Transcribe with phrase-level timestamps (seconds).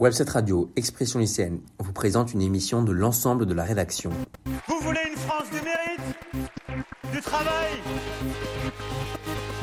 [0.00, 4.10] Webset Radio Expression lycéenne vous présente une émission de l'ensemble de la rédaction.
[4.68, 6.14] Vous voulez une France du mérite
[7.12, 7.72] Du travail?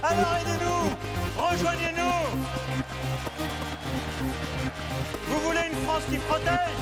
[0.03, 2.37] Alors aidez-nous Rejoignez-nous
[5.29, 6.79] Vous voulez une France qui protège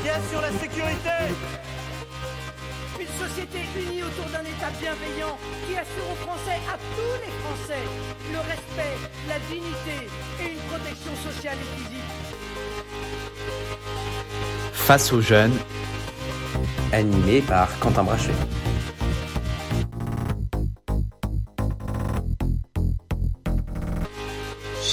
[0.00, 1.34] Qui assure la sécurité?
[3.00, 5.36] Une société unie autour d'un État bienveillant
[5.66, 7.82] qui assure aux Français, à tous les Français,
[8.30, 8.94] le respect,
[9.26, 10.06] la dignité
[10.40, 12.23] et une protection sociale et physique.
[14.72, 15.56] Face aux jeunes,
[16.92, 18.32] Animé par Quentin Brachet.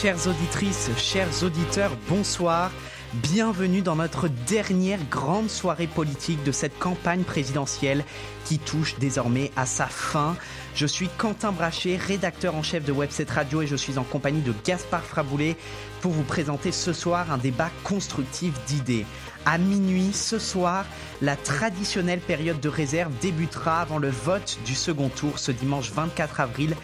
[0.02, 2.72] chères auditrices, chers auditeurs, bonsoir.
[3.14, 8.04] Bienvenue dans notre dernière grande soirée politique de cette campagne présidentielle
[8.46, 10.36] qui touche désormais à sa fin.
[10.74, 14.42] Je suis Quentin Brachet, rédacteur en chef de Webset Radio et je suis en compagnie
[14.42, 15.58] de Gaspard Fraboulet
[16.00, 19.06] pour vous présenter ce soir un débat constructif d'idées.
[19.46, 20.86] À minuit ce soir,
[21.22, 26.40] la traditionnelle période de réserve débutera avant le vote du second tour ce dimanche 24
[26.40, 26.76] avril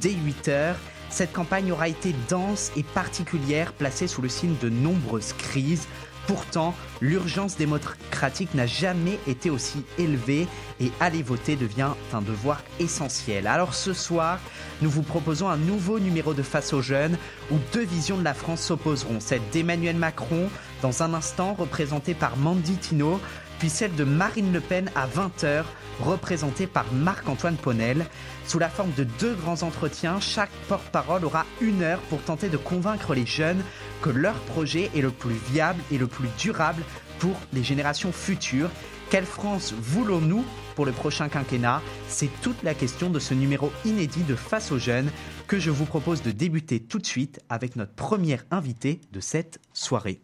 [0.00, 0.74] dès 8h.
[1.08, 5.88] Cette campagne aura été dense et particulière, placée sous le signe de nombreuses crises.
[6.26, 10.46] Pourtant, l'urgence démocratique n'a jamais été aussi élevée
[10.80, 13.46] et aller voter devient un devoir essentiel.
[13.46, 14.38] Alors ce soir,
[14.80, 17.16] nous vous proposons un nouveau numéro de Face aux jeunes
[17.50, 19.20] où deux visions de la France s'opposeront.
[19.20, 20.48] Celle d'Emmanuel Macron,
[20.82, 23.20] dans un instant représentée par Mandy Tino,
[23.60, 25.64] puis celle de Marine Le Pen à 20h,
[26.00, 28.06] représentée par Marc-Antoine Ponel.
[28.46, 32.56] Sous la forme de deux grands entretiens, chaque porte-parole aura une heure pour tenter de
[32.56, 33.62] convaincre les jeunes
[34.00, 36.82] que leur projet est le plus viable et le plus durable
[37.18, 38.70] pour les générations futures.
[39.10, 40.42] Quelle France voulons-nous
[40.74, 41.82] pour le prochain quinquennat?
[42.08, 45.10] C'est toute la question de ce numéro inédit de Face aux jeunes
[45.48, 49.60] que je vous propose de débuter tout de suite avec notre première invité de cette
[49.74, 50.22] soirée.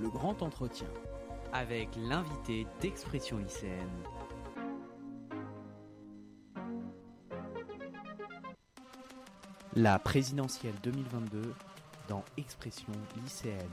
[0.00, 0.88] Le grand entretien.
[1.52, 3.88] avec l'invité d'Expression lycéenne.
[9.76, 11.54] La présidentielle 2022
[12.08, 12.92] dans Expression
[13.22, 13.70] lycéenne.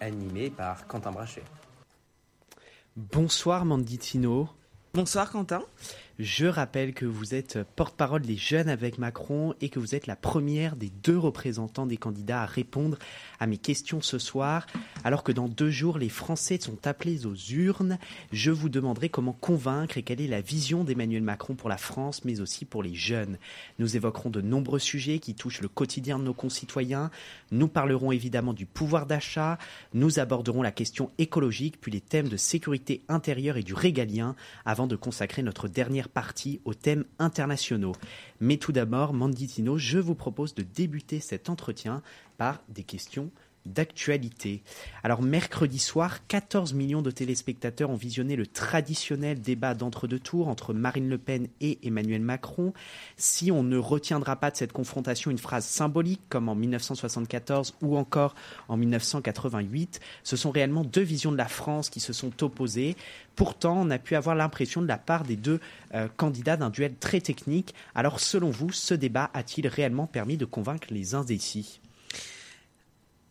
[0.00, 1.44] Animé par Quentin Brachet.
[2.96, 4.48] Bonsoir Manditino.
[4.92, 5.62] Bonsoir Quentin.
[6.22, 10.16] Je rappelle que vous êtes porte-parole des jeunes avec Macron et que vous êtes la
[10.16, 12.98] première des deux représentants des candidats à répondre
[13.38, 14.66] à mes questions ce soir.
[15.02, 17.98] Alors que dans deux jours, les Français sont appelés aux urnes,
[18.32, 22.22] je vous demanderai comment convaincre et quelle est la vision d'Emmanuel Macron pour la France,
[22.26, 23.38] mais aussi pour les jeunes.
[23.78, 27.10] Nous évoquerons de nombreux sujets qui touchent le quotidien de nos concitoyens.
[27.50, 29.56] Nous parlerons évidemment du pouvoir d'achat.
[29.94, 34.36] Nous aborderons la question écologique, puis les thèmes de sécurité intérieure et du régalien,
[34.66, 37.92] avant de consacrer notre dernière partie aux thèmes internationaux.
[38.40, 42.02] Mais tout d'abord, Manditino, je vous propose de débuter cet entretien
[42.36, 43.30] par des questions
[43.66, 44.62] d'actualité.
[45.02, 50.72] Alors mercredi soir, 14 millions de téléspectateurs ont visionné le traditionnel débat d'entre-deux tours entre
[50.72, 52.72] Marine Le Pen et Emmanuel Macron.
[53.16, 57.96] Si on ne retiendra pas de cette confrontation une phrase symbolique comme en 1974 ou
[57.96, 58.34] encore
[58.68, 62.96] en 1988, ce sont réellement deux visions de la France qui se sont opposées.
[63.36, 65.60] Pourtant, on a pu avoir l'impression de la part des deux
[65.94, 67.74] euh, candidats d'un duel très technique.
[67.94, 71.80] Alors selon vous, ce débat a-t-il réellement permis de convaincre les indécis?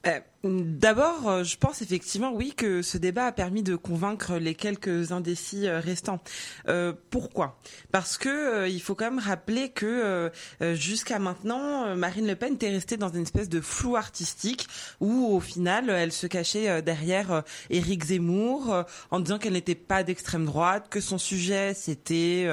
[0.06, 4.56] Euh, D'abord, euh, je pense effectivement, oui, que ce débat a permis de convaincre les
[4.56, 6.22] quelques indécis euh, restants.
[6.70, 7.60] Euh, pourquoi?
[7.92, 10.32] Parce que il faut quand même rappeler que
[10.76, 14.68] jusqu'à maintenant, Marine Le Pen était restée dans une espèce de flou artistique
[15.02, 20.46] où, au final, elle se cachait derrière Éric Zemmour en disant qu'elle n'était pas d'extrême
[20.46, 22.48] droite, que son sujet c'était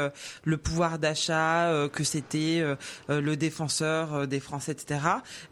[0.44, 2.64] le pouvoir d'achat, que c'était
[3.08, 5.00] le défenseur des Français, etc.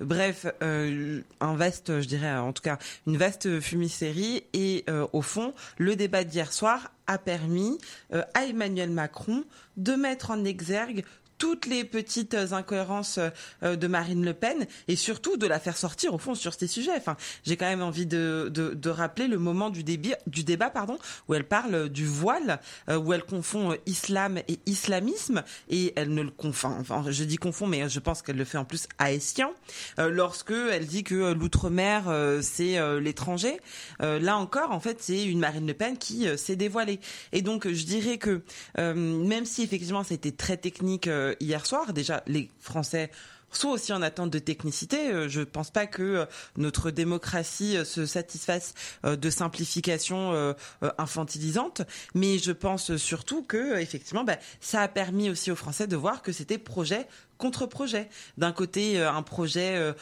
[0.01, 4.45] Bref, un vaste, je dirais, en tout cas, une vaste fumisterie.
[4.53, 7.79] Et euh, au fond, le débat d'hier soir a permis
[8.13, 9.45] euh, à Emmanuel Macron
[9.77, 11.05] de mettre en exergue
[11.45, 13.19] toutes les petites incohérences
[13.63, 16.67] euh, de Marine Le Pen et surtout de la faire sortir au fond sur ces
[16.67, 16.97] sujets.
[16.97, 20.71] Enfin, j'ai quand même envie de, de, de rappeler le moment du, débit, du débat
[20.71, 20.99] pardon,
[21.29, 26.15] où elle parle du voile, euh, où elle confond euh, islam et islamisme et elle
[26.15, 26.75] ne le confond.
[26.81, 29.51] Enfin, je dis confond, mais je pense qu'elle le fait en plus haïtien.
[29.99, 32.05] Lorsque elle dit que l'outre-mer
[32.41, 33.61] c'est l'étranger,
[34.01, 37.01] là encore, en fait, c'est une Marine Le Pen qui s'est dévoilée.
[37.33, 38.41] Et donc, je dirais que
[38.79, 41.09] même si effectivement été très technique
[41.41, 43.11] hier soir, déjà les Français
[43.51, 45.29] sont aussi en attente de technicité.
[45.29, 46.27] Je ne pense pas que
[46.57, 50.57] notre démocratie se satisfasse de simplification
[50.99, 51.83] infantilisante,
[52.15, 56.23] mais je pense surtout que effectivement, bah, ça a permis aussi aux Français de voir
[56.23, 57.07] que c'était projet
[57.39, 58.09] contre projet.
[58.39, 59.95] D'un côté, un projet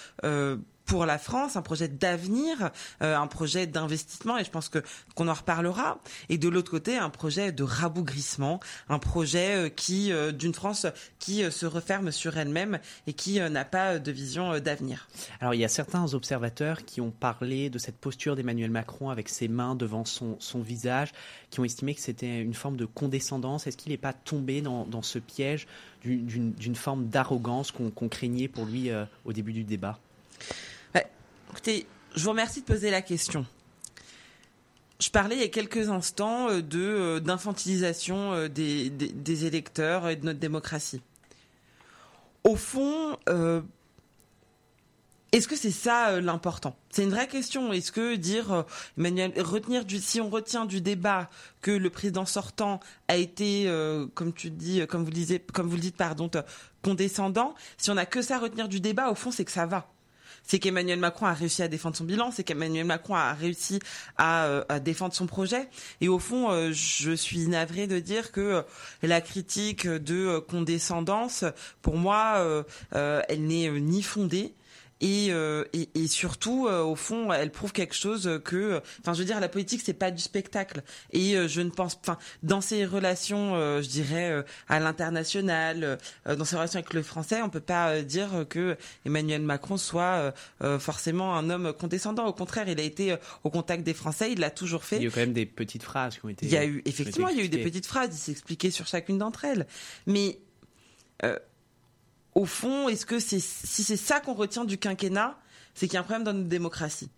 [0.93, 5.33] pour la France, un projet d'avenir, euh, un projet d'investissement, et je pense qu'on en
[5.33, 5.99] reparlera.
[6.29, 8.61] Et de l'autre côté, un projet de rabougrissement,
[8.91, 10.87] un projet euh, qui euh, d'une France
[11.19, 15.09] qui se referme sur elle-même et qui n'a pas de vision d'avenir.
[15.41, 19.31] Alors il y a certains observateurs qui ont parlé de cette posture d'Emmanuel Macron avec
[19.31, 21.13] ses mains devant son, visage,
[21.49, 23.67] qui ont estimé que c'était une forme de condescendance.
[23.67, 25.67] Est-ce qu'il n'est pas tombé dans ce piège
[26.05, 28.91] d'une forme d'arrogance qu'on craignait pour lui
[29.25, 29.99] au début du débat?
[31.53, 33.45] Écoutez, je vous remercie de poser la question.
[34.99, 40.17] Je parlais il y a quelques instants euh, de euh, d'infantilisation euh, des, électeurs et
[40.17, 41.03] de notre démocratie.
[42.43, 43.19] Au fond,
[45.31, 46.75] est-ce que c'est ça l'important?
[46.91, 47.73] C'est une vraie question.
[47.73, 48.65] Est-ce que dire
[48.99, 53.71] Emmanuel, retenir du, si on retient du débat que le président sortant a été,
[54.15, 55.11] comme tu dis, comme vous
[55.77, 56.29] le dites, pardon,
[56.83, 59.67] condescendant, si on a que ça à retenir du débat, au fond, c'est que ça
[59.67, 59.93] va
[60.43, 63.79] c'est qu'Emmanuel Macron a réussi à défendre son bilan, c'est qu'Emmanuel Macron a réussi
[64.17, 65.69] à, euh, défendre son projet.
[66.01, 68.63] Et au fond, euh, je suis navrée de dire que euh,
[69.03, 71.45] la critique de condescendance,
[71.81, 74.55] pour moi, elle n'est ni fondée
[75.03, 79.25] euh, et, et, surtout euh, au fond elle prouve quelque chose que enfin je veux
[79.25, 80.83] dire la politique c'est pas du spectacle.
[81.13, 86.57] Et euh, je ne pense enfin dans ses relations je dirais à l'international dans ses
[86.57, 90.33] relations avec le français on peut pas dire que Emmanuel Macron soit
[90.79, 92.27] forcément un homme condescendant.
[92.27, 94.97] Au contraire il a été au contact des français il l'a toujours fait.
[94.97, 96.65] Il y a eu quand même des petites phrases qui ont été il y a
[96.65, 99.45] eu effectivement il y a eu des petites phrases il s'est expliqué sur chacune d'entre
[99.45, 99.67] elles.
[100.07, 100.39] Mais
[102.35, 105.39] au fond, est-ce que c'est si c'est ça qu'on retient du quinquennat,
[105.75, 107.11] c'est qu'il y a un problème dans notre démocratie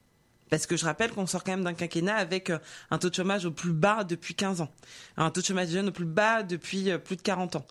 [0.50, 2.58] parce que je rappelle qu'on sort quand même d'un quinquennat avec euh,
[2.90, 4.70] un taux de chômage au plus bas depuis 15 ans,
[5.16, 7.66] un taux de chômage jeune au plus bas depuis euh, plus de 40 ans.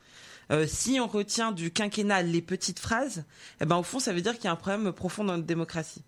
[0.52, 3.24] Euh, si on retient du quinquennat les petites phrases,
[3.62, 5.48] eh ben au fond ça veut dire qu'il y a un problème profond dans notre
[5.48, 6.04] démocratie.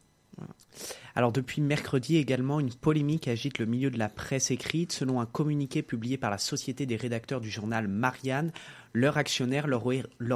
[1.16, 4.92] Alors depuis mercredi également, une polémique agite le milieu de la presse écrite.
[4.92, 8.52] Selon un communiqué publié par la Société des rédacteurs du journal Marianne,
[8.94, 9.86] leur actionnaire leur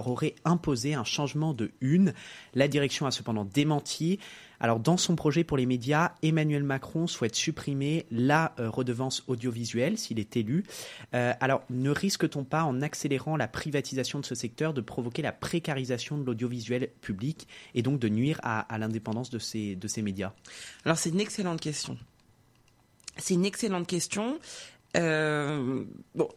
[0.08, 2.14] aurait, imposé un changement de une.
[2.54, 4.20] La direction a cependant démenti.
[4.60, 9.98] Alors, dans son projet pour les médias, Emmanuel Macron souhaite supprimer la euh, redevance audiovisuelle
[9.98, 10.66] s'il est élu.
[11.14, 15.32] Euh, alors, ne risque-t-on pas, en accélérant la privatisation de ce secteur, de provoquer la
[15.32, 20.34] précarisation de l'audiovisuel public et donc de nuire à, l'indépendance de ces, de ces médias?
[20.86, 21.98] Alors, c'est une excellente question.
[23.18, 24.40] C'est une excellente question.
[24.98, 25.84] Euh,
[26.16, 26.30] bon,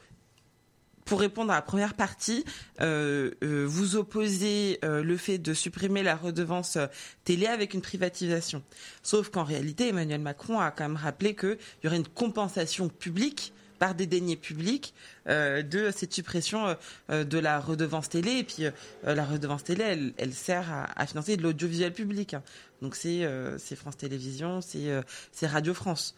[1.04, 2.44] pour répondre à la première partie,
[2.81, 6.78] euh, euh, vous opposez euh, le fait de supprimer la redevance
[7.25, 8.62] télé avec une privatisation.
[9.02, 13.52] Sauf qu'en réalité, Emmanuel Macron a quand même rappelé qu'il y aurait une compensation publique
[13.78, 14.94] par des deniers publics
[15.26, 16.76] de cette suppression
[17.08, 18.38] de la redevance télé.
[18.38, 18.66] Et puis
[19.02, 22.34] la redevance télé, elle, sert à, financer de l'audiovisuel public.
[22.34, 22.44] Hein.
[22.81, 23.26] Donc c'est
[23.75, 26.14] France Télévisions, c'est Radio France.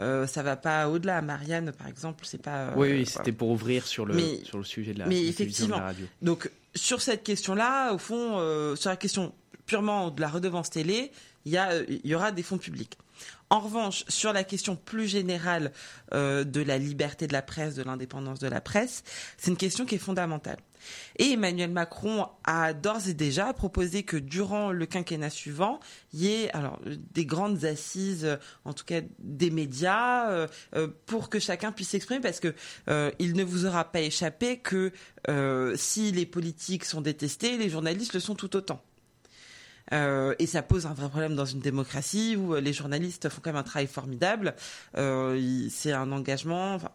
[0.00, 1.22] Euh, ça va pas au-delà.
[1.22, 2.68] Marianne, par exemple, c'est pas.
[2.68, 6.06] Euh, oui, c'était pour ouvrir sur le sur le sujet de la, mais effectivement, radio.
[6.22, 9.32] Donc sur cette question-là, au fond, euh, sur la question
[9.64, 11.10] purement de la redevance télé,
[11.46, 12.98] il y a il y aura des fonds publics.
[13.48, 15.72] En revanche, sur la question plus générale
[16.12, 19.04] de la liberté de la presse, de l'indépendance de la presse,
[19.38, 20.58] c'est une question qui est fondamentale.
[21.18, 25.80] Et Emmanuel Macron a d'ores et déjà proposé que durant le quinquennat suivant,
[26.12, 31.28] il y ait alors des grandes assises, en tout cas des médias, euh, euh, pour
[31.28, 32.54] que chacun puisse s'exprimer, parce que
[32.88, 34.92] euh, il ne vous aura pas échappé que
[35.76, 38.80] si les politiques sont détestés, les journalistes le sont tout autant.
[39.92, 43.60] Et ça pose un vrai problème dans une démocratie où les journalistes font quand même
[43.60, 44.54] un travail formidable.
[44.94, 46.74] c'est un engagement.
[46.74, 46.90] Enfin,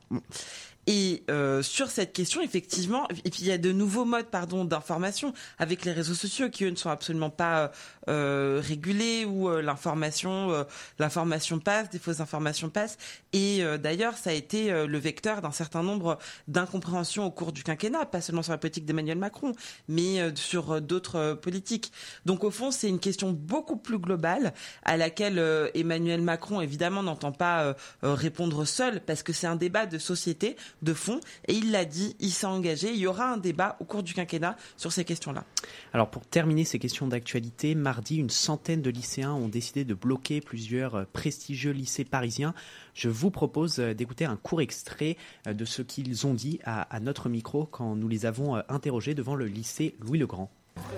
[0.94, 5.86] et euh, sur cette question, effectivement, il y a de nouveaux modes, pardon, d'information avec
[5.86, 7.72] les réseaux sociaux qui eux ne sont absolument pas
[8.10, 10.66] euh, régulés où euh, l'information, euh,
[11.00, 12.98] l'information passe, des fausses informations passent.
[13.32, 16.18] Et euh, d'ailleurs, ça a été le vecteur d'un certain nombre
[16.50, 19.54] d'incompréhensions au cours du quinquennat, pas seulement sur la politique d'Emmanuel Macron,
[19.88, 21.94] mais sur d'autres politiques.
[22.26, 25.42] Donc au fond, c'est une question beaucoup plus globale à laquelle
[25.74, 30.94] Emmanuel Macron évidemment n'entend pas répondre seul parce que c'est un débat de société de
[30.94, 31.20] fond.
[31.48, 32.92] Et il l'a dit, il s'est engagé.
[32.92, 35.46] Il y aura un débat au cours du quinquennat sur ces questions-là.
[35.94, 40.42] Alors pour terminer ces questions d'actualité, mardi, une centaine de lycéens ont décidé de bloquer
[40.42, 42.54] plusieurs euh, prestigieux lycées parisiens.
[42.94, 47.00] Je vous propose euh, d'écouter un court extrait euh, de ce qu'ils ont dit à,
[47.00, 50.52] notre micro quand nous les avons interrogés devant le lycée Louis-le-Grand.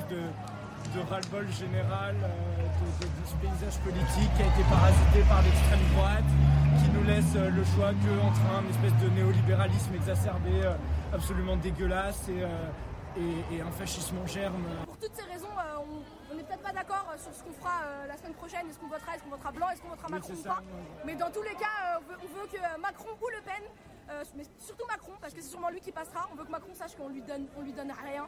[0.09, 0.15] De,
[0.95, 6.31] de ras-le-bol général de, ce paysage politique qui a été parasité par l'extrême droite,
[6.79, 10.61] qui nous laisse le choix qu'entre un espèce de néolibéralisme exacerbé
[11.13, 12.43] absolument dégueulasse et,
[13.55, 14.65] et, un fascisme en germe.
[14.85, 15.53] Pour toutes ces raisons,
[16.31, 19.15] on n'est peut-être pas d'accord sur ce qu'on fera la semaine prochaine, est-ce qu'on votera,
[19.15, 20.61] est-ce qu'on votera blanc, est-ce qu'on votera Macron ou pas.
[21.05, 23.63] Mais dans tous les cas, on veut que Macron ou Le Pen
[24.09, 26.27] euh, mais surtout Macron, parce que c'est sûrement lui qui passera.
[26.31, 28.27] On veut que Macron sache qu'on lui donne, on lui donne rien.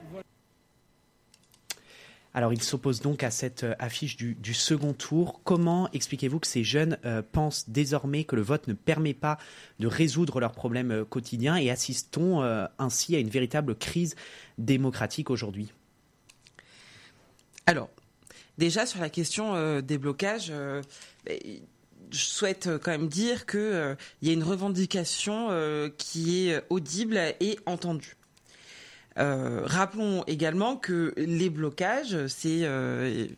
[2.36, 5.42] Alors, il s'oppose donc à cette euh, affiche du, second tour.
[5.44, 9.40] Comment expliquez-vous que ces jeunes euh, pensent désormais que le vote ne permet pas
[9.80, 12.44] de résoudre leurs problèmes quotidiens et assistons
[12.78, 14.16] ainsi à une véritable crise
[14.58, 15.72] démocratique aujourd'hui?
[17.66, 17.90] Alors,
[18.58, 20.54] déjà sur la question des blocages,
[21.26, 21.40] ben,
[22.12, 26.64] je souhaite euh, quand même dire qu'il euh, y a une revendication euh, qui est
[26.70, 28.16] audible et entendue.
[29.18, 32.68] Rappelons également que les blocages, c'est,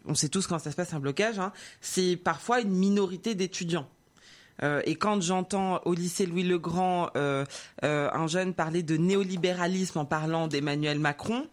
[0.05, 3.87] on sait tous quand ça se passe un blocage, hein, c'est parfois une minorité d'étudiants.
[4.61, 10.47] et quand j'entends au lycée Louis le Grand un jeune parler de néolibéralisme en parlant
[10.47, 11.45] d'Emmanuel Macron,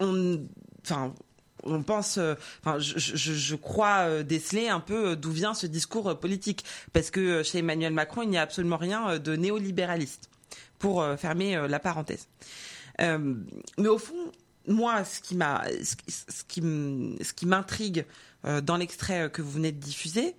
[0.00, 2.34] on, pense, euh,
[2.78, 7.58] je, crois euh, déceler un peu euh, d'où vient ce discours politique, parce que chez
[7.58, 10.30] Emmanuel Macron, il n'y a absolument rien de néolibéraliste,
[10.78, 12.28] pour fermer la parenthèse.
[12.98, 14.32] mais au fond,
[14.66, 15.20] moi, ce
[17.34, 18.04] qui m'intrigue
[18.62, 20.36] dans l'extrait que vous venez de diffuser,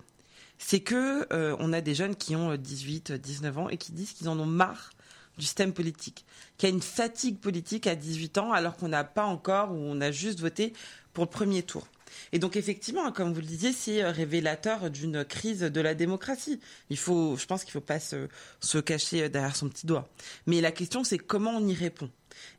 [0.58, 1.26] c'est que
[1.58, 4.46] on a des jeunes qui ont 18, 19 ans et qui disent qu'ils en ont
[4.46, 4.90] marre
[5.38, 6.24] du système politique,
[6.56, 9.76] qu'il y a une fatigue politique à 18 ans alors qu'on n'a pas encore ou
[9.76, 10.72] on a juste voté
[11.12, 11.86] pour le premier tour.
[12.32, 16.60] Et donc effectivement, comme vous le disiez, c'est euh, révélateur d'une crise de la démocratie.
[16.90, 20.08] Il faut, je pense qu'il ne faut pas se, cacher derrière son petit doigt.
[20.46, 22.10] Mais la question, c'est comment on y répond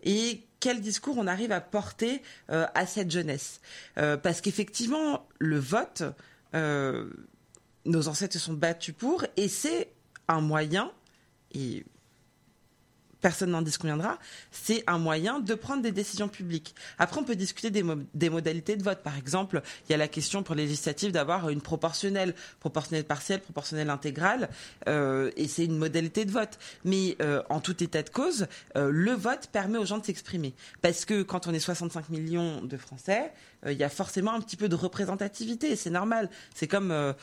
[0.03, 3.61] et quel discours on arrive à porter euh, à cette jeunesse?
[3.97, 6.03] Euh, parce qu'effectivement, le vote,
[6.53, 9.91] nos ancêtres se sont battus pour, et c'est
[10.27, 10.91] un moyen,
[13.21, 14.17] personne n'en disconviendra,
[14.51, 16.75] c'est un moyen de prendre des décisions publiques.
[16.97, 18.99] Après, on peut discuter des, modalités de vote.
[18.99, 23.89] Par exemple, il y a la question pour législative d'avoir une proportionnelle, proportionnelle partielle, proportionnelle
[23.89, 24.49] intégrale,
[24.87, 26.57] euh, et c'est une modalité de vote.
[26.83, 30.53] Mais euh, en tout état de cause, euh, le vote permet aux gens de s'exprimer.
[30.81, 33.31] Parce que quand on est 65 millions de Français,
[33.67, 36.31] il y a forcément un petit peu de représentativité, c'est normal.
[36.55, 37.13] C'est comme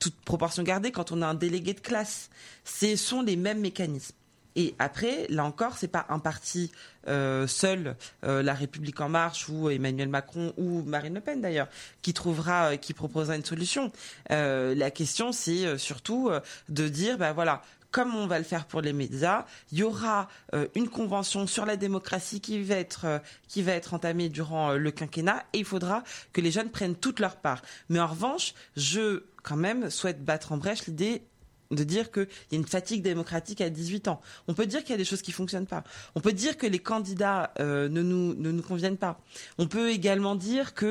[0.00, 2.28] toute proportion gardée quand on a un délégué de classe.
[2.64, 4.16] Ce sont les mêmes mécanismes.
[4.56, 6.72] Et après, là encore, c'est pas un parti
[7.08, 7.94] euh, seul,
[8.24, 11.68] euh, La République en marche ou Emmanuel Macron ou Marine Le Pen d'ailleurs,
[12.00, 13.92] qui trouvera, euh, qui proposera une solution.
[14.30, 16.30] la question, c'est surtout
[16.70, 17.60] de dire, ben voilà,
[17.90, 20.28] comme on va le faire pour les médias, il y aura
[20.74, 25.44] une convention sur la démocratie qui va être qui va être entamée durant le quinquennat
[25.52, 27.62] et il faudra que les jeunes prennent toute leur part.
[27.88, 31.22] Mais en revanche, je quand même souhaite battre en brèche l'idée
[31.70, 34.20] de dire qu'il y a une fatigue démocratique à 18 ans.
[34.48, 35.84] On peut dire qu'il y a des choses qui fonctionnent pas.
[36.14, 39.20] On peut dire que les candidats euh, ne, nous, ne conviennent pas.
[39.58, 40.86] On peut également dire que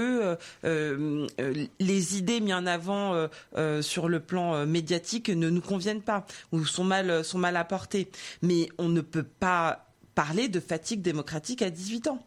[0.65, 3.27] euh, euh, les idées mises en avant
[3.81, 8.09] sur le plan médiatique ne nous conviennent pas ou sont mal, sont mal apportées.
[8.41, 12.19] Mais on ne peut pas parler de fatigue démocratique à 18 ans.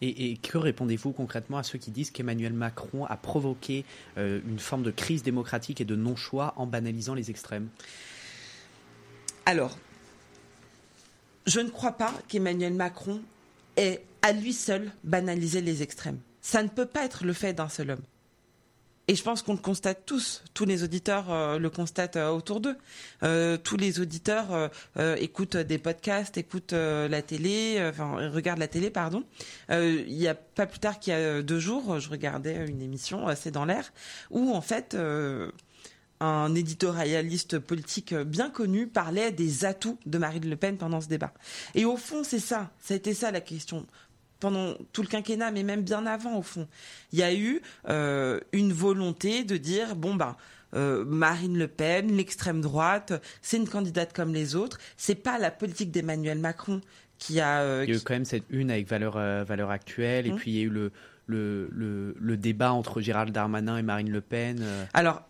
[0.00, 3.84] Et, que répondez-vous concrètement à ceux qui disent qu'Emmanuel Macron a provoqué
[4.16, 7.68] euh, une forme de crise démocratique et de non-choix en banalisant les extrêmes?
[9.44, 9.76] Alors,
[11.46, 13.20] je ne crois pas qu'Emmanuel Macron
[13.76, 16.18] ait à lui seul banalisé les extrêmes.
[16.40, 18.02] Ça ne peut pas être le fait d'un seul homme.
[19.08, 22.60] Et je pense qu'on le constate tous, tous les auditeurs euh, le constatent euh, autour
[22.60, 22.76] d'eux.
[23.22, 24.70] Euh, tous les auditeurs
[25.18, 29.24] écoutent des podcasts, écoutent la télé, enfin regardent la télé, pardon.
[29.70, 33.26] Il y a pas plus tard qu'il y a deux jours, je regardais une émission,
[33.36, 33.92] C'est dans l'air,
[34.30, 34.96] où en fait
[36.20, 41.32] un éditorialiste politique bien connu parlait des atouts de Marine Le Pen pendant ce débat.
[41.74, 43.86] Et au fond, c'est ça, ça a été ça la question
[44.40, 46.68] pendant tout le quinquennat, mais même bien avant au fond,
[47.12, 50.36] il y a eu euh, une volonté de dire bon ben
[50.74, 54.78] euh, Marine Le Pen, l'extrême droite, c'est une candidate comme les autres.
[54.96, 56.80] C'est pas la politique d'Emmanuel Macron
[57.18, 57.62] qui a.
[57.62, 59.14] Euh, il y a eu quand même cette une avec valeur
[59.44, 60.36] valeur actuelle, et hum.
[60.36, 60.92] puis il y a eu le
[61.28, 64.64] le, le, débat entre Gérald Darmanin et Marine Le Pen.
[64.94, 65.22] Alors.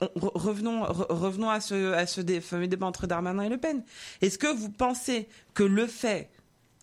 [0.00, 3.82] revenons, revenons à ce, à ce fameux débat entre Darmanin et Le Pen.
[4.20, 6.28] Est-ce que vous pensez que le fait,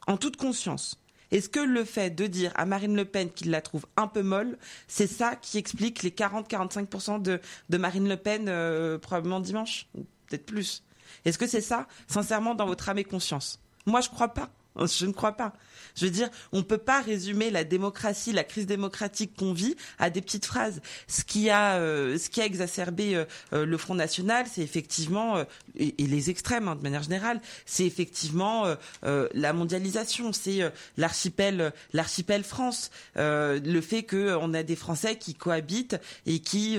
[0.07, 1.02] en toute conscience,
[1.33, 4.21] est-ce que le fait de dire à Marine Le Pen qu'il la trouve un peu
[4.21, 9.87] molle, c'est ça qui explique les 40-45% de, de Marine Le Pen euh, probablement dimanche
[10.27, 10.83] Peut-être plus?
[11.25, 13.59] Est-ce que c'est ça, sincèrement, dans votre âme et conscience?
[13.87, 14.49] Moi, je crois pas.
[14.75, 15.53] Je ne crois pas.
[15.95, 19.75] Je veux dire, on ne peut pas résumer la démocratie, la crise démocratique qu'on vit
[19.99, 20.81] à des petites phrases.
[21.07, 25.43] Ce qui a, euh, ce qui a exacerbé euh, euh, le Front National, c'est effectivement
[25.77, 28.65] et, les extrêmes hein, de manière générale, c'est effectivement
[29.03, 30.59] la mondialisation, c'est
[30.97, 36.77] l'archipel, l'archipel France, le fait qu'on a des Français qui cohabitent et qui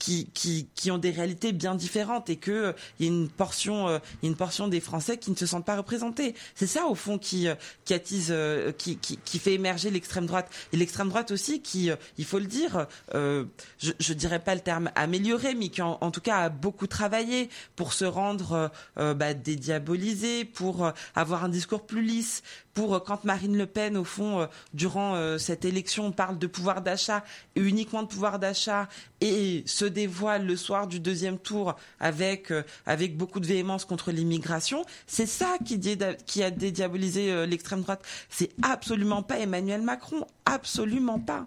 [0.00, 3.88] qui, qui, qui ont des réalités bien différentes et que il y a une portion,
[3.88, 6.34] il y a une portion des Français qui ne se sentent pas représentés.
[6.56, 7.46] C'est ça au fond qui
[7.84, 10.50] qui attise euh, qui, qui, fait émerger l'extrême droite.
[10.72, 13.44] Et l'extrême droite aussi, qui, euh, il faut le dire, euh,
[13.78, 17.48] je, je dirais pas le terme amélioré, mais qui en, tout cas a beaucoup travaillé
[17.76, 22.42] pour se rendre bah, dédiabolisé, pour avoir un discours plus lisse,
[22.74, 27.24] pour quand Marine Le Pen, au fond, durant cette élection, parle de pouvoir d'achat
[27.56, 28.88] et uniquement de pouvoir d'achat
[29.20, 32.52] et se dévoile le soir du deuxième tour avec
[32.86, 35.80] avec beaucoup de véhémence contre l'immigration, c'est ça qui,
[36.26, 38.04] qui a dédiabolisé l'extrême droite.
[38.28, 41.46] C'est absolument pas Emmanuel Macron, absolument pas.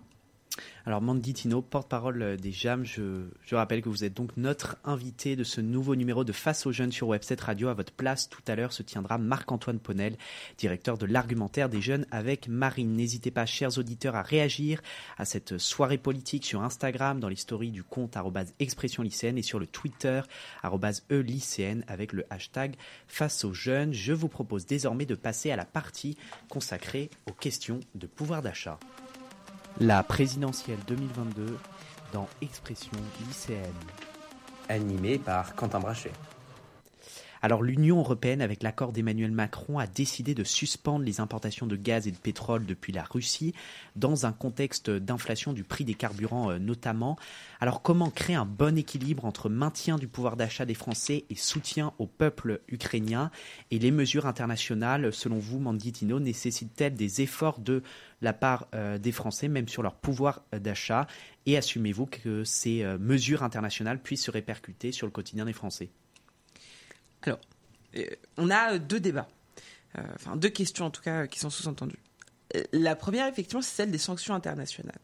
[0.85, 5.43] Alors Mandy Tino, porte-parole des JAM, je, rappelle que vous êtes donc notre invité de
[5.43, 7.69] ce nouveau numéro de Face aux jeunes sur Webset Radio.
[7.69, 10.17] À votre place, tout à l'heure se tiendra Marc-Antoine Ponel,
[10.57, 12.93] directeur de l'argumentaire des jeunes avec Marine.
[12.93, 14.81] N'hésitez pas, chers auditeurs, à réagir
[15.17, 18.17] à cette soirée politique sur Instagram, dans les stories du compte
[18.59, 20.21] expression lycéenne et sur le Twitter
[20.63, 22.75] e lycéenne avec le hashtag
[23.07, 23.93] Face aux jeunes.
[23.93, 26.17] Je vous propose désormais de passer à la partie
[26.49, 28.79] consacrée aux questions de pouvoir d'achat.
[29.79, 31.57] La présidentielle 2022
[32.13, 32.91] dans Expression
[33.27, 33.63] lycéenne.
[34.69, 36.11] Animée par Quentin Brachet.
[37.41, 42.07] Alors l'Union européenne, avec l'accord d'Emmanuel Macron, a décidé de suspendre les importations de gaz
[42.07, 43.53] et de pétrole depuis la Russie,
[43.97, 47.17] dans un contexte d'inflation du prix des carburants euh, notamment.
[47.59, 51.91] Alors comment créer un bon équilibre entre maintien du pouvoir d'achat des Français et soutien
[51.99, 53.29] au peuple ukrainien?
[53.71, 57.83] Et les mesures internationales, selon vous, Manditino, nécessitent-elles des efforts de
[58.23, 61.05] la part euh, des Français, même sur leur pouvoir d'achat
[61.45, 65.91] Et assumez-vous que ces euh, mesures internationales puissent se répercuter sur le quotidien des Français
[67.25, 67.39] alors,
[67.95, 68.05] euh,
[68.37, 69.29] on a deux débats,
[69.97, 71.99] euh, enfin deux questions en tout cas qui sont sous-entendues.
[72.55, 74.99] Euh, la première, effectivement, c'est celle des sanctions internationales.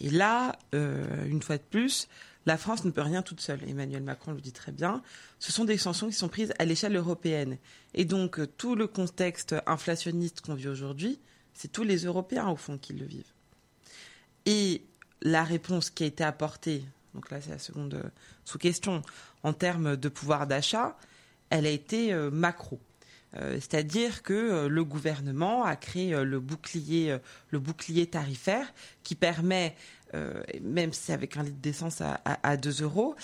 [0.00, 2.06] Et là, une fois de plus,
[2.46, 3.58] la France ne peut rien toute seule.
[3.68, 5.02] Emmanuel Macron le dit très bien.
[5.40, 7.58] Ce sont des sanctions qui sont prises à l'échelle européenne.
[7.94, 11.18] Et donc, tout le contexte inflationniste qu'on vit aujourd'hui,
[11.58, 13.32] c'est tous les Européens, au fond, qui le vivent.
[14.46, 14.82] Et
[15.22, 18.00] la réponse qui a été apportée, donc là, c'est la seconde
[18.44, 19.02] sous-question,
[19.42, 20.96] en termes de pouvoir d'achat,
[21.50, 22.78] elle a été euh, macro.
[23.36, 27.18] Euh, c'est-à-dire que euh, le gouvernement a créé le bouclier,
[27.50, 29.74] le bouclier tarifaire qui permet
[30.62, 33.14] même si avec un litre d'essence à, 2 euros,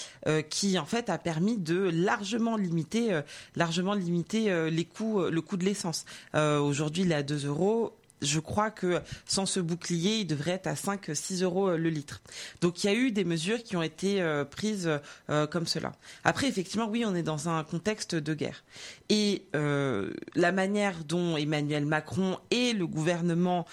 [0.50, 3.22] qui en fait a permis de largement limiter,
[3.56, 6.04] largement limiter les coûts, le coût de l'essence.
[6.34, 10.66] Aujourd'hui, il est à 2 euros je crois que sans ce bouclier, il devrait être
[10.66, 12.22] à 5-6 euros euh, le litre.
[12.60, 14.90] Donc il y a eu des mesures qui ont été euh, prises
[15.30, 15.92] euh, comme cela.
[16.24, 18.64] Après, effectivement, oui, on est dans un contexte de guerre.
[19.08, 23.66] Et la manière dont Emmanuel Macron et le gouvernement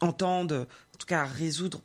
[0.00, 1.80] entendent, en tout cas, résoudre,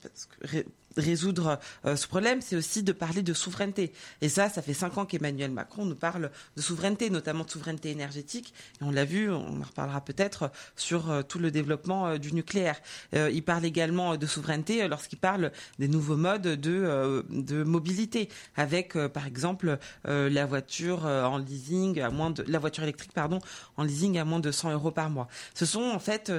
[0.97, 3.93] résoudre euh, ce problème, c'est aussi de parler de souveraineté.
[4.21, 7.91] Et ça, ça fait cinq ans qu'Emmanuel Macron nous parle de souveraineté, notamment de souveraineté
[7.91, 8.53] énergétique.
[8.81, 12.33] Et on l'a vu, on en reparlera peut-être sur euh, tout le développement euh, du
[12.33, 12.79] nucléaire.
[13.13, 19.25] il parle également de souveraineté lorsqu'il parle des nouveaux modes de, de mobilité, avec par
[19.25, 23.39] exemple la voiture en leasing à moins de la voiture électrique pardon
[23.77, 25.27] en leasing à moins de 100 euros par mois.
[25.53, 26.31] Ce sont en fait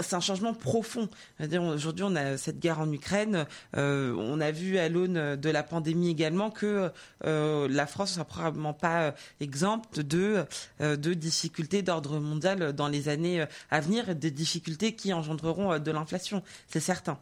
[0.00, 1.08] c'est un changement profond.
[1.40, 3.46] Aujourd'hui, on a cette guerre en Ukraine.
[3.82, 6.90] Euh, on a vu à l'aune de la pandémie également que
[7.24, 10.44] euh, la France ne sera probablement pas exempte de,
[10.80, 16.42] euh, difficultés d'ordre mondial dans les années à venir, des difficultés qui engendreront de l'inflation,
[16.68, 17.18] c'est certain.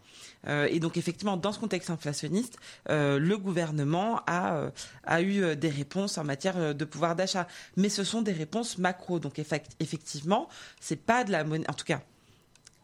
[0.47, 4.71] et donc effectivement, dans ce contexte inflationniste, le gouvernement a,
[5.05, 7.47] a eu des réponses en matière de pouvoir d'achat,
[7.77, 9.19] mais ce sont des réponses macro.
[9.19, 10.49] Donc effectivement,
[10.81, 11.69] c'est pas de la monnaie.
[11.69, 12.03] En tout cas,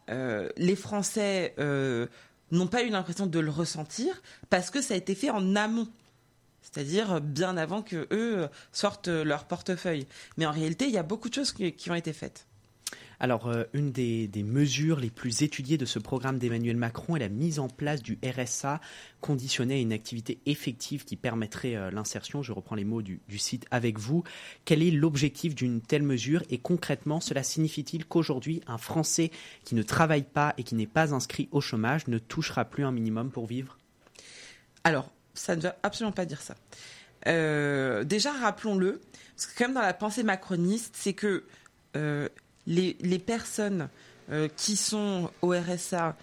[0.09, 1.55] les Français
[2.51, 5.89] n'ont pas eu l'impression de le ressentir parce que ça a été fait en amont.
[6.63, 10.07] C'est-à-dire bien avant que eux sortent leur portefeuille.
[10.37, 12.47] Mais en réalité, il y a beaucoup de choses qui ont été faites.
[13.19, 17.29] Alors, euh, une des, mesures les plus étudiées de ce programme d'Emmanuel Macron est la
[17.29, 18.81] mise en place du RSA
[19.21, 22.43] conditionné à une activité effective qui permettrait euh, l'insertion.
[22.43, 24.23] Je reprends les mots du, site avec vous.
[24.65, 29.31] Quel est l'objectif d'une telle mesure et concrètement, cela signifie-t-il qu'aujourd'hui, un Français
[29.65, 32.93] qui ne travaille pas et qui n'est pas inscrit au chômage ne touchera plus un
[32.93, 33.79] minimum pour vivre?
[34.85, 36.55] Alors, ça ne veut absolument pas dire ça.
[37.27, 39.01] Euh, déjà, rappelons-le,
[39.35, 41.45] parce que quand même dans la pensée macroniste, c'est que
[42.67, 43.89] les, personnes
[44.57, 46.17] qui sont au RSA,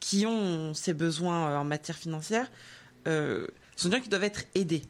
[0.00, 2.50] qui ont ces besoins en matière financière,
[3.04, 4.82] sont des gens qui doivent être aidés.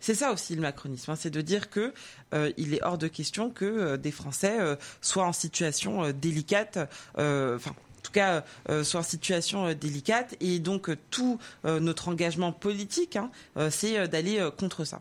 [0.00, 1.92] C'est ça aussi le macronisme, hein, c'est de dire que
[2.32, 6.78] euh, il est hors de question que euh, des Français euh, soient en situation délicate,
[7.16, 8.44] enfin en tout cas
[8.82, 13.30] soient en situation délicate, et donc tout notre engagement politique, hein,
[13.70, 15.00] c'est d'aller contre ça.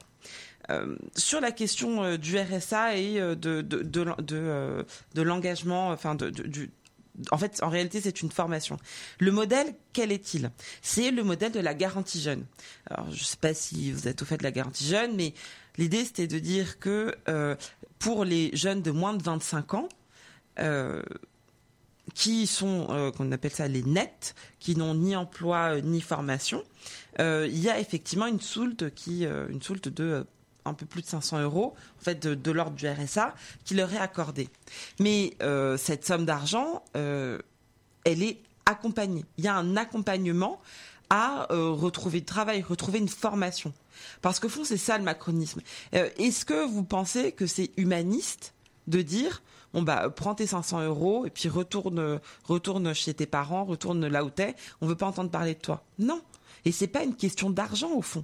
[1.16, 6.70] Sur la question du RSA et de, de, de, de l'engagement, enfin de, du,
[7.32, 8.78] en fait, en réalité, c'est une formation.
[9.20, 10.52] Le modèle, quel est-il?
[10.82, 12.46] C'est le modèle de la garantie jeune.
[12.90, 15.34] Alors, je ne sais pas si vous êtes au fait de la garantie jeune, mais
[15.78, 17.56] l'idée, c'était de dire que euh,
[18.00, 19.90] pour les jeunes de moins de 25 ans,
[20.60, 21.04] euh,
[22.16, 26.64] qui sont, euh, qu'on appelle ça les nets, qui n'ont ni emploi ni formation,
[27.20, 30.26] il y a effectivement une soulte qui, une soulte de
[30.66, 33.34] un peu plus de 500 euros, en fait, de, l'ordre du RSA,
[33.66, 34.50] qui leur est accordé.
[35.00, 37.40] Mais euh, cette somme d'argent, euh,
[38.04, 39.26] elle est accompagnée.
[39.38, 40.62] Il y a un accompagnement
[41.10, 43.74] à euh, retrouver du travail, retrouver une formation.
[44.22, 45.62] Parce que fond, c'est ça le macronisme.
[45.92, 48.54] Est-ce que vous pensez que c'est humaniste
[48.88, 49.42] de dire
[49.74, 54.24] bon bah prends tes 500 euros et puis retourne retourne chez tes parents, retourne là
[54.24, 54.56] où t'es.
[54.82, 55.84] On veut pas entendre parler de toi.
[55.98, 56.22] Non.
[56.66, 58.24] Et c'est pas une question d'argent au fond.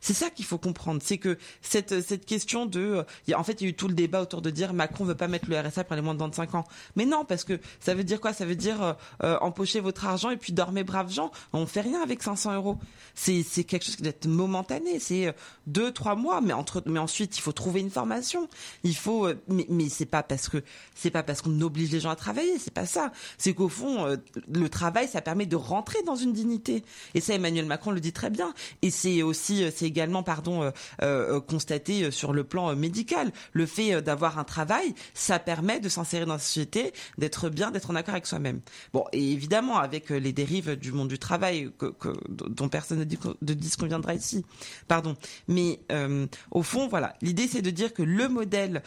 [0.00, 3.66] C'est ça qu'il faut comprendre, c'est que cette cette question de, en fait, il y
[3.66, 5.96] a eu tout le débat autour de dire Macron veut pas mettre le RSA pour
[5.96, 6.64] les moins de 25 ans.
[6.94, 8.32] Mais non, parce que ça veut dire quoi?
[8.32, 11.30] Ça veut dire euh, euh, empocher votre argent et puis dormez braves gens.
[11.52, 12.78] On fait rien avec 500 euros.
[13.14, 14.98] C'est c'est quelque chose qui doit être momentané.
[14.98, 15.32] C'est euh,
[15.66, 18.48] deux trois mois, mais entre mais ensuite il faut trouver une formation.
[18.84, 20.62] Il faut mais mais c'est pas parce que
[20.94, 22.58] c'est pas parce qu'on oblige les gens à travailler.
[22.58, 23.12] C'est pas ça.
[23.38, 24.16] C'est qu'au fond
[24.52, 26.84] le travail ça permet de rentrer dans une dignité.
[27.14, 28.52] Et ça Emmanuel Macron le dit très bien.
[28.82, 30.70] Et c'est aussi c'est également pardon euh,
[31.02, 33.32] euh, constaté sur le plan médical.
[33.52, 37.90] Le fait d'avoir un travail, ça permet de s'insérer dans la société, d'être bien, d'être
[37.90, 38.60] en accord avec soi-même.
[38.92, 41.94] Bon, et évidemment avec les dérives du monde du travail que,
[42.28, 44.44] dont personne ne dit, qu'on viendra ici.
[44.88, 45.16] Pardon.
[45.48, 48.82] Mais euh, au fond, voilà, l'idée c'est de dire que le modèle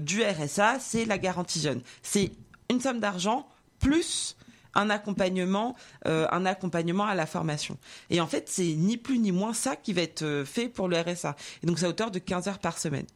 [0.00, 1.80] du RSA, c'est la garantie jeune.
[2.02, 2.32] C'est
[2.70, 4.36] une somme d'argent plus
[4.76, 5.74] un accompagnement,
[6.06, 7.78] euh, un accompagnement à la formation.
[8.10, 10.88] Et en fait, c'est ni plus ni moins ça qui va être euh, fait pour
[10.88, 11.34] le RSA.
[11.62, 13.06] Et donc, c'est à hauteur de 15 heures par semaine.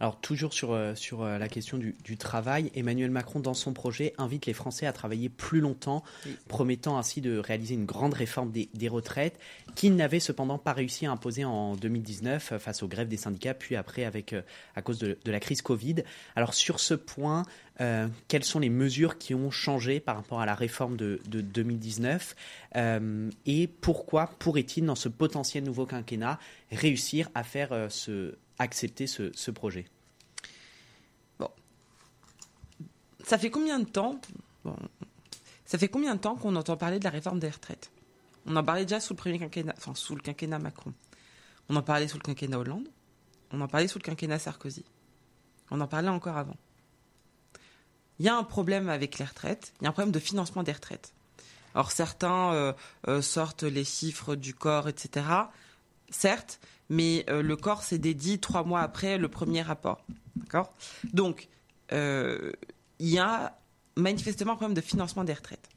[0.00, 4.14] Alors toujours sur, euh, sur euh, la question du, travail, Emmanuel Macron dans son projet
[4.18, 6.04] invite les Français à travailler plus longtemps,
[6.48, 9.38] promettant ainsi de réaliser une grande réforme des, retraites
[9.74, 13.54] qu'il n'avait cependant pas réussi à imposer en 2019 euh, face aux grèves des syndicats,
[13.54, 14.34] puis après avec
[14.76, 15.96] à cause de, la crise Covid.
[16.36, 17.44] Alors sur ce point,
[18.28, 22.36] quelles sont les mesures qui ont changé par rapport à la réforme de, de 2019
[23.46, 26.38] et pourquoi pourrait-il dans ce potentiel nouveau quinquennat
[26.70, 29.86] réussir à faire ce accepter ce, projet
[31.38, 31.50] Bon.
[33.24, 34.20] Ça fait combien de temps
[35.64, 37.90] Ça fait combien de temps qu'on entend parler de la réforme des retraites?
[38.46, 40.92] On en parlait déjà sous le premier quinquennat, enfin sous le quinquennat Macron.
[41.68, 42.88] On en parlait sous le quinquennat Hollande.
[43.50, 44.84] On en parlait sous le quinquennat Sarkozy.
[45.70, 46.56] On en parlait encore avant.
[48.18, 49.72] Il y a un problème avec les retraites.
[49.80, 51.14] Il y a un problème de financement des retraites.
[51.74, 52.72] Alors certains euh,
[53.08, 55.26] euh, sortent les chiffres du corps, etc.
[56.10, 60.04] Certes, mais euh, le corps s'est dédié trois mois après le premier rapport.
[61.12, 61.48] Donc,
[61.92, 62.52] euh,
[62.98, 63.58] il y a
[63.96, 65.68] manifestement un problème de financement des retraites.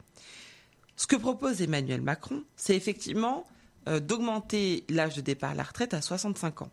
[0.96, 3.46] Ce que propose Emmanuel Macron, c'est effectivement
[3.88, 6.72] euh, d'augmenter l'âge de départ à la retraite à 65 ans.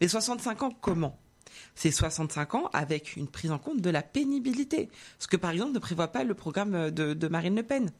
[0.00, 1.18] Mais 65 ans comment?
[1.74, 5.72] C'est 65 ans avec une prise en compte de la pénibilité, ce que par exemple
[5.72, 7.90] ne prévoit pas le programme de, Marine Le Pen.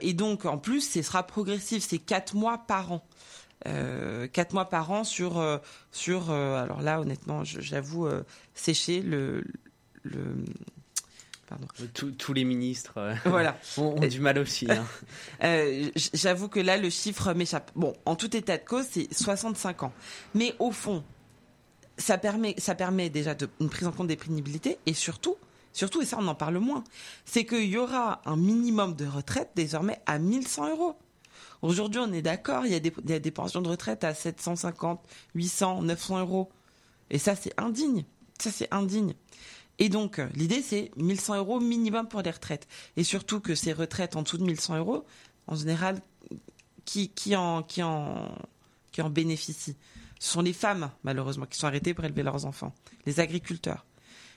[0.00, 3.06] et donc en plus, ce sera progressif, c'est 4 mois par an.
[3.66, 5.56] Euh, quatre mois par an sur euh,
[5.90, 8.06] sur euh, alors là honnêtement j'avoue
[8.54, 9.42] sécher le
[10.02, 10.44] le
[11.48, 11.66] Pardon.
[11.94, 13.56] Tous, les ministres voilà.
[13.76, 14.66] ont, du mal aussi.
[14.68, 14.84] Hein.
[16.12, 17.70] J'avoue que là, le chiffre m'échappe.
[17.76, 19.92] Bon, en tout état de cause, c'est 65 ans.
[20.34, 21.04] Mais au fond,
[21.98, 25.36] ça permet, ça permet déjà de, une prise en compte des pénibilités et surtout,
[25.72, 26.82] surtout, et ça on en parle moins,
[27.24, 30.96] c'est qu'il y aura un minimum de retraite désormais à 1100 euros.
[31.62, 35.00] Aujourd'hui, on est d'accord, il, y a des pensions de retraite à 750,
[35.34, 36.50] 800, 900 euros.
[37.10, 38.04] Et ça, c'est indigne.
[38.38, 39.14] Ça, c'est indigne.
[39.78, 42.66] Et donc, l'idée, c'est 1100 euros minimum pour les retraites.
[42.96, 45.04] Et surtout que ces retraites en dessous de 1100 euros,
[45.46, 46.00] en général,
[46.84, 48.34] qui, qui, en, qui, en,
[48.92, 49.76] qui en bénéficient?
[50.18, 52.74] Ce sont les femmes, malheureusement, qui sont arrêtées pour élever leurs enfants.
[53.04, 53.84] Les agriculteurs.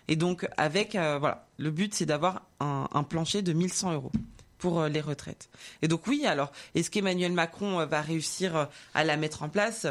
[0.10, 4.12] Et donc, avec, euh, voilà, le but, c'est d'avoir un, un plancher de 1100 euros
[4.60, 5.50] pour euh, les retraites.
[5.82, 9.50] Et donc oui, alors est-ce qu'Emmanuel Macron euh, va réussir euh, à la mettre en
[9.50, 9.88] place?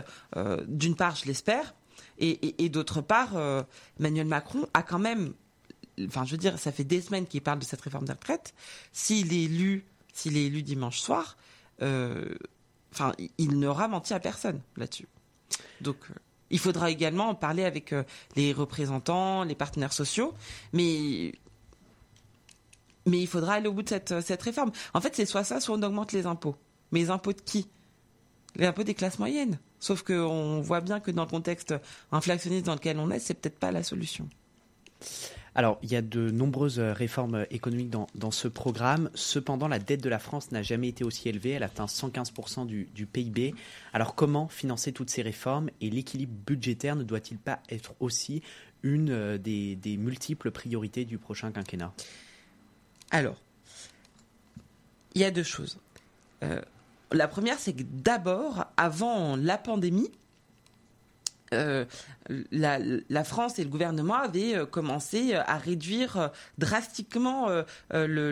[0.69, 1.75] D'une part, je l'espère.
[2.21, 3.31] Et, d'autre part,
[3.99, 5.33] Emmanuel Macron a quand même,
[6.07, 8.55] enfin, je veux dire, ça fait des semaines qu'il parle de cette réforme des retraites.
[8.93, 11.37] S'il est élu, s'il est élu dimanche soir,
[11.81, 15.07] il n'aura menti à personne là-dessus.
[15.81, 15.97] Donc,
[16.51, 17.95] il faudra également parler avec
[18.37, 20.35] les représentants, les partenaires sociaux,
[20.73, 21.33] mais
[23.09, 24.71] mais il faudra aller au bout de cette, cette réforme.
[24.95, 26.57] En fait, c'est soit ça, soit on augmente les impôts.
[26.93, 27.69] Mais les impôts de qui?
[28.57, 29.59] Les impôts des classes moyennes.
[29.81, 31.75] Sauf qu'on voit bien que dans le contexte
[32.11, 34.29] inflationniste dans lequel on est, c'est peut-être pas la solution.
[35.55, 39.11] Alors, il y a de nombreuses réformes économiques dans, ce programme.
[39.15, 41.51] Cependant, la dette de la France n'a jamais été aussi élevée.
[41.51, 43.55] Elle atteint 115% du, PIB.
[43.93, 45.71] Alors, comment financer toutes ces réformes?
[45.81, 48.43] Et l'équilibre budgétaire ne doit-il pas être aussi
[48.85, 51.93] une euh, des multiples priorités du prochain quinquennat?
[53.11, 53.37] Alors,
[55.15, 55.79] il y a deux choses.
[56.43, 56.61] Euh,
[57.13, 60.11] la première, c'est que d'abord, avant la pandémie,
[61.55, 61.87] euh,
[62.51, 67.49] la, France et le gouvernement avaient euh, commencé à réduire drastiquement
[67.91, 68.31] le,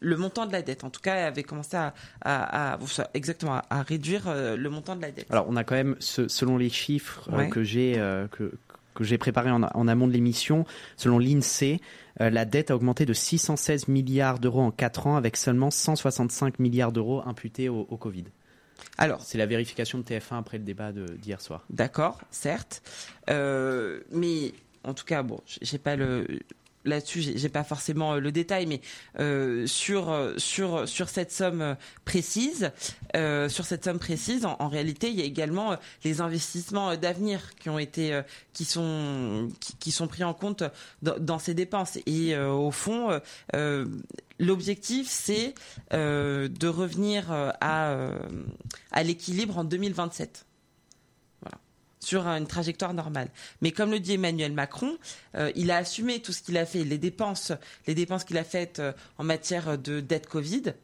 [0.00, 0.84] le, montant de la dette.
[0.84, 1.76] En tout cas, avaient commencé
[2.24, 2.78] à,
[3.14, 5.26] exactement à, réduire le montant de la dette.
[5.30, 7.94] Alors, on a quand même, selon les chiffres que j'ai
[8.30, 8.52] que,
[8.94, 10.64] que j'ai préparé en, amont de l'émission,
[10.96, 11.80] selon l'INSEE,
[12.20, 16.58] euh, la dette a augmenté de 616 milliards d'euros en 4 ans, avec seulement 165
[16.58, 18.24] milliards d'euros imputés au, Covid.
[18.98, 21.64] Alors, c'est la vérification de TF1 après le débat d'hier soir.
[21.70, 22.82] D'accord, certes,
[23.30, 24.52] euh, mais
[24.84, 26.26] en tout cas, bon, j'ai pas le
[26.84, 28.80] là-dessus, j'ai pas forcément euh, le détail, mais
[29.18, 32.72] euh, sur euh, sur sur cette somme précise,
[33.14, 37.78] sur cette somme précise, en, réalité, il y a également les investissements d'avenir qui ont
[37.78, 38.20] été
[38.52, 40.64] qui sont qui, sont pris en compte
[41.02, 41.98] dans, ces dépenses.
[42.06, 43.20] Et au fond,
[44.38, 45.54] l'objectif, c'est
[45.92, 47.96] de revenir à
[48.90, 50.46] à l'équilibre en 2027
[52.02, 53.28] sur une trajectoire normale.
[53.60, 54.98] Mais comme le dit Emmanuel Macron,
[55.36, 57.52] euh, il a assumé tout ce qu'il a fait, les dépenses,
[57.86, 60.74] les dépenses qu'il a faites euh, en matière de dette Covid,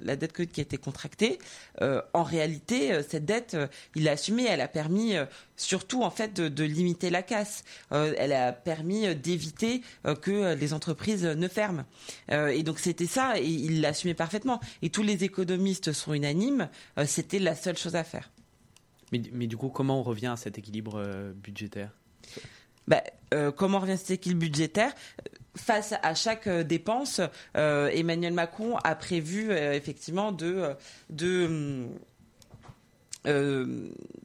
[0.00, 1.38] la, dette Covid qui a été contractée.
[1.82, 3.56] Euh, en réalité, cette dette,
[3.96, 4.46] il l'a assumée.
[4.48, 5.14] Elle a permis
[5.56, 7.64] surtout en fait de, limiter la casse.
[7.90, 9.82] elle a permis d'éviter
[10.22, 11.84] que les entreprises ne ferment.
[12.30, 14.60] et donc c'était ça, et il l'a assumé parfaitement.
[14.82, 16.68] Et tous les économistes sont unanimes.
[17.06, 18.30] c'était la seule chose à faire.
[19.32, 21.90] Mais, du coup, comment on revient à cet équilibre euh, budgétaire?
[22.88, 24.92] Bah, euh, comment revient cet équilibre budgétaire?
[25.56, 27.20] Face à chaque euh, dépense,
[27.54, 30.74] Emmanuel Macron a prévu effectivement de,
[31.10, 31.86] de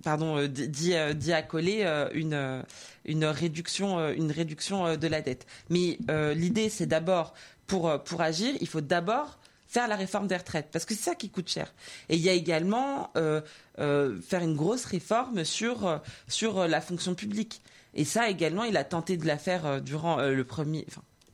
[0.04, 2.63] pardon, d'y accoler une,
[3.06, 5.45] une réduction, une réduction de la dette.
[5.69, 5.99] Mais
[6.36, 7.34] l'idée, c'est d'abord
[7.67, 11.15] pour pour agir, il faut d'abord faire la réforme des retraites, parce que c'est ça
[11.15, 11.73] qui coûte cher.
[12.10, 13.39] Et il y a également euh,
[13.77, 17.62] euh, faire une grosse réforme sur, euh, sur la fonction publique.
[17.93, 20.86] Et ça également, il a tenté de la faire durant le premier,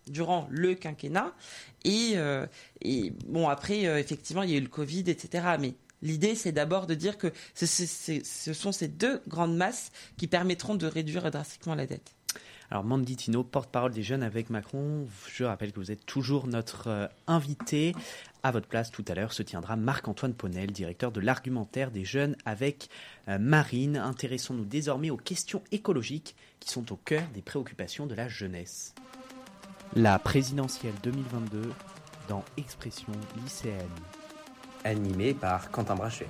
[0.08, 1.34] durant le quinquennat.
[1.84, 2.16] Et
[3.28, 5.44] bon, après, effectivement, il y a eu le Covid, etc.
[5.60, 10.76] Mais L'idée, c'est d'abord de dire que ce sont ces deux grandes masses qui permettront
[10.76, 12.16] de réduire drastiquement la dette.
[12.72, 16.88] Alors Mandy Tino, porte-parole des jeunes avec Macron, je rappelle que vous êtes toujours notre
[16.88, 17.94] euh, invité.
[18.44, 22.36] À votre place, tout à l'heure, se tiendra Marc-Antoine Ponel, directeur de l'argumentaire des jeunes
[22.46, 22.90] avec
[23.28, 23.98] euh, Marine.
[23.98, 28.94] Intéressons-nous désormais aux questions écologiques qui sont au cœur des préoccupations de la jeunesse.
[29.96, 31.72] La présidentielle 2022
[32.28, 33.88] dans Expression lycéenne.
[34.84, 36.28] Animée par Quentin Brachet.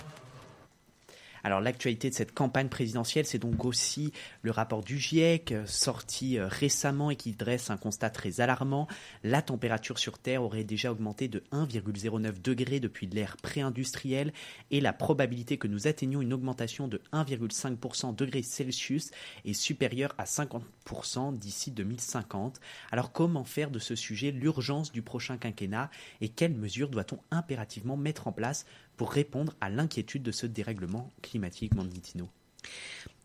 [1.46, 6.40] Alors l'actualité de cette campagne présidentielle, c'est donc aussi le rapport du GIEC euh, sorti
[6.40, 8.88] euh, récemment et qui dresse un constat très alarmant.
[9.24, 14.34] La température sur Terre aurait déjà augmenté de 1,09 degré depuis l'ère pré-industrielle
[14.72, 19.12] et la probabilité que nous atteignions une augmentation de 1,5% degrés Celsius
[19.46, 22.60] est supérieure à 50% d'ici 2050.
[22.92, 27.98] Alors comment faire de ce sujet l'urgence du prochain quinquennat et quelles mesures doit-on impérativement
[27.98, 28.66] mettre en place
[28.98, 32.30] pour répondre à l'inquiétude de ce dérèglement climatique, Manditino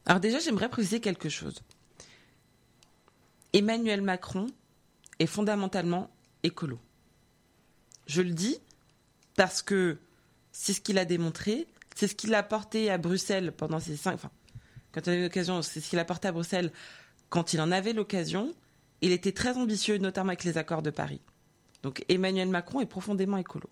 [0.06, 1.62] Alors déjà, j'aimerais préciser quelque chose.
[3.52, 4.46] Emmanuel Macron
[5.18, 6.10] est fondamentalement
[6.42, 6.78] écolo.
[8.06, 8.58] Je le dis
[9.36, 9.98] parce que
[10.52, 14.14] c'est ce qu'il a démontré, c'est ce qu'il a porté à Bruxelles pendant ces cinq...
[14.14, 14.30] Enfin,
[14.92, 16.72] quand il a eu l'occasion, c'est ce qu'il a porté à Bruxelles
[17.28, 18.52] quand il en avait l'occasion.
[19.02, 21.20] Il était très ambitieux, notamment avec les accords de Paris.
[21.82, 23.68] Donc Emmanuel Macron est profondément écolo.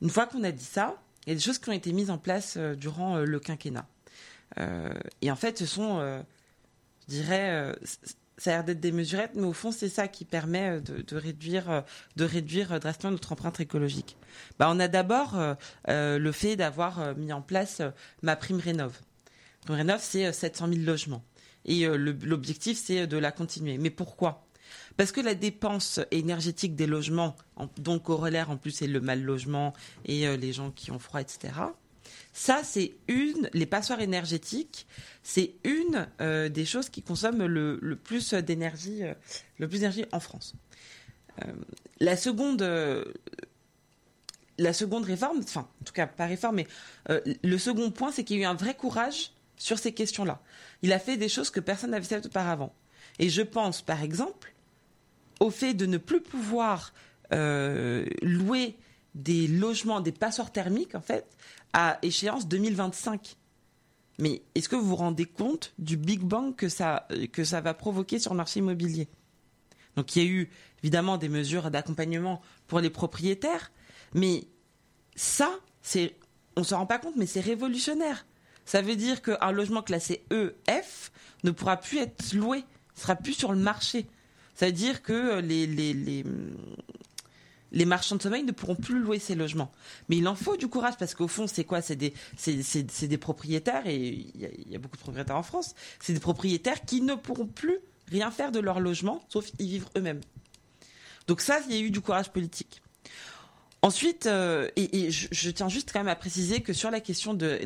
[0.00, 2.10] Une fois qu'on a dit ça, il y a des choses qui ont été mises
[2.10, 3.86] en place euh, durant euh, le quinquennat.
[4.58, 6.00] Euh, et en fait, ce sont,
[7.06, 7.74] je dirais,
[8.38, 11.84] ça a l'air d'être des mesurettes, mais au fond, c'est ça qui permet de, réduire,
[12.16, 14.16] de réduire drastiquement notre empreinte écologique.
[14.58, 15.38] Bah, on a d'abord
[15.86, 17.82] le fait d'avoir mis en place
[18.22, 18.98] ma prime rénov.
[19.68, 21.22] Rénov, c'est 700 000 logements.
[21.66, 23.76] Et l'objectif, c'est de la continuer.
[23.76, 24.47] Mais pourquoi?
[24.98, 27.34] Parce que la dépense énergétique des logements,
[27.78, 29.72] dont corollaire en plus c'est le mal logement
[30.04, 31.52] et les gens qui ont froid, etc.
[32.32, 34.86] Ça, c'est une, les passoires énergétiques,
[35.24, 39.14] c'est une euh, des choses qui consomment le, plus d'énergie, euh,
[39.58, 40.54] le plus d'énergie en France.
[41.42, 41.52] Euh,
[41.98, 42.62] la seconde,
[44.56, 46.66] la seconde réforme, enfin, en tout cas pas réforme, mais
[47.42, 50.40] le second point, c'est qu'il y a eu un vrai courage sur ces questions-là.
[50.82, 52.72] Il a fait des choses que personne n'avait fait auparavant.
[53.18, 54.54] Et je pense, par exemple,
[55.40, 56.92] au fait de ne plus pouvoir
[57.30, 58.76] louer
[59.14, 61.26] des logements, des passoires thermiques, en fait,
[61.72, 63.36] à échéance 2025.
[64.18, 67.74] Mais est-ce que vous vous rendez compte du Big Bang que ça, que ça va
[67.74, 69.08] provoquer sur le marché immobilier?
[69.96, 70.50] Donc il y a eu
[70.82, 73.72] évidemment des mesures d'accompagnement pour les propriétaires,
[74.14, 74.46] mais
[75.16, 75.50] ça,
[75.82, 76.16] c'est,
[76.56, 78.26] on s'en rend pas compte, mais c'est révolutionnaire.
[78.64, 81.10] Ça veut dire qu'un logement classé E, F
[81.42, 84.06] ne pourra plus être loué, ne sera plus sur le marché.
[84.58, 86.24] Ça veut dire que les, les,
[87.70, 89.70] les, marchands de sommeil ne pourront plus louer ces logements.
[90.08, 91.80] Mais il en faut du courage parce qu'au fond, c'est quoi?
[91.80, 92.12] C'est des,
[92.44, 97.02] des propriétaires, et il y, a beaucoup de propriétaires en France, c'est des propriétaires qui
[97.02, 100.22] ne pourront plus rien faire de leur logement, sauf y vivre eux-mêmes.
[101.28, 102.82] Donc ça, il y a eu du courage politique.
[103.82, 107.60] Ensuite, euh, et, je, tiens juste quand même à préciser que sur la question de,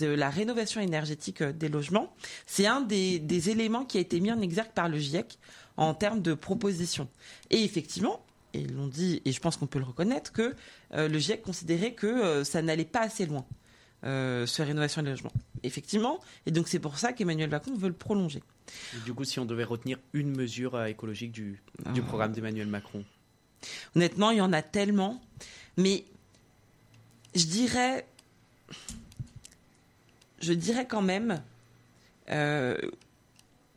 [0.00, 4.40] la rénovation énergétique euh, des logements, c'est un des éléments qui a été mis en
[4.40, 5.38] exergue par le GIEC
[5.76, 7.08] en termes de propositions.
[7.50, 8.24] Et effectivement,
[8.56, 10.54] et ils l'ont dit, et je pense qu'on peut le reconnaître, que
[10.94, 13.44] euh, le GIEC considérait que euh, ça n'allait pas assez loin,
[14.04, 15.32] euh, sur la rénovation des logements.
[15.62, 18.42] Effectivement, et donc c'est pour ça qu'Emmanuel Macron veut le prolonger.
[19.04, 21.60] du coup, si on devait retenir une mesure écologique du,
[21.92, 22.06] du ah.
[22.06, 23.04] programme d'Emmanuel Macron?
[23.94, 25.20] Honnêtement, il y en a tellement,
[25.76, 26.04] mais
[27.34, 28.06] je dirais,
[30.40, 31.42] je dirais quand même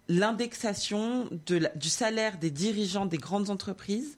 [0.09, 4.17] l'indexation du salaire des dirigeants des grandes entreprises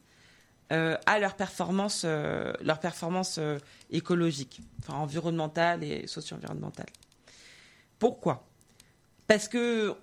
[0.72, 6.86] euh, à leur performance, euh, leur performance euh, écologique, enfin environnementale et socio-environnementale.
[8.00, 8.48] Pourquoi?
[9.28, 9.94] Parce que,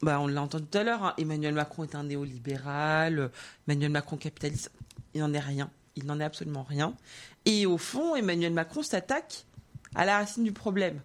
[0.00, 3.30] bah, on l'a entendu tout à l'heure, hein, Emmanuel Macron est un néolibéral,
[3.68, 4.72] Emmanuel Macron capitaliste,
[5.12, 6.94] il n'en est rien, il n'en est absolument rien.
[7.44, 9.44] Et au fond, Emmanuel Macron s'attaque
[9.94, 11.02] à la racine du problème.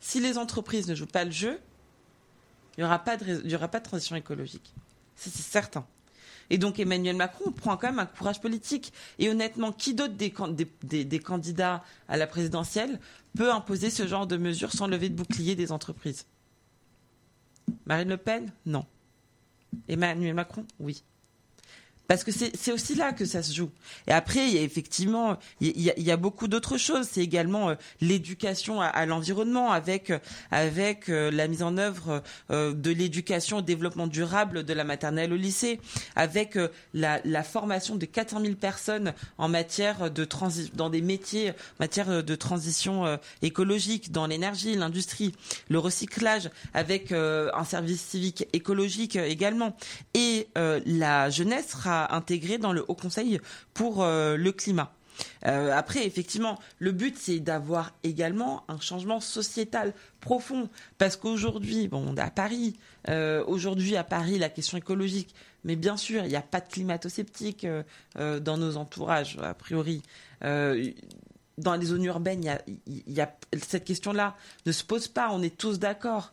[0.00, 1.60] Si les entreprises ne jouent pas le jeu,
[2.78, 4.72] il n'y aura, pas de, transition écologique.
[5.16, 5.84] C'est certain.
[6.48, 8.92] Et donc Emmanuel Macron prend quand même un courage politique.
[9.18, 13.00] Et honnêtement, qui d'autre des, des, candidats à la présidentielle
[13.36, 16.24] peut imposer ce genre de mesures sans lever de bouclier des entreprises?
[17.84, 18.52] Marine Le Pen?
[18.64, 18.86] Non.
[19.88, 20.64] Emmanuel Macron?
[20.78, 21.02] Oui.
[22.08, 23.68] Parce que c'est aussi là que ça se joue.
[24.06, 27.06] Et après, il y a effectivement, il y a, il y a beaucoup d'autres choses.
[27.12, 30.10] C'est également euh, l'éducation à, l'environnement, avec
[30.50, 35.34] avec euh, la mise en œuvre euh, de l'éducation au développement durable de la maternelle
[35.34, 35.80] au lycée,
[36.16, 36.58] avec
[36.94, 42.24] la, la, formation de 400 000 personnes en matière de transi dans des métiers, matière
[42.24, 45.34] de transition écologique, dans l'énergie, l'industrie,
[45.68, 49.76] le recyclage, avec un service civique écologique également.
[50.14, 53.40] Et la jeunesse sera intégré dans le Haut Conseil
[53.74, 54.92] pour euh, le climat.
[55.46, 60.68] Euh, après, effectivement, le but, c'est d'avoir également un changement sociétal profond.
[60.96, 62.76] Parce qu'aujourd'hui, bon, on est à Paris.
[63.08, 65.34] Euh, aujourd'hui, à Paris, la question écologique,
[65.64, 67.66] mais bien sûr, il n'y a pas de climato-sceptique
[68.14, 70.02] dans nos entourages, a priori.
[70.40, 75.56] dans les zones urbaines, il y a, cette question-là ne se pose pas, on est
[75.56, 76.32] tous d'accord.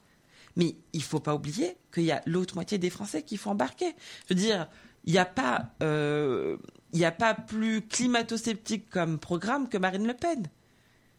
[0.55, 3.49] Mais il ne faut pas oublier qu'il y a l'autre moitié des Français qui faut
[3.49, 3.93] embarquer.
[4.29, 4.67] Je veux dire,
[5.05, 6.57] il n'y a pas, euh,
[6.99, 10.47] a pas plus climato-sceptique comme programme que Marine Le Pen.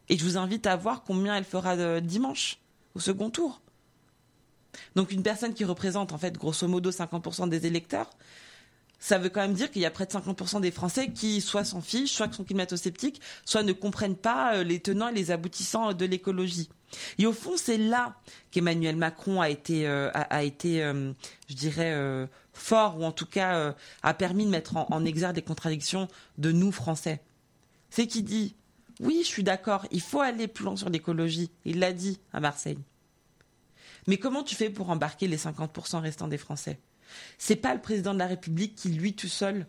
[0.09, 2.59] Et je vous invite à voir combien elle fera euh, dimanche
[2.95, 3.61] au second tour.
[4.95, 8.11] Donc une personne qui représente en fait grosso modo 50% des électeurs,
[8.99, 11.65] ça veut quand même dire qu'il y a près de 50% des Français qui soit
[11.65, 15.93] s'en fichent, soit sont climato-sceptiques, soit ne comprennent pas euh, les tenants et les aboutissants
[15.93, 16.69] de l'écologie.
[17.19, 18.17] Et au fond, c'est là
[18.51, 20.79] qu'Emmanuel Macron a été, a, été
[21.49, 21.93] je dirais,
[22.57, 26.51] fort, ou en tout cas euh, a permis de mettre en, exergue des contradictions de
[26.53, 27.21] nous, Français.
[27.91, 28.57] C'est qui dit,
[29.01, 31.51] oui, je suis d'accord, il faut aller plus loin sur l'écologie.
[31.65, 32.79] Il l'a dit à Marseille.
[34.07, 36.79] Mais comment tu fais pour embarquer les 50% restants des Français?
[37.39, 39.67] C'est pas le président de la République qui, lui, tout seul,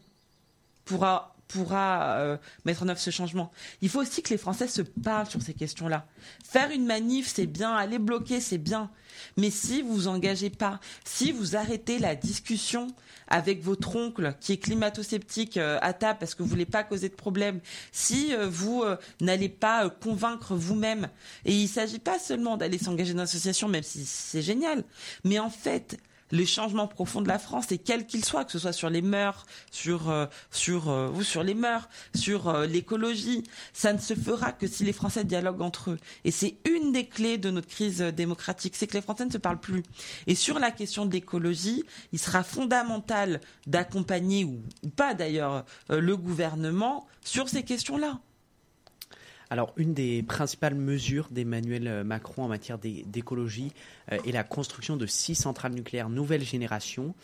[0.86, 3.54] pourra pourra mettre en œuvre ce changement.
[3.82, 6.06] Il faut aussi que les Français se parlent sur ces questions-là.
[6.44, 7.74] Faire une manif, c'est bien.
[7.74, 8.92] Aller bloquer, c'est bien.
[9.38, 12.88] Mais si vous vous engagez pas, si vous arrêtez la discussion
[13.28, 17.10] avec votre oncle qui est climato-sceptique euh, à table parce que vous voulez pas causer
[17.10, 17.60] de problème,
[17.92, 21.10] si euh, vous euh, n'allez pas convaincre vous-même,
[21.46, 24.84] et il s'agit pas seulement d'aller s'engager dans l'association, même si c'est génial,
[25.24, 25.98] mais en fait,
[26.32, 29.02] les changements profonds de la France, et quels qu'ils soient, que ce soit sur les
[29.02, 34.14] mœurs, sur euh, sur euh, ou sur les mœurs, sur euh, l'écologie, ça ne se
[34.14, 36.00] fera que si les Français dialoguent entre eux.
[36.26, 39.38] Et c'est une des clés de notre crise démocratique, c'est que les Français ne se
[39.38, 39.84] parlent plus.
[40.28, 44.62] Et sur la question de l'écologie, il sera fondamental d'accompagner ou
[44.96, 48.20] pas d'ailleurs le gouvernement sur ces questions-là.
[49.50, 53.72] Alors, une des principales mesures d'Emmanuel Macron en matière d'écologie
[54.10, 57.16] est la construction de six centrales nucléaires nouvelle génération.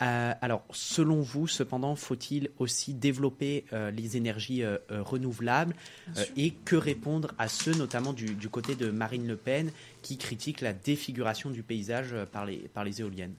[0.00, 5.74] Euh, alors, selon vous, cependant, faut-il aussi développer euh, les énergies euh, renouvelables?
[6.36, 9.70] Et que répondre à ceux, notamment du, du, côté de Marine Le Pen,
[10.02, 13.34] qui critiquent la défiguration du paysage par les, par les éoliennes?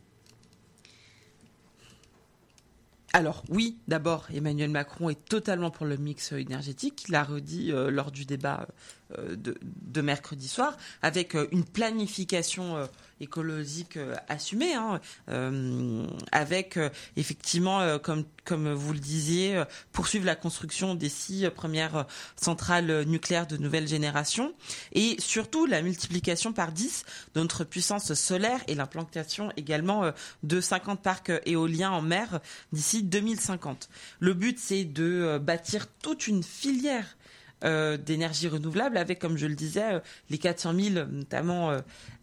[3.14, 7.06] Alors oui, d'abord, Emmanuel Macron est totalement pour le mix énergétique.
[7.08, 8.74] Il l'a redit euh, lors du débat euh,
[9.18, 12.88] de, de, mercredi soir, avec euh, une planification
[13.22, 15.00] écologique euh, assumée, hein,
[15.30, 22.06] euh, avec euh, effectivement, comme, comme vous le disiez, poursuivre la construction des six premières
[22.36, 24.54] centrales nucléaires de nouvelle génération
[24.94, 27.06] et surtout la multiplication par 10
[27.36, 30.12] de notre puissance solaire et l'implantation également
[30.44, 32.40] de 50 parcs éoliens en mer
[32.72, 33.90] d'ici 2050.
[34.20, 37.18] Le but, c'est de bâtir toute une filière
[37.66, 40.00] euh, d'énergie renouvelable avec, comme je le disais, euh,
[40.30, 41.78] les 400 000 notamment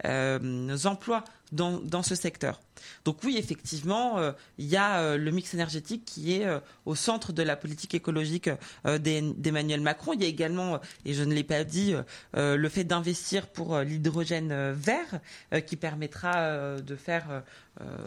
[0.06, 2.62] euh, emplois dans, dans, ce secteur.
[3.04, 4.18] Donc oui, effectivement,
[4.58, 6.46] il y a le mix énergétique qui est
[6.84, 8.50] au centre de la politique écologique
[8.84, 10.12] d'Emmanuel Macron.
[10.12, 11.94] Il y a également, et je ne l'ai pas dit,
[12.34, 15.20] le fait d'investir pour l'hydrogène vert
[15.66, 17.42] qui permettra de faire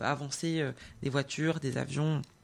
[0.01, 0.63] avancer
[1.01, 2.39] des voitures, des avions euh,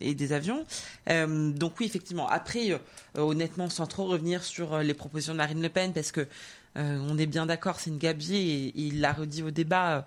[0.00, 0.64] et des avions.
[1.10, 2.28] Euh, donc oui, effectivement.
[2.28, 2.78] Après, euh,
[3.14, 6.26] honnêtement, sans trop revenir sur les propositions de Marine Le Pen, parce que
[6.76, 10.04] on est bien d'accord, c'est une gabegie, et, il l'a redit au débat,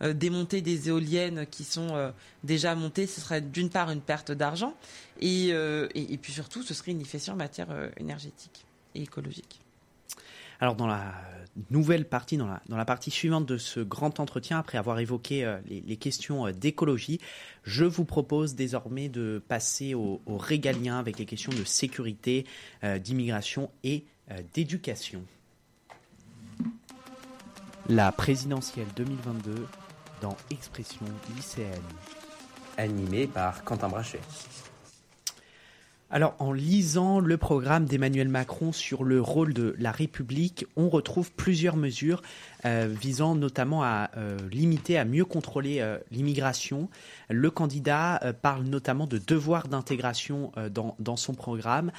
[0.00, 2.12] démonter des éoliennes qui sont
[2.44, 4.76] déjà montées, ce serait d'une part une perte d'argent,
[5.20, 5.52] et,
[6.22, 7.66] puis surtout, ce serait une inefficient en matière
[7.96, 8.64] énergétique
[8.94, 9.60] et écologique.
[10.60, 11.14] Alors dans la
[11.70, 15.96] nouvelle partie, dans la, partie suivante de ce grand entretien, après avoir évoqué euh, les,
[15.96, 17.20] questions euh, d'écologie,
[17.64, 22.46] je vous propose désormais de passer au, au régalien avec les questions de sécurité,
[22.84, 24.04] euh, d'immigration et
[24.54, 25.24] d'éducation.
[27.88, 29.66] La présidentielle 2022
[30.22, 31.82] dans Expression lycéenne.
[32.76, 34.20] Animée par Quentin Brachet.
[36.12, 41.30] Alors, en lisant le programme d'Emmanuel Macron sur le rôle de la République, on retrouve
[41.30, 42.20] plusieurs mesures
[42.64, 46.88] euh, visant notamment à euh, limiter, à mieux contrôler euh, l'immigration.
[47.28, 51.92] Le candidat parle notamment de devoir d'intégration dans, dans, son programme.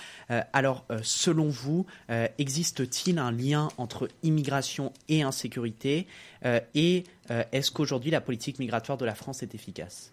[0.52, 1.86] Alors, selon vous,
[2.38, 6.08] existe-t-il un lien entre immigration et insécurité
[6.76, 10.12] Et est-ce qu'aujourd'hui la politique migratoire de la France est efficace?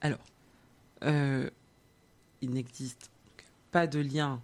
[0.00, 0.18] Alors,
[2.44, 3.10] il n'existe
[3.72, 4.40] pas de lien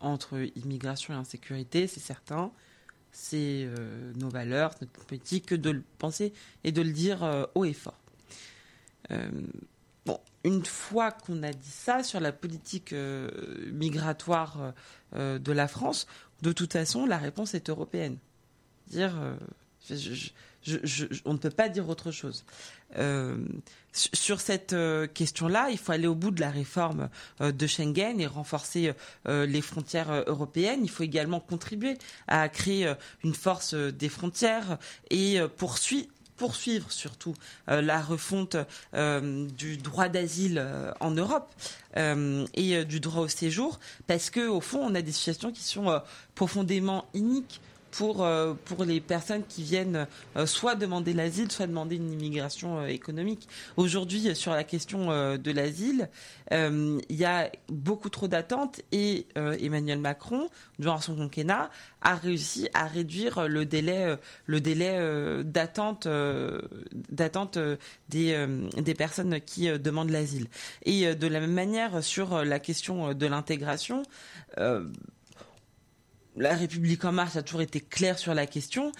[0.00, 2.52] entre immigration et insécurité, c'est certain.
[3.12, 6.32] C'est euh, nos valeurs, notre politique, que de le penser
[6.64, 7.98] et de le dire euh, haut et fort.
[9.10, 9.30] Euh,
[10.06, 12.94] bon, une fois qu'on a dit ça sur la politique
[13.72, 14.72] migratoire
[15.14, 16.06] de la France,
[16.40, 18.16] de toute façon, la réponse est européenne.
[18.88, 19.14] Dire,
[21.24, 22.44] on ne peut pas dire autre chose.
[22.98, 23.36] Euh,
[23.92, 27.10] sur cette euh, question-là, il faut aller au bout de la réforme
[27.42, 28.94] euh, de Schengen et renforcer
[29.26, 30.80] les frontières européennes.
[30.82, 32.92] Il faut également contribuer à créer
[33.24, 34.78] une force des frontières
[35.10, 37.34] et poursuivre surtout
[37.66, 38.56] la refonte
[38.94, 40.66] du droit d'asile
[41.00, 41.52] en Europe
[41.96, 46.00] et du droit au séjour, parce que au fond, on a des situations qui sont
[46.34, 47.60] profondément iniques
[47.92, 52.80] pour, euh, pour les personnes qui viennent euh, soit demander l'asile, soit demander une immigration
[52.80, 53.46] euh, économique.
[53.76, 56.08] Aujourd'hui, sur la question de l'asile,
[56.50, 61.70] il y a beaucoup trop d'attentes et Emmanuel Macron, durant son quinquennat,
[62.00, 64.16] a réussi à réduire le délai,
[64.46, 66.08] le délai d'attente,
[67.10, 67.58] d'attente
[68.08, 70.46] des, des personnes qui demandent l'asile.
[70.84, 74.02] Et de la même manière, sur la question de l'intégration,
[76.36, 78.92] la République en marche a toujours été claire sur la question.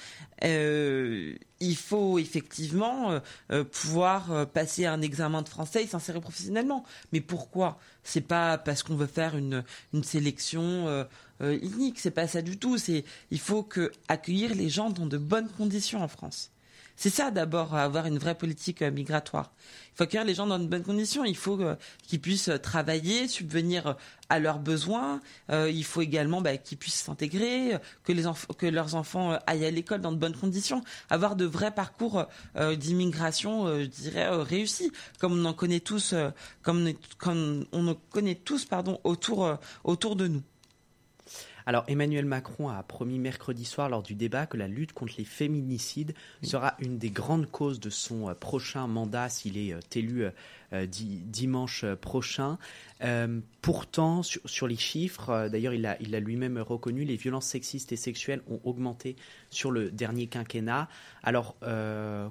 [0.45, 3.21] Euh, il faut effectivement
[3.51, 6.85] euh, pouvoir passer un examen de français et s'insérer professionnellement.
[7.13, 7.79] Mais pourquoi?
[8.03, 9.65] C'est pas parce qu'on veut faire une,
[9.95, 11.07] une sélection
[11.41, 12.01] unique.
[12.01, 12.79] C'est pas ça du tout.
[12.79, 16.51] C'est il faut que accueillir les gens dans de bonnes conditions en France.
[16.97, 19.53] C'est ça d'abord, avoir une vraie politique migratoire.
[19.93, 21.25] Il faut accueillir les gens dans de bonnes conditions.
[21.25, 21.77] Il faut euh,
[22.07, 23.93] qu'ils puissent euh, travailler, subvenir euh,
[24.31, 25.21] à leurs besoins.
[25.51, 28.13] il faut également bah, qu'ils puissent s'intégrer, que,
[28.55, 30.83] que leurs enfants aillent à l'école dans de bonnes conditions.
[31.11, 32.25] Avoir de vrais parcours
[32.79, 36.15] d'immigration, je dirais, réussis, comme on en connaît tous,
[36.63, 36.95] comme
[37.73, 40.43] on en connaît tous pardon, autour, autour de nous.
[41.67, 45.25] Alors Emmanuel Macron a promis mercredi soir lors du débat que la lutte contre les
[45.25, 50.25] féminicides sera une des grandes causes de son euh, prochain mandat s'il est euh, élu
[50.73, 52.59] euh, dimanche prochain.
[53.61, 58.41] pourtant, sur, les chiffres, d'ailleurs il l'a il lui-même reconnu, les violences sexistes et sexuelles
[58.49, 59.17] ont augmenté
[59.51, 60.89] sur le dernier quinquennat.
[61.23, 61.57] Alors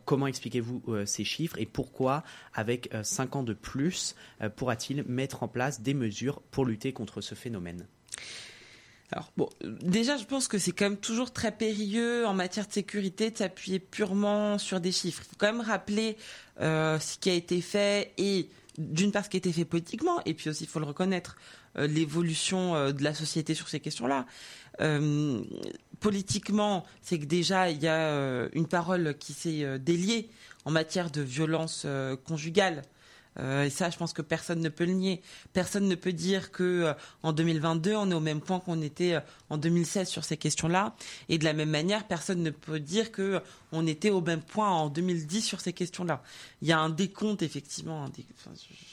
[0.06, 2.24] comment expliquez-vous ces chiffres et pourquoi,
[2.56, 4.16] avec cinq ans de plus,
[4.56, 7.86] pourra-t-il mettre en place des mesures pour lutter contre ce phénomène?
[9.12, 12.72] Alors bon, déjà, je pense que c'est quand même toujours très périlleux en matière de
[12.72, 15.24] sécurité de s'appuyer purement sur des chiffres.
[15.26, 16.16] Il faut quand même rappeler
[16.62, 18.48] euh, ce qui a été fait et
[18.78, 21.36] d'une part ce qui a été fait politiquement, et puis aussi, il faut le reconnaître,
[21.78, 24.26] euh, l'évolution euh, de la société sur ces questions-là.
[26.00, 30.30] politiquement, c'est que déjà, il y a une parole qui s'est déliée
[30.64, 31.86] en matière de violence
[32.24, 32.82] conjugale.
[33.40, 35.22] Euh, et ça, je pense que personne ne peut le nier.
[35.54, 39.14] Personne ne peut dire que euh, en 2022, on est au même point qu'on était
[39.14, 39.20] euh,
[39.50, 40.96] en 2016 sur ces questions-là.
[41.30, 44.70] Et de la même manière, personne ne peut dire que on était au même point
[44.70, 46.22] en 2010 sur ces questions-là.
[46.62, 48.10] Il y a un décompte, effectivement,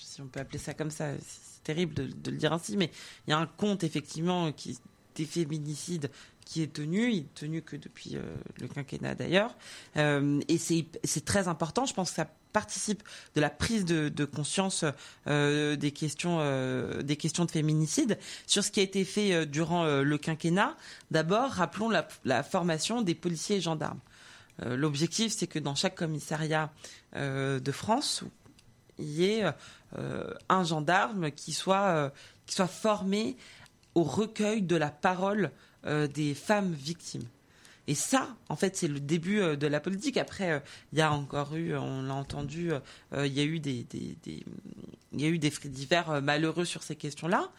[0.00, 2.90] si on peut appeler ça comme ça, c'est terrible de, le dire ainsi, mais
[3.26, 4.78] il y a un compte, effectivement, qui
[5.16, 6.10] des féminicides
[6.48, 8.16] qui est tenu, il est tenu que depuis
[8.58, 9.54] le quinquennat d'ailleurs,
[9.96, 11.84] et c'est très important.
[11.84, 13.02] Je pense que ça participe
[13.34, 14.84] de la prise de, conscience
[15.26, 19.44] euh, des questions euh, des questions de féminicide sur ce qui a été fait euh,
[19.44, 20.76] durant le quinquennat.
[21.10, 24.00] D'abord, rappelons la, formation des policiers et gendarmes.
[24.64, 26.72] L'objectif, c'est que dans chaque commissariat
[27.14, 28.24] de France,
[28.98, 29.44] il y ait
[30.48, 32.12] un gendarme qui soit
[32.46, 33.36] qui soit formé
[33.94, 35.52] au recueil de la parole
[36.14, 37.28] des femmes victimes.
[37.88, 40.18] Et ça, en fait, c'est le début euh, de la politique.
[40.18, 40.60] Après, euh,
[40.92, 45.20] il y a encore eu, on l'a entendu, euh, il y a eu des, il
[45.20, 47.50] y a eu des faits divers malheureux sur ces questions-là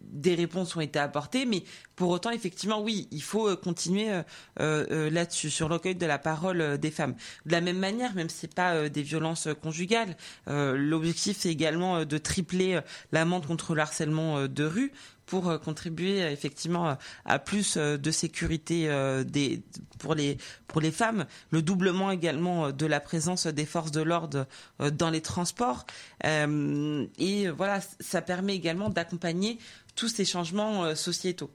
[0.00, 1.64] des réponses ont été apportées, mais
[1.96, 4.22] pour autant, effectivement, oui, il faut continuer
[4.56, 7.16] là-dessus, sur le recueil de la parole des femmes.
[7.46, 10.16] De la même manière, même si c'est pas des violences conjugales,
[10.46, 14.92] l'objectif c'est également de tripler l'amende contre le harcèlement de rue
[15.28, 18.88] pour euh, contribuer euh, effectivement à plus euh, de sécurité
[19.98, 24.46] pour, les, pour les femmes, le doublement également de la présence des forces de l'ordre
[24.92, 25.86] dans les transports.
[26.24, 29.58] et voilà, ça permet également d'accompagner
[29.94, 31.50] tous ces changements sociétaux.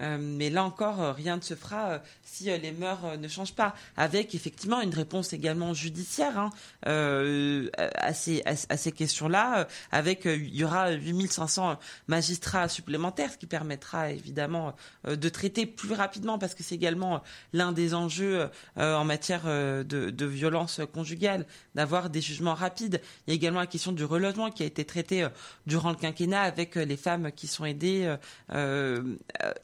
[0.00, 2.00] Mais là encore, rien ne se fera
[2.36, 6.50] si euh, les mœurs euh, ne changent pas, avec effectivement une réponse également judiciaire hein,
[6.86, 11.78] euh, à ces, à, ces questions-là, avec il y aura 8500
[12.08, 14.74] magistrats supplémentaires, ce qui permettra évidemment
[15.06, 17.22] de traiter plus rapidement, parce que c'est également
[17.52, 23.00] l'un des enjeux en matière de, de violence conjugale, d'avoir des jugements rapides.
[23.26, 25.26] Il y a également la question du relogement qui a été traité
[25.66, 28.14] durant le quinquennat avec les femmes qui sont aidées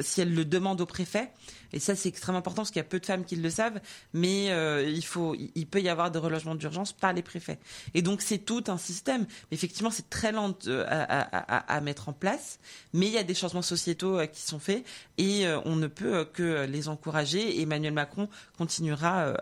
[0.01, 1.30] si elles le demandent au préfet.
[1.72, 3.80] Et ça, c'est extrêmement important parce qu'il y a peu de femmes qui le savent,
[4.12, 7.58] mais euh, il, faut, il peut y avoir des relogements d'urgence par les préfets.
[7.94, 9.26] Et donc, c'est tout un système.
[9.50, 12.58] Effectivement, c'est très lent euh, à, mettre en place,
[12.92, 14.84] mais il y a des changements sociétaux euh, qui sont faits
[15.18, 17.60] et on ne peut que les encourager.
[17.60, 19.34] Emmanuel Macron continuera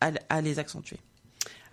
[0.00, 0.98] à les accentuer.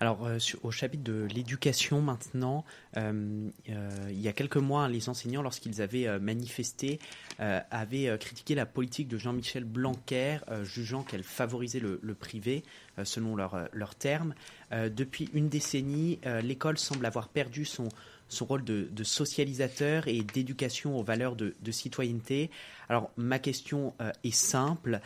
[0.01, 2.65] Alors, euh, au chapitre de l'éducation maintenant,
[2.97, 6.99] euh, euh, il y a quelques mois, les enseignants, lorsqu'ils avaient manifesté,
[7.37, 12.63] avaient critiqué la politique de Jean-Michel Blanquer, jugeant qu'elle favorisait le, privé,
[13.03, 14.33] selon leurs leur termes.
[14.71, 17.89] depuis une décennie, l'école semble avoir perdu son,
[18.29, 22.49] son rôle de, socialisateur et d'éducation aux valeurs de, citoyenneté.
[22.89, 23.93] Alors ma question
[24.23, 24.99] est simple.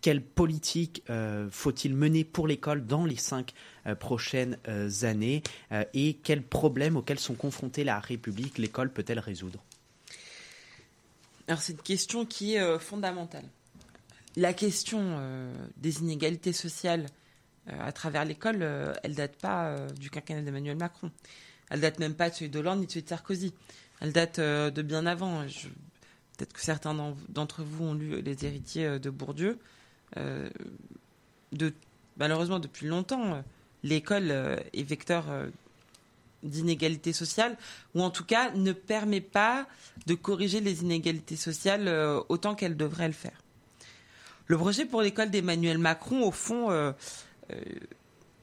[0.00, 3.52] Quelle politique euh, faut-il mener pour l'école dans les cinq
[3.98, 4.58] prochaines
[5.02, 5.42] années
[5.94, 9.64] et quels problèmes auxquels sont confrontés la République, l'école peut-elle résoudre?
[11.48, 13.44] Alors c'est une question qui est fondamentale.
[14.36, 15.18] La question
[15.78, 17.06] des inégalités sociales
[17.66, 18.62] à travers l'école,
[19.02, 21.10] elle date pas du quinquennat d'Emmanuel Macron.
[21.70, 23.54] Elle date même pas de celui d'Hollande ni de celui de Sarkozy.
[24.00, 25.42] Elle date euh, de bien avant.
[26.36, 26.94] peut-être que certains
[27.28, 29.58] d'entre vous ont lu Les héritiers de Bourdieu.
[30.16, 31.72] De,
[32.16, 33.42] malheureusement, depuis longtemps,
[33.82, 35.26] l'école est vecteur
[36.42, 37.56] d'inégalités sociales,
[37.94, 39.66] ou en tout cas ne permet pas
[40.06, 41.88] de corriger les inégalités sociales
[42.28, 43.40] autant qu'elle devrait le faire.
[44.50, 46.90] Le projet pour l'école d'Emmanuel Macron, au fond, euh,
[47.52, 47.62] euh,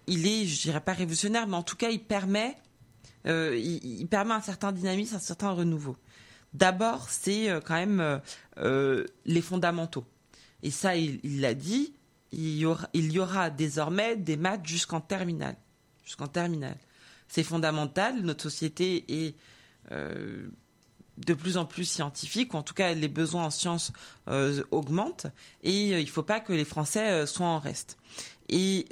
[0.08, 4.72] il est, je dirais pas révolutionnaire, mais en tout cas, euh, il, permet un certain
[4.72, 5.98] dynamisme, un certain renouveau.
[6.54, 8.22] D'abord, c'est quand même
[9.26, 10.06] les fondamentaux.
[10.64, 11.94] Et ça, il l'a dit,
[12.32, 12.66] il y,
[13.20, 15.58] aura, désormais des maths jusqu'en terminale.
[17.28, 18.22] C'est fondamental.
[18.22, 19.36] Notre société est
[21.18, 23.92] de plus en plus scientifique, ou en tout cas les besoins en sciences
[24.28, 25.28] euh, augmentent,
[25.64, 27.98] et euh, il ne faut pas que les Français euh, soient en reste.
[28.50, 28.88] Et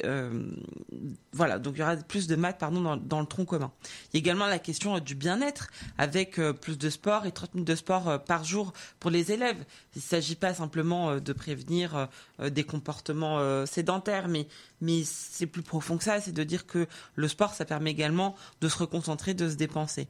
[1.31, 3.71] voilà, donc il y aura plus de maths pardon, dans, le tronc commun.
[4.11, 7.67] Il y a également la question du bien-être, avec plus de sport et 30 minutes
[7.67, 9.63] de sport par jour pour les élèves.
[9.95, 14.47] Il ne s'agit pas simplement de prévenir des comportements sédentaires, mais,
[14.81, 18.35] mais c'est plus profond que ça, c'est de dire que le sport, ça permet également
[18.61, 20.07] de se reconcentrer, de se dépenser.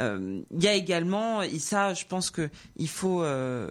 [0.00, 3.70] Euh, il y a également, et ça, je pense que il faut euh,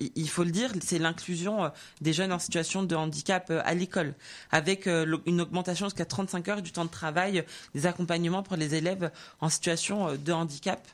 [0.00, 1.68] il faut le dire, c'est l'inclusion euh,
[2.00, 4.14] des jeunes en situation de handicap à l'école,
[4.50, 9.10] avec une augmentation jusqu'à 35 heures du temps de travail, des accompagnements pour les élèves
[9.40, 10.86] en situation de handicap.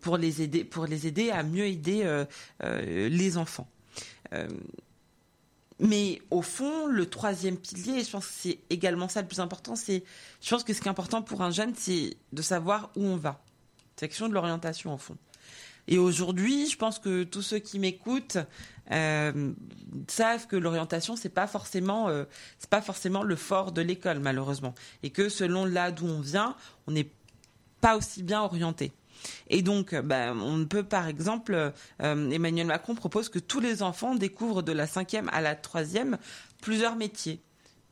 [0.00, 2.24] pour les aider pour les aider à mieux aider
[2.60, 3.68] les enfants.
[5.82, 9.74] Mais au fond, le troisième pilier, je pense que c'est également ça le plus important,
[9.74, 10.04] c'est,
[10.40, 13.16] je pense que ce qui est important pour un jeune, c'est de savoir où on
[13.16, 13.42] va.
[13.96, 15.16] C'est question de l'orientation, au fond.
[15.88, 18.38] Et aujourd'hui, je pense que tous ceux qui m'écoutent
[18.90, 19.52] euh,
[20.08, 22.24] savent que l'orientation, c'est pas forcément, euh,
[22.58, 26.56] c'est pas forcément le fort de l'école, malheureusement, et que selon là d'où on vient,
[26.86, 27.10] on n'est
[27.80, 28.92] pas aussi bien orienté.
[29.48, 31.72] Et donc, ben, on peut par exemple,
[32.02, 36.18] euh, Emmanuel Macron propose que tous les enfants découvrent de la cinquième à la troisième
[36.60, 37.40] plusieurs métiers.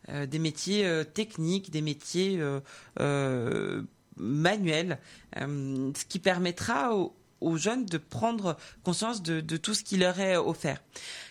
[0.08, 2.42] Des métiers techniques, des métiers
[4.16, 4.98] manuels,
[5.36, 10.36] ce qui permettra aux, aux jeunes de prendre conscience de, tout ce qui leur est
[10.36, 10.80] offert.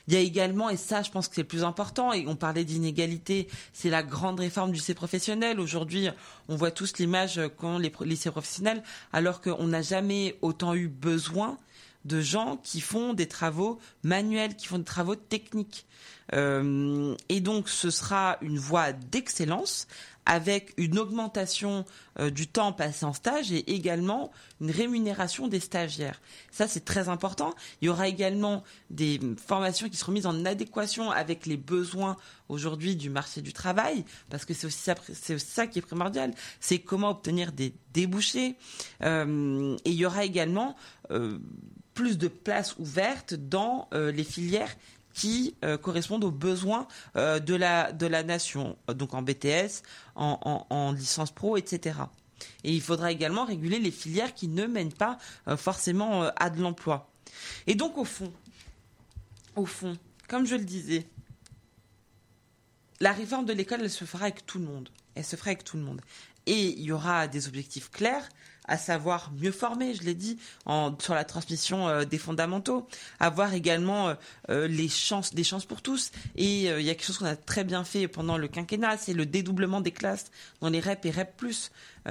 [0.07, 2.36] Il y a également, et ça je pense que c'est le plus important, et on
[2.36, 5.60] parlait d'inégalité, c'est la grande réforme du lycée professionnel.
[5.60, 6.10] Aujourd'hui,
[6.47, 8.84] on voit tous l'image qu'ont les lycées professionnels,
[9.14, 11.57] alors qu'on n'a jamais autant eu besoin
[12.05, 15.86] de gens qui font des travaux manuels, qui font des travaux techniques.
[16.34, 19.88] Euh, et donc, ce sera une voie d'excellence
[20.30, 21.86] avec une augmentation
[22.19, 26.21] euh, du temps passé en stage et également une rémunération des stagiaires.
[26.51, 27.55] Ça, c'est très important.
[27.82, 32.15] Il y aura également des formations qui seront mises en adéquation avec les besoins
[32.47, 34.91] aujourd'hui du marché du travail, parce que c'est aussi
[35.39, 36.32] ça, qui est primordial.
[36.59, 38.55] C'est comment obtenir des débouchés.
[39.01, 40.75] Euh, et il y aura également
[41.09, 41.39] euh,
[41.95, 44.73] plus de places ouvertes dans les filières
[45.14, 49.84] qui euh, correspondent aux besoins euh, de, la, de la nation, donc en BTS,
[50.16, 51.99] en, licence pro, etc.
[52.64, 56.62] Et il faudra également réguler les filières qui ne mènent pas euh, forcément à de
[56.62, 57.10] l'emploi.
[57.68, 58.32] Et donc au fond,
[59.55, 59.97] au fond,
[60.28, 61.07] comme je le disais,
[62.99, 64.89] la réforme de l'école, elle se fera avec tout le monde.
[65.16, 66.01] Elle se fera avec tout le monde.
[66.45, 68.28] Et il y aura des objectifs clairs,
[68.70, 72.88] à savoir mieux former, je l'ai dit, en, sur la transmission euh, des fondamentaux,
[73.20, 74.13] avoir également euh,
[74.49, 76.11] euh, les chances, des chances pour tous.
[76.36, 79.13] Et il y a quelque chose qu'on a très bien fait pendant le quinquennat, c'est
[79.13, 81.34] le dédoublement des classes dans les REP et REP+.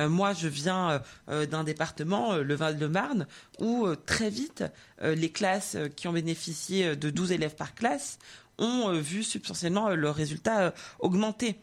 [0.09, 3.27] moi, je viens d'un département, le Val-de-Marne,
[3.61, 4.65] où très vite,
[5.03, 8.19] les classes qui ont bénéficié de 12 élèves par classe
[8.59, 11.57] ont vu substantiellement leurs résultats augmenter.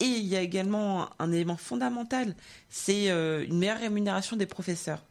[0.00, 2.34] Et il y a également un élément fondamental,
[2.70, 5.04] c'est euh, une meilleure rémunération des professeurs.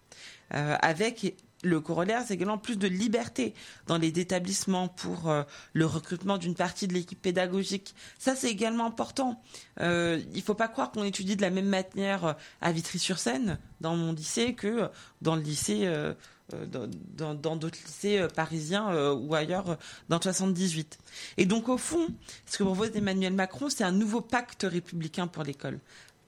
[0.55, 3.53] Euh, avec le corollaire, c'est également plus de liberté
[3.85, 7.93] dans les établissements pour euh, le recrutement d'une partie de l'équipe pédagogique.
[8.17, 9.39] Ça, c'est également important.
[9.79, 14.13] il ne faut pas croire qu'on étudie de la même manière à Vitry-sur-Seine, dans mon
[14.13, 14.89] lycée, que
[15.21, 16.15] dans le lycée euh,
[16.49, 19.77] dans d'autres lycées euh, parisiens euh, ou ailleurs
[20.09, 20.97] dans le 78.
[21.37, 22.07] Et donc au fond,
[22.45, 25.79] ce que propose Emmanuel Macron, c'est un nouveau pacte républicain pour l'école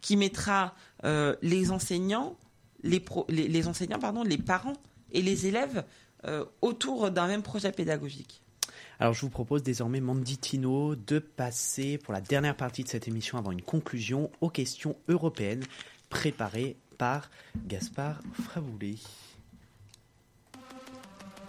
[0.01, 2.35] qui mettra les enseignants,
[2.81, 4.73] les, enseignants, pardon, les parents
[5.11, 5.83] et les élèves
[6.61, 8.41] autour d'un même projet pédagogique.
[8.99, 13.37] Alors je vous propose désormais, Manditino, de passer pour la dernière partie de cette émission
[13.37, 15.63] avant une conclusion aux questions européennes
[16.09, 17.31] préparées par
[17.67, 18.97] Gaspard Fraboulet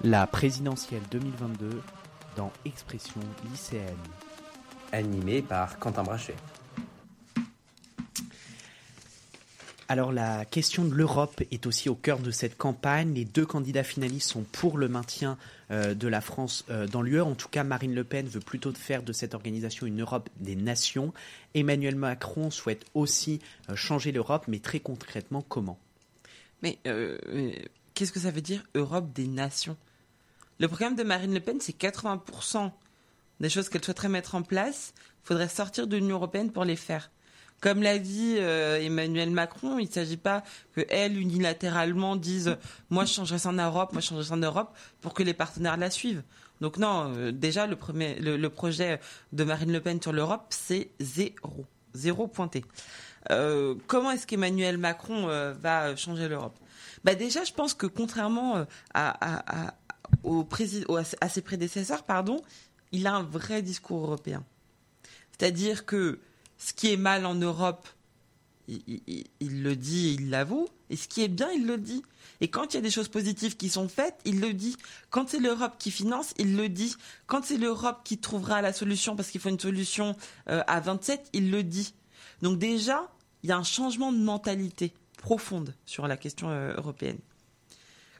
[0.04, 1.80] la présidentielle 2022
[2.36, 3.96] dans Expression lycéenne.
[4.90, 6.34] Animé par Quentin Brachet.
[9.88, 13.14] Alors la question de l'Europe est aussi au cœur de cette campagne.
[13.14, 15.38] Les deux candidats finalistes sont pour le maintien
[15.70, 17.20] euh, de la France euh, dans l'UE.
[17.20, 20.56] En tout cas, Marine Le Pen veut plutôt faire de cette organisation une Europe des
[20.56, 21.12] nations.
[21.54, 25.78] Emmanuel Macron souhaite aussi euh, changer l'Europe, mais très concrètement, comment?
[26.62, 26.78] Mais
[27.94, 29.76] qu'est-ce que ça veut dire Europe des nations?
[30.62, 32.70] Le programme de Marine Le Pen, c'est 80%
[33.40, 34.94] des choses qu'elle souhaiterait mettre en place.
[34.96, 37.10] Il faudrait sortir de l'Union européenne pour les faire.
[37.60, 40.44] Comme l'a dit euh, Emmanuel Macron, il ne s'agit pas
[40.76, 42.58] que elle unilatéralement dise
[42.90, 45.34] moi je changerai ça en Europe, moi je changerai ça en Europe pour que les
[45.34, 46.22] partenaires la suivent.
[46.60, 49.00] Donc non, euh, déjà le projet
[49.32, 52.64] de Marine Le Pen sur l'Europe, c'est zéro, zéro pointé.
[53.32, 55.26] Euh, comment est-ce qu'Emmanuel Macron
[55.60, 56.56] va changer l'Europe?
[57.02, 59.74] Bah déjà, je pense que contrairement à,
[61.20, 62.40] à ses prédécesseurs, pardon,
[62.92, 64.44] il a un vrai discours européen.
[65.32, 66.20] C'est-à-dire que
[66.58, 67.88] ce qui est mal en Europe,
[68.68, 70.68] il, le dit et il l'avoue.
[70.90, 72.02] Et ce qui est bien, il le dit.
[72.40, 74.76] Et quand il y a des choses positives qui sont faites, il le dit.
[75.10, 76.94] Quand c'est l'Europe qui finance, il le dit.
[77.26, 80.16] Quand c'est l'Europe qui trouvera la solution parce qu'il faut une solution
[80.48, 81.94] euh, à 27, il le dit.
[82.42, 83.10] Donc déjà,
[83.42, 87.18] il y a un changement de mentalité profonde sur la question euh, européenne.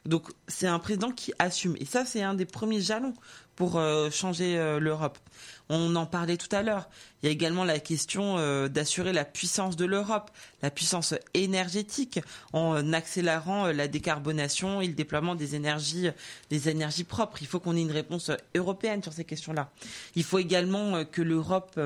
[0.05, 1.75] Donc c'est un président qui assume.
[1.79, 3.13] Et ça, c'est un des premiers jalons
[3.55, 5.17] pour euh, changer l'Europe.
[5.69, 6.89] On en parlait tout à l'heure.
[7.21, 10.29] Il y a également la question euh, d'assurer la puissance de l'Europe,
[10.61, 12.19] la puissance énergétique,
[12.51, 16.09] en accélérant euh, la décarbonation et le déploiement des énergies,
[16.49, 17.37] des énergies propres.
[17.41, 19.71] Il faut qu'on ait une réponse européenne sur ces questions-là.
[20.15, 21.79] Il faut également euh, que l'Europe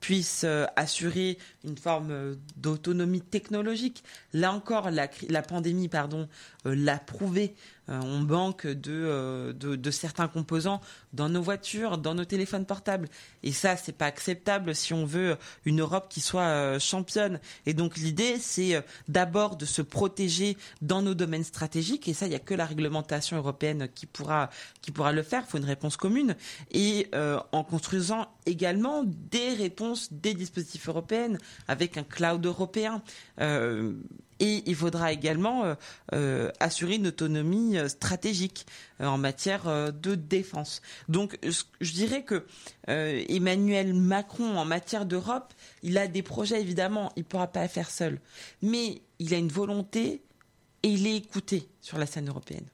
[0.00, 0.44] puisse
[0.76, 4.04] assurer une forme d'autonomie technologique.
[4.32, 6.28] Là encore, la, la pandémie, pardon,
[6.64, 7.54] l'a prouvé.
[7.88, 10.80] On manque de, de, de certains composants
[11.12, 13.08] dans nos voitures, dans nos téléphones portables.
[13.42, 17.40] Et ça, c'est pas acceptable si on veut une Europe qui soit euh, championne.
[17.66, 22.08] Et donc l'idée, c'est euh, d'abord de se protéger dans nos domaines stratégiques.
[22.08, 24.50] Et ça, il n'y a que la réglementation européenne qui pourra
[24.82, 25.42] qui pourra le faire.
[25.46, 26.36] Il faut une réponse commune.
[26.70, 31.36] Et euh, en construisant également des réponses, des dispositifs européens
[31.68, 33.02] avec un cloud européen.
[34.40, 35.74] Et il faudra également euh,
[36.14, 38.66] euh, assurer une autonomie euh, stratégique
[39.00, 40.82] en matière de défense.
[41.08, 41.38] Donc
[41.80, 42.44] je dirais que
[42.88, 47.90] Emmanuel Macron, en matière d'Europe, il a des projets évidemment, il ne pourra pas faire
[47.90, 48.20] seul.
[48.60, 50.20] Mais il a une volonté
[50.82, 52.66] et il est écouté sur la scène européenne.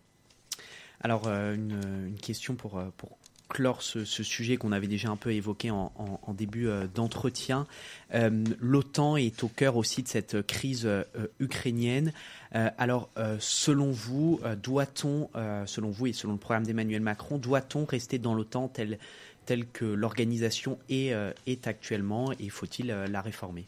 [1.02, 3.18] Alors, une, question pour, pour
[3.54, 5.90] clore ce, sujet qu'on avait déjà un peu évoqué en,
[6.36, 7.66] début euh, d'entretien.
[8.12, 11.04] Euh, L'OTAN est au cœur aussi de cette crise euh,
[11.38, 12.12] ukrainienne.
[12.52, 13.08] alors,
[13.40, 15.28] selon vous, doit-on,
[15.66, 18.98] selon vous et selon le programme d'Emmanuel Macron, doit-on rester dans l'OTAN tel,
[19.44, 23.66] tel que l'organisation est actuellement et faut-il la réformer?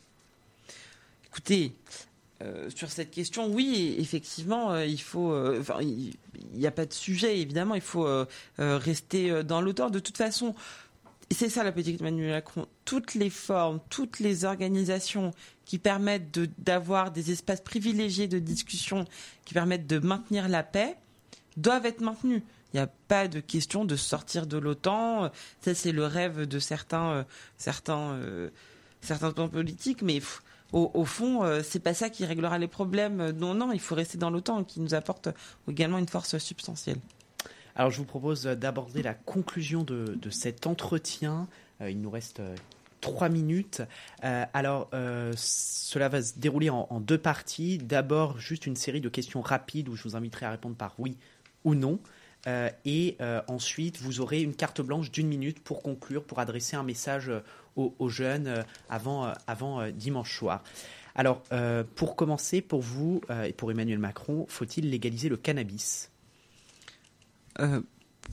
[1.26, 1.72] Écoutez,
[2.42, 5.32] euh, sur cette question, oui, effectivement, euh, il faut.
[5.32, 6.14] Euh, il
[6.54, 8.06] n'y a pas de sujet, évidemment, il faut
[8.58, 9.90] rester dans l'auteur.
[9.90, 10.54] De toute façon,
[11.30, 12.66] c'est ça la politique d'Emmanuel Macron.
[12.84, 15.32] Toutes les formes, toutes les organisations
[15.64, 19.06] qui permettent d'avoir des espaces privilégiés de discussion,
[19.44, 20.96] qui permettent de maintenir la paix,
[21.56, 22.42] doivent être maintenues.
[22.72, 25.30] Il n'y a pas de question de sortir de l'OTAN.
[25.62, 27.24] Ça, c'est le rêve de certains,
[27.56, 28.20] certains,
[29.00, 30.20] certains politiques, mais
[30.72, 33.30] au, fond, euh, c'est pas ça qui réglera les problèmes.
[33.30, 35.28] Non, non, il faut rester dans l'OTAN, qui nous apporte
[35.68, 36.98] également une force substantielle.
[37.76, 41.46] Alors, je vous propose d'aborder la conclusion de, cet entretien.
[41.80, 42.54] Euh, il nous reste euh,
[43.00, 43.82] trois minutes.
[44.22, 44.90] alors,
[45.36, 47.78] cela va se dérouler en deux parties.
[47.78, 51.16] D'abord, juste une série de questions rapides où je vous inviterai à répondre par oui
[51.62, 52.00] ou non.
[52.84, 57.30] et ensuite, vous aurez une carte blanche d'une minute pour conclure, pour adresser un message
[57.76, 60.62] aux, jeunes euh, avant, euh, avant euh, dimanche soir.
[61.14, 61.42] Alors,
[61.94, 66.10] pour commencer, pour vous et pour Emmanuel Macron, faut-il légaliser le cannabis?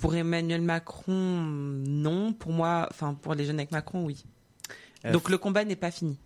[0.01, 2.33] Pour Emmanuel Macron, non.
[2.33, 4.25] Pour moi, enfin pour les jeunes avec Macron, oui.
[5.09, 6.17] Donc le combat n'est pas fini.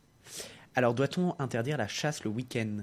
[0.73, 2.77] Alors, doit-on interdire la chasse le week-end?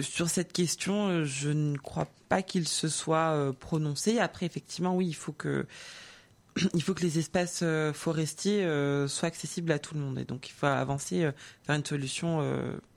[0.00, 4.18] Sur cette question, je ne crois pas qu'il se soit prononcé.
[4.18, 5.66] Après, effectivement, oui, il faut que
[6.74, 10.18] il faut que les espaces euh, forestiers euh, soient accessibles à tout le monde.
[10.18, 11.32] Et donc, il faut avancer euh,
[11.66, 12.40] vers une solution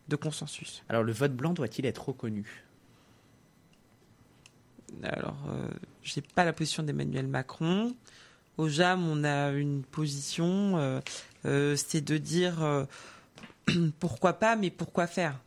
[0.07, 0.83] de consensus.
[0.89, 2.63] Alors, le vote blanc doit-il être reconnu?
[5.03, 5.37] Alors,
[6.01, 7.93] je n'ai pas la position d'Emmanuel Macron.
[8.57, 11.01] Au JAM, on a une position,
[11.43, 12.87] c'est de dire
[13.99, 15.39] pourquoi pas, mais pourquoi faire?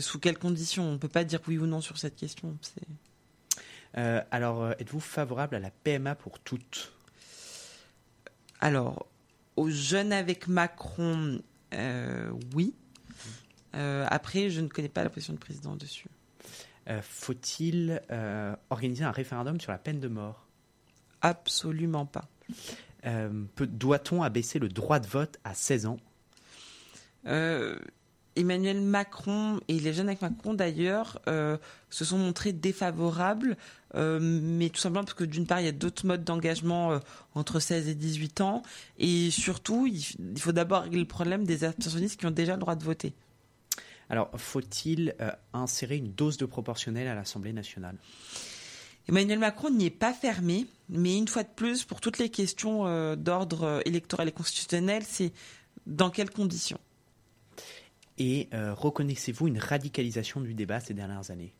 [0.00, 0.84] Sous quelles conditions?
[0.84, 2.56] On ne peut pas dire oui ou non sur cette question.
[3.94, 6.92] alors, êtes-vous favorable à la PMA pour toutes?
[8.62, 9.06] Alors,
[9.56, 11.40] aux jeunes avec Macron,
[11.74, 12.74] euh, oui.
[13.72, 16.08] après, je ne connais pas la position du président dessus.
[17.02, 18.00] Faut-il
[18.70, 20.46] organiser un référendum sur la peine de mort?
[21.20, 22.28] Absolument pas.
[23.58, 25.98] Doit-on abaisser le droit de vote à 16 ans?
[28.34, 31.58] Emmanuel Macron et les jeunes avec Macron d'ailleurs euh,
[31.90, 33.56] se sont montrés défavorables,
[33.94, 36.98] euh, mais tout simplement parce que d'une part il y a d'autres modes d'engagement euh,
[37.34, 38.62] entre 16 et 18 ans,
[38.98, 42.74] et surtout il, faut d'abord régler le problème des abstentionnistes qui ont déjà le droit
[42.74, 43.12] de voter.
[44.08, 45.14] Alors faut-il
[45.54, 47.96] insérer une dose de proportionnel à l'Assemblée nationale?
[49.08, 53.16] Emmanuel Macron n'y est pas fermé, mais une fois de plus, pour toutes les questions
[53.16, 55.32] d'ordre électoral et constitutionnel, c'est
[55.86, 56.78] dans quelles conditions?
[58.22, 61.52] Et euh, reconnaissez-vous une radicalisation du débat ces dernières années?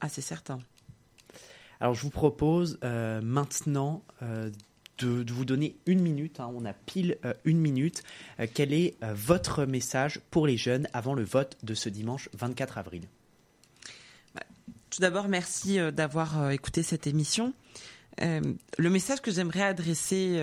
[0.00, 0.58] Ah, c'est certain.
[1.78, 4.50] Alors, je vous propose euh, maintenant euh,
[4.98, 6.40] de, vous donner une minute.
[6.40, 6.50] Hein.
[6.52, 8.02] on a pile une minute.
[8.54, 13.02] quel est votre message pour les jeunes avant le vote de ce dimanche 24 avril?
[14.34, 14.42] Bah,
[14.90, 17.52] Tout d'abord, merci d'avoir écouté cette émission.
[18.20, 20.40] le message que j'aimerais adresser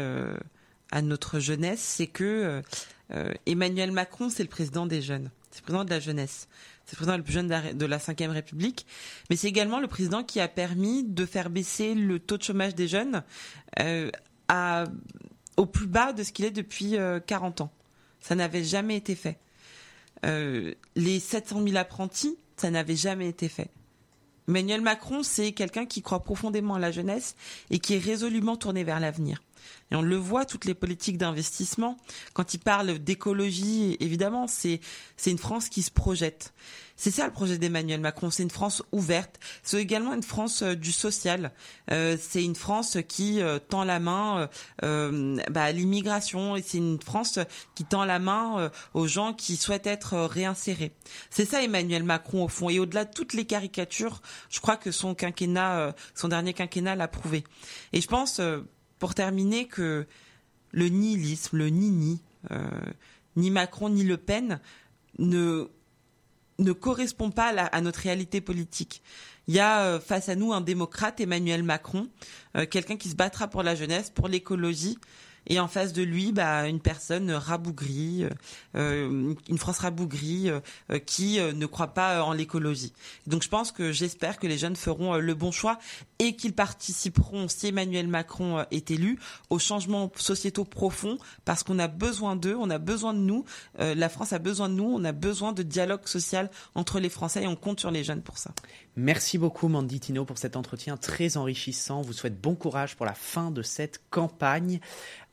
[0.91, 2.63] à notre jeunesse, c'est que
[3.45, 6.47] Emmanuel Macron, c'est le président des jeunes, c'est le président de la jeunesse.
[6.85, 8.85] C'est le président le plus jeune de la Ve République,
[9.29, 12.75] mais c'est également le président qui a permis de faire baisser le taux de chômage
[12.75, 13.23] des jeunes
[13.79, 14.11] euh,
[15.57, 16.95] au plus bas de ce qu'il est depuis
[17.25, 17.71] 40 euh, ans.
[18.19, 19.39] Ça n'avait jamais été fait.
[20.23, 23.69] les 700 000 apprentis, ça n'avait jamais été fait.
[24.47, 27.35] Emmanuel Macron, c'est quelqu'un qui croit profondément à la jeunesse
[27.71, 29.41] et qui est résolument tourné vers l'avenir.
[29.91, 31.97] Et on le voit, toutes les politiques d'investissement,
[32.33, 34.79] quand il parle d'écologie, évidemment, c'est
[35.25, 36.53] une France qui se projette.
[36.97, 40.75] C'est ça le projet d'Emmanuel Macron, c'est une France ouverte, c'est également une France euh,
[40.75, 41.51] du social,
[41.91, 44.49] euh, c'est une France qui euh, tend la main
[44.81, 47.39] bah, à l'immigration et c'est une France
[47.73, 50.93] qui tend la main aux gens qui souhaitent être réinsérés.
[51.29, 54.91] C'est ça Emmanuel Macron au fond et au-delà de toutes les caricatures, je crois que
[54.91, 57.43] son quinquennat, son dernier quinquennat l'a prouvé.
[57.93, 58.39] Et je pense
[58.99, 60.05] pour terminer que
[60.71, 62.21] le nihilisme, le nini,
[62.51, 62.69] euh,
[63.35, 64.59] ni Macron ni Le Pen
[65.19, 65.69] ne
[66.59, 69.01] ne correspond pas à, notre réalité politique.
[69.47, 72.07] Il y a euh, face à nous un démocrate, Emmanuel Macron,
[72.55, 74.97] euh, quelqu'un qui se battra pour la jeunesse, pour l'écologie,
[75.47, 78.25] et en face de lui, bah, une personne rabougrie,
[78.75, 80.49] euh, une France rabougrie
[81.05, 82.93] qui ne croit pas en l'écologie.
[83.27, 85.77] Donc je pense que j'espère que les jeunes feront le bon choix
[86.19, 91.87] et qu'ils participeront, si Emmanuel Macron est élu, aux changements sociétaux profonds parce qu'on a
[91.87, 93.45] besoin d'eux, on a besoin de nous,
[93.77, 97.43] la France a besoin de nous, on a besoin de dialogue social entre les Français
[97.43, 98.51] et on compte sur les jeunes pour ça.
[98.95, 102.01] Merci beaucoup Mandy Tino pour cet entretien très enrichissant.
[102.01, 104.79] vous souhaite bon courage pour la fin de cette campagne.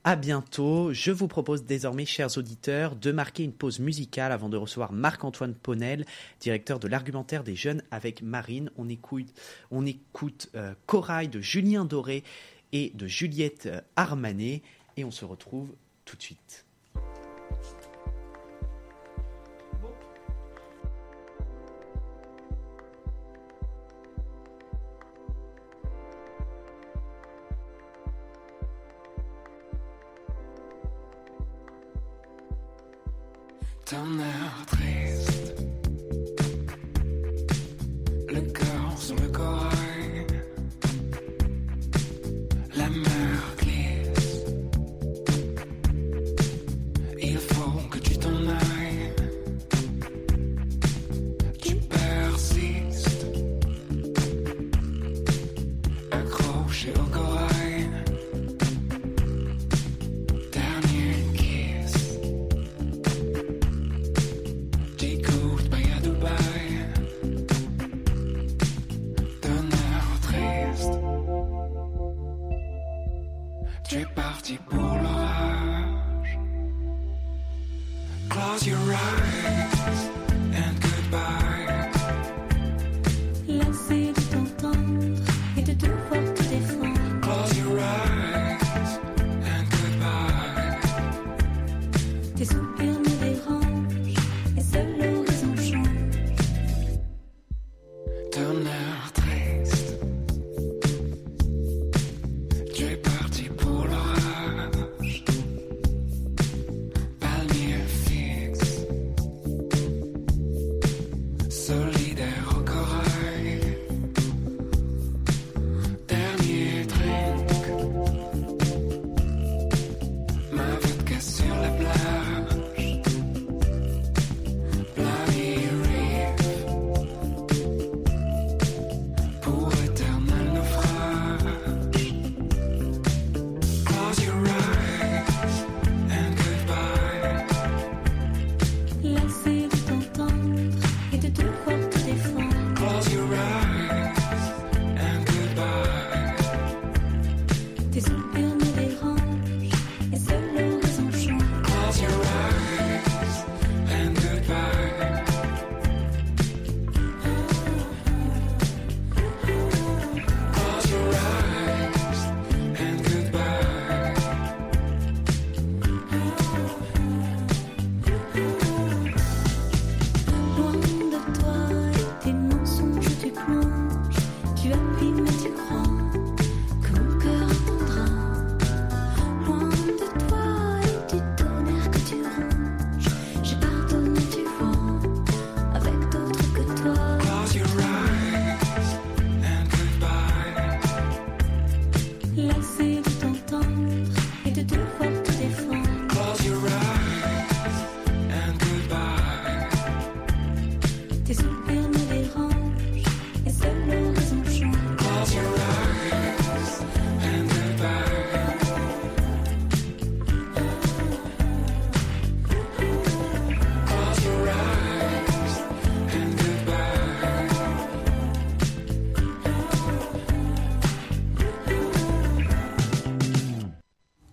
[0.04, 0.92] À bientôt.
[0.92, 5.54] Je vous propose désormais, chers auditeurs, de marquer une pause musicale avant de recevoir Marc-Antoine
[5.54, 6.04] Ponel,
[6.40, 8.68] directeur de l'argumentaire des jeunes avec Marine.
[8.76, 9.32] On écoute,
[9.70, 12.24] on écoute euh, Corail de Julien Doré
[12.72, 14.62] et de Juliette Armanet
[14.96, 16.64] et on se retrouve tout de suite.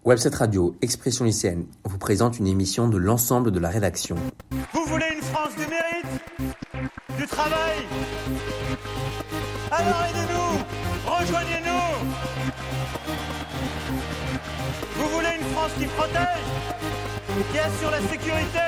[0.10, 4.16] Webset Radio Expression lycéenne vous présente une émission de l'ensemble de la rédaction.
[4.74, 7.78] Vous voulez une France du mérite Du travail?
[9.70, 12.10] Alors aidez-nous Rejoignez-nous
[14.98, 16.48] Vous voulez une France qui protège
[17.52, 18.68] Qui assure la sécurité?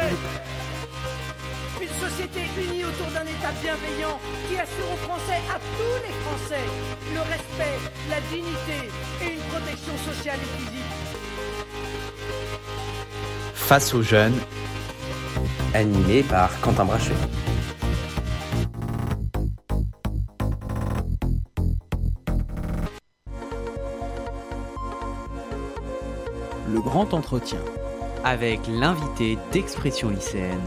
[1.82, 6.66] Une société unie autour d'un État bienveillant qui assure aux Français, à tous les Français,
[7.16, 7.80] le respect,
[8.12, 8.94] la dignité
[9.26, 10.91] et une protection sociale et physique.
[13.72, 14.36] Face aux jeunes,
[15.74, 17.14] Animé par Quentin Brachet.
[26.68, 27.60] le grand entretien.
[28.26, 30.60] Avec l'invité d'Expression lycéenne.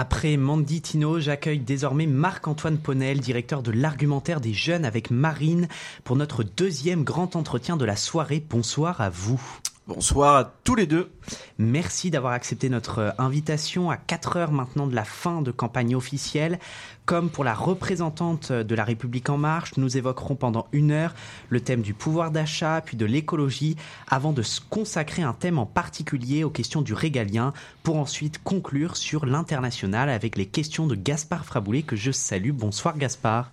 [0.00, 5.66] Après Mandy Tino, j'accueille désormais Marc-Antoine Ponel, directeur de l'argumentaire des jeunes avec Marine,
[6.04, 8.40] pour notre deuxième grand entretien de la soirée.
[8.48, 9.42] Bonsoir à vous.
[9.88, 11.10] Bonsoir à tous les deux.
[11.56, 16.58] Merci d'avoir accepté notre invitation à 4 heures maintenant de la fin de campagne officielle.
[17.06, 21.14] Comme pour la représentante de la République en marche, nous évoquerons pendant une heure
[21.48, 23.76] le thème du pouvoir d'achat, puis de l'écologie,
[24.08, 28.94] avant de se consacrer un thème en particulier aux questions du régalien, pour ensuite conclure
[28.94, 32.52] sur l'international avec les questions de Gaspard Fraboulet que je salue.
[32.52, 33.52] Bonsoir Gaspard.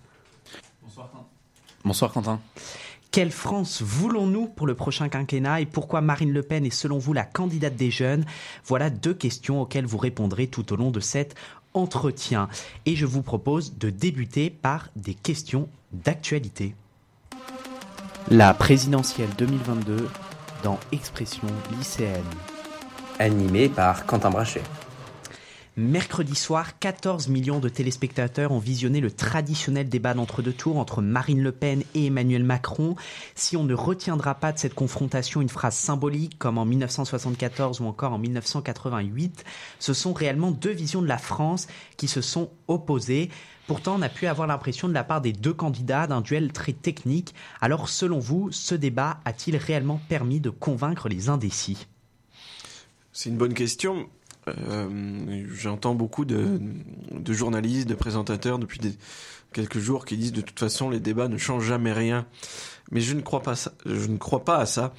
[1.82, 2.40] Bonsoir Quentin.
[3.16, 7.14] Quelle France voulons-nous pour le prochain quinquennat et pourquoi Marine Le Pen est selon vous
[7.14, 8.26] la candidate des jeunes?
[8.66, 11.34] Voilà deux questions auxquelles vous répondrez tout au long de cet
[11.72, 12.50] entretien.
[12.84, 16.74] Et je vous propose de débuter par des questions d'actualité.
[18.28, 20.10] La présidentielle 2022
[20.62, 21.48] dans Expression
[21.78, 22.22] lycéenne.
[23.18, 24.60] Animé par Quentin Brachet.
[25.78, 31.42] Mercredi soir, 14 millions de téléspectateurs ont visionné le traditionnel débat d'entre-deux tours entre Marine
[31.42, 32.96] Le Pen et Emmanuel Macron.
[33.34, 37.84] Si on ne retiendra pas de cette confrontation une phrase symbolique comme en 1974 ou
[37.84, 39.44] encore en 1988,
[39.78, 41.66] ce sont réellement deux visions de la France
[41.98, 43.28] qui se sont opposées.
[43.66, 46.72] Pourtant, on a pu avoir l'impression de la part des deux candidats d'un duel très
[46.72, 47.34] technique.
[47.60, 51.86] Alors, selon vous, ce débat a-t-il réellement permis de convaincre les indécis?
[53.12, 54.08] C'est une bonne question.
[54.48, 56.60] Euh, J'entends beaucoup de,
[57.10, 58.92] de, journalistes, de présentateurs depuis des,
[59.52, 62.26] quelques jours qui disent de toute façon les débats ne changent jamais rien.
[62.92, 64.94] Mais je ne crois pas, ça, je ne crois pas à ça.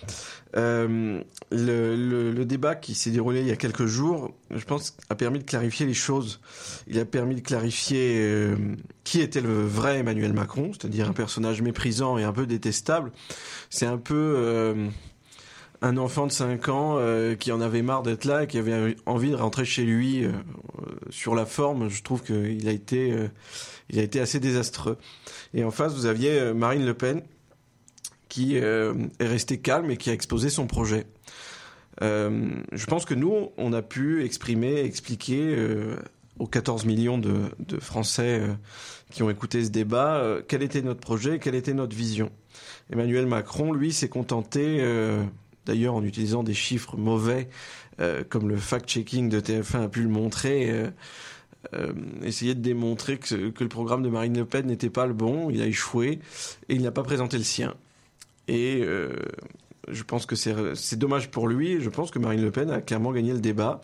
[0.57, 1.21] Euh,
[1.51, 5.15] le, le, le, débat qui s'est déroulé il y a quelques jours, je pense, a
[5.15, 6.41] permis de clarifier les choses.
[6.87, 8.57] Il a permis de clarifier euh,
[9.05, 13.13] qui était le vrai Emmanuel Macron, c'est-à-dire un personnage méprisant et un peu détestable.
[13.69, 14.89] C'est un peu euh,
[15.81, 18.95] un enfant de 5 ans euh, qui en avait marre d'être là et qui avait
[19.05, 20.31] envie de rentrer chez lui euh,
[21.09, 23.27] sur la forme, je trouve qu'il a été euh,
[23.95, 24.97] a été assez désastreux.
[25.53, 27.21] Et en face, vous aviez Marine Le Pen
[28.27, 31.05] qui est restée calme et qui a exposé son projet.
[32.01, 35.55] je pense que nous, on a pu exprimer, expliquer
[36.37, 38.41] aux 14 millions de, de Français
[39.11, 42.29] qui ont écouté ce débat quel était notre projet, quelle était notre vision.
[42.91, 44.83] Emmanuel Macron, lui, s'est contenté
[45.67, 47.49] d'ailleurs en utilisant des chiffres mauvais,
[47.99, 50.71] euh, comme le fact-checking de TF1 a pu le montrer.
[50.71, 50.89] Euh,
[51.73, 51.91] euh,
[52.23, 55.61] essayer de démontrer que, le programme de Marine Le Pen n'était pas le bon, il
[55.61, 56.19] a échoué
[56.69, 57.75] et il n'a pas présenté le sien.
[59.87, 61.81] Je pense que c'est dommage pour lui.
[61.81, 63.81] Je pense que Marine Le Pen a clairement gagné le débat.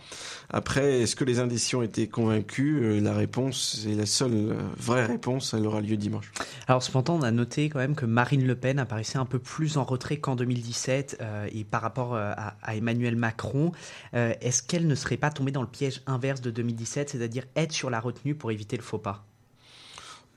[0.50, 5.54] Après, est-ce que les indécis ont été convaincus La réponse, et la seule vraie réponse,
[5.54, 6.32] elle aura lieu dimanche.
[6.68, 9.78] Alors cependant, on a noté quand même que Marine Le Pen apparaissait un peu plus
[9.78, 13.72] en retrait qu'en 2017 euh, et par rapport à, Emmanuel Macron.
[14.14, 17.72] Euh, Est-ce qu'elle ne serait pas tombée dans le piège inverse de 2017, c'est-à-dire être
[17.72, 19.26] sur la retenue pour éviter le faux pas?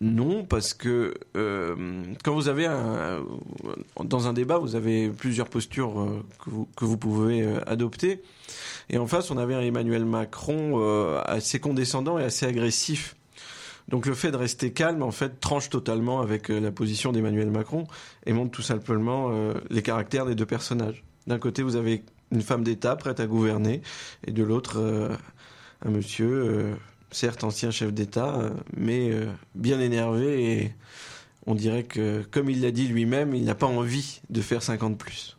[0.01, 3.25] Non, parce que euh, quand vous avez un,
[4.05, 8.23] dans un débat, vous avez plusieurs postures euh, que, vous, pouvez euh, adopter.
[8.91, 13.17] Et en face, on avait un Emmanuel Macron euh, assez condescendant et assez agressif.
[13.89, 17.51] Donc le fait de rester calme, en fait, tranche totalement avec euh, la position d'Emmanuel
[17.51, 17.87] Macron
[18.27, 21.05] et montre tout simplement euh, les caractères des deux personnages.
[21.27, 23.81] D'un côté, vous avez une femme d'État prête à gouverner,
[24.27, 25.17] et de l'autre,
[25.85, 26.77] un monsieur
[27.11, 29.11] certes ancien chef d'État, mais
[29.55, 30.75] bien énervé et
[31.47, 34.99] on dirait que, comme il l'a dit lui-même, il n'a pas envie de faire 50
[34.99, 35.37] plus.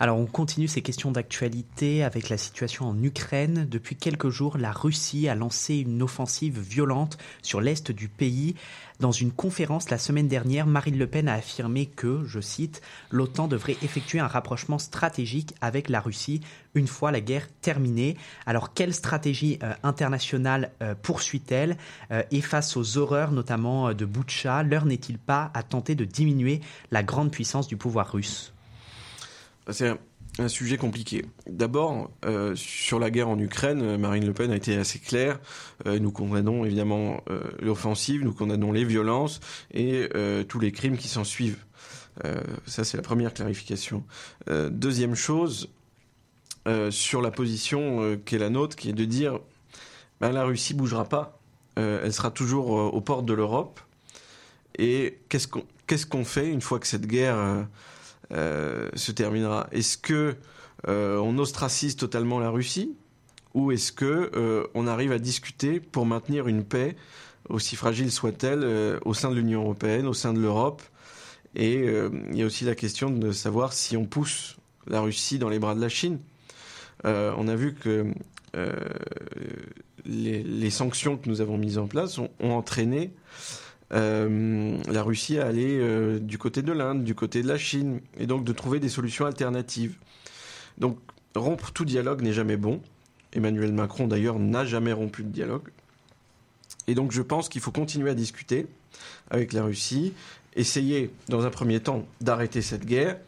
[0.00, 3.66] Alors on continue ces questions d'actualité avec la situation en Ukraine.
[3.68, 8.54] Depuis quelques jours, la Russie a lancé une offensive violente sur l'est du pays.
[9.00, 12.82] Dans une conférence la semaine dernière, Marine Le Pen a affirmé que, je cite,
[13.12, 16.40] l'OTAN devrait effectuer un rapprochement stratégique avec la Russie
[16.74, 18.16] une fois la guerre terminée.
[18.44, 21.76] Alors quelle stratégie euh, internationale euh, poursuit-elle
[22.10, 26.60] euh, Et face aux horreurs notamment de Boutcha, l'heure n'est-il pas à tenter de diminuer
[26.90, 28.52] la grande puissance du pouvoir russe?
[30.38, 31.24] Un sujet compliqué.
[31.48, 35.40] D'abord, euh, sur la guerre en Ukraine, euh, Marine Le Pen a été assez claire.
[35.86, 37.22] Euh, nous condamnons évidemment
[37.60, 39.40] l'offensive, nous condamnons les violences
[39.72, 40.08] et
[40.48, 41.64] tous les crimes qui s'en suivent.
[42.66, 44.04] Ça, c'est la première clarification.
[44.48, 45.68] Deuxième chose,
[46.90, 49.38] sur la position qui est la nôtre, qui est de dire
[50.20, 51.38] ben, la Russie bougera pas,
[51.76, 53.80] elle sera toujours aux portes de l'Europe.
[54.78, 57.66] Et qu'est-ce qu'on fait une fois que cette guerre
[58.30, 60.36] se terminera Est-ce que
[60.86, 62.94] euh, on ostracise totalement la Russie
[63.54, 66.96] ou est-ce que euh, on arrive à discuter pour maintenir une paix
[67.48, 70.82] aussi fragile soit-elle euh, au sein de l'Union européenne, au sein de l'Europe?
[71.56, 74.56] Et euh, il y a aussi la question de savoir si on pousse
[74.86, 76.18] la Russie dans les bras de la Chine.
[77.04, 78.12] Euh, on a vu que
[78.56, 78.72] euh,
[80.04, 83.12] les, les sanctions que nous avons mises en place ont, ont entraîné
[83.92, 88.00] euh, la Russie à aller euh, du côté de l'Inde, du côté de la Chine,
[88.18, 89.96] et donc de trouver des solutions alternatives.
[90.78, 90.98] Donc
[91.34, 92.80] rompre tout dialogue n'est jamais bon.
[93.32, 95.68] Emmanuel Macron d'ailleurs n'a jamais rompu de dialogue.
[96.86, 98.66] Et donc je pense qu'il faut continuer à discuter
[99.30, 100.14] avec la Russie,
[100.56, 103.18] essayer dans un premier temps d'arrêter cette guerre,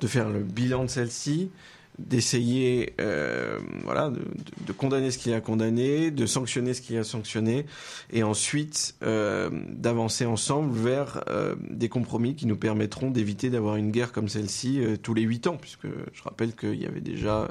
[0.00, 1.50] de faire le bilan de celle-ci,
[1.98, 7.66] d'essayer euh, voilà, de, condamner ce qu'il a condamné, de sanctionner ce qu'il a sanctionné,
[8.10, 13.90] et ensuite euh, d'avancer ensemble vers euh, des compromis qui nous permettront d'éviter d'avoir une
[13.90, 17.50] guerre comme celle-ci tous les huit ans, puisque je rappelle qu'il y avait déjà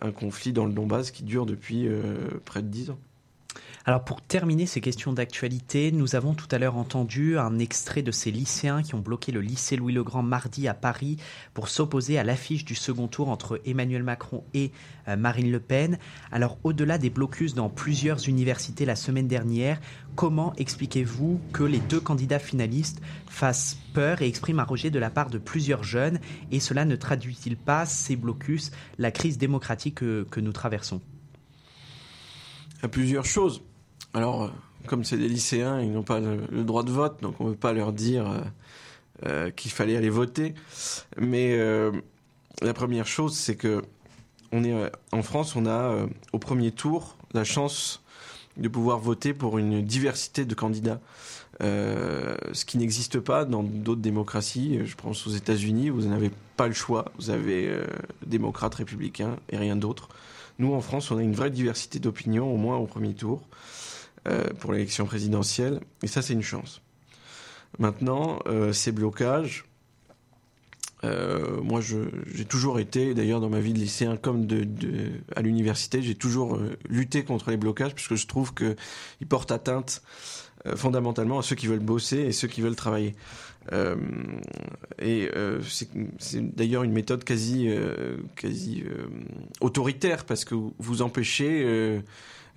[0.00, 1.88] un conflit dans le Donbass qui dure depuis
[2.44, 2.98] près de dix ans.
[3.86, 8.10] Alors pour terminer ces questions d'actualité, nous avons tout à l'heure entendu un extrait de
[8.10, 11.16] ces lycéens qui ont bloqué le lycée Louis-le-Grand mardi à Paris
[11.54, 14.70] pour s'opposer à l'affiche du second tour entre Emmanuel Macron et
[15.08, 15.98] euh, Marine Le Pen.
[16.30, 19.80] Alors au-delà des blocus dans plusieurs universités la semaine dernière,
[20.14, 23.00] comment expliquez-vous que les deux candidats finalistes
[23.30, 26.20] fassent peur et expriment un rejet de la part de plusieurs jeunes?
[26.50, 31.00] Et cela ne traduit-il pas ces blocus, la crise démocratique que, que nous traversons?
[32.82, 33.62] À plusieurs choses.
[34.14, 34.48] Alors, euh,
[34.86, 37.58] comme c'est des lycéens, ils n'ont pas le, droit de vote, donc on ne peut
[37.58, 38.40] pas leur dire euh,
[39.26, 40.54] euh, qu'il fallait aller voter.
[41.18, 41.56] Mais
[42.62, 43.82] la première chose, c'est que
[44.52, 48.02] est en France, on a au premier tour la chance
[48.56, 51.00] de pouvoir voter pour une diversité de candidats.
[51.60, 54.80] Ce qui n'existe pas dans d'autres démocraties.
[54.84, 56.30] Je pense aux États-Unis, vous n'avez
[56.60, 57.06] pas le choix.
[57.16, 57.86] Vous avez euh,
[58.26, 60.10] démocrates, républicains et rien d'autre.
[60.58, 63.40] Nous, en France, on a une vraie diversité d'opinions, au moins au premier tour,
[64.58, 65.80] pour l'élection présidentielle.
[66.02, 66.82] Et ça, c'est une chance.
[67.78, 69.64] Maintenant, euh, ces blocages,
[71.04, 74.46] euh, moi, j'ai toujours été, d'ailleurs, dans ma vie de lycéen comme
[75.34, 80.02] à l'université, j'ai toujours euh, lutté contre les blocages, puisque je trouve qu'ils portent atteinte
[80.66, 83.14] euh, fondamentalement à ceux qui veulent bosser et ceux qui veulent travailler.
[83.72, 83.96] Euh,
[84.98, 85.60] et euh,
[86.18, 89.06] c'est d'ailleurs une méthode quasi, euh, quasi euh,
[89.60, 92.02] autoritaire parce que vous empêchez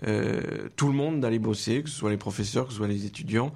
[0.01, 2.87] euh, euh, tout le monde d'aller bosser, que ce soit les professeurs, que ce soit
[2.87, 3.53] les étudiants.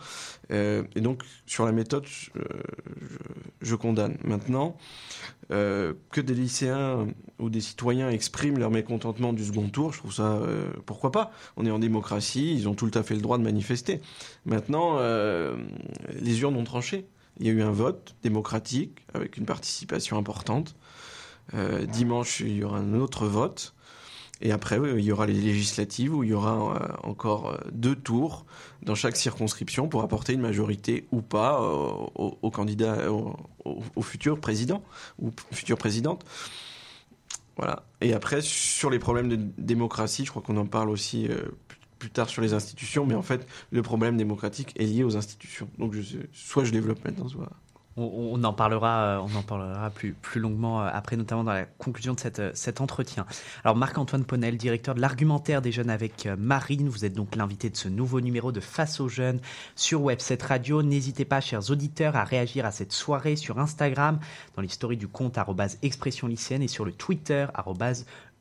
[0.51, 2.29] Euh, et donc sur la méthode, je,
[3.61, 4.17] je condamne.
[4.23, 4.77] Maintenant,
[5.51, 7.07] euh, que des lycéens
[7.39, 11.31] ou des citoyens expriment leur mécontentement du second tour, je trouve ça euh, pourquoi pas?
[11.55, 14.01] On est en démocratie, ils ont tout à fait le droit de manifester.
[14.45, 15.55] Maintenant, euh,
[16.19, 17.07] les urnes ont tranché.
[17.39, 20.75] Il y a eu un vote démocratique avec une participation importante.
[21.53, 23.75] Euh, dimanche, il y aura un autre vote.
[24.41, 27.95] Et après, il y aura les législatives où il y aura euh, encore euh, deux
[27.95, 28.45] tours
[28.83, 31.65] dans chaque circonscription pour apporter une majorité ou pas euh,
[32.15, 33.35] au, au candidat, au,
[33.65, 34.83] au- futur président
[35.19, 36.23] ou future présidente.
[37.57, 37.83] Voilà.
[38.01, 41.27] Et après, sur les problèmes de démocratie, je crois qu'on en parle aussi
[41.97, 45.67] plus- tard sur les institutions, mais en fait, le problème démocratique est lié aux institutions.
[45.79, 45.95] Donc,
[46.31, 47.49] soit je développe maintenant, soit.
[47.97, 51.65] On, en parlera, euh, on en parlera plus, plus longuement euh, après, notamment dans la
[51.65, 53.25] conclusion de cette, euh, cet entretien.
[53.63, 57.77] Alors Marc-Antoine Ponel, directeur de l'argumentaire des jeunes avec Marine, vous êtes donc l'invité de
[57.77, 59.39] ce nouveau numéro de Face aux jeunes
[59.75, 60.83] sur Web7 Radio.
[60.83, 64.19] N'hésitez pas, chers auditeurs, à réagir à cette soirée sur Instagram,
[64.55, 65.37] dans les stories du compte
[65.81, 67.47] expression lycéenne et sur le Twitter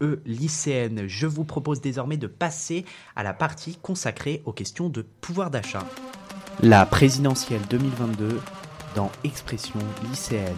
[0.03, 1.05] e lycéenne.
[1.07, 2.85] Je vous propose désormais de passer
[3.15, 5.85] à la partie consacrée aux questions de pouvoir d'achat.
[6.63, 8.41] La présidentielle 2022
[8.97, 9.79] dans Expression
[10.09, 10.57] lycéenne.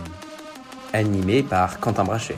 [0.94, 2.36] animé par Quentin Brachet.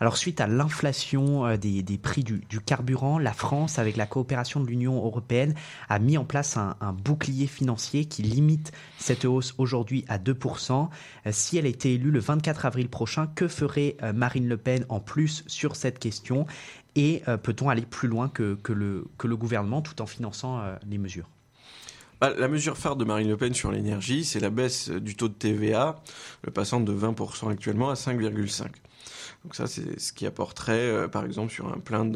[0.00, 4.06] Alors suite à l'inflation euh, des, des, prix du, du, carburant, la France, avec la
[4.06, 5.54] coopération de l'Union européenne,
[5.88, 10.88] a mis en place un, un, bouclier financier qui limite cette hausse aujourd'hui à 2%.
[11.26, 14.86] Euh, si elle était élue le 24 avril prochain, que ferait euh, Marine Le Pen
[14.88, 16.46] en plus sur cette question?
[16.94, 20.98] Et peut-on aller plus loin que, que, le, que, le, gouvernement tout en finançant les
[20.98, 21.28] mesures?
[22.20, 25.28] Bah, la mesure phare de Marine Le Pen sur l'énergie, c'est la baisse du taux
[25.28, 26.02] de TVA,
[26.42, 28.68] le passant de 20% actuellement à 5,5%.
[29.44, 32.10] Donc ça, c'est ce qui apporterait, euh, par exemple, sur un plein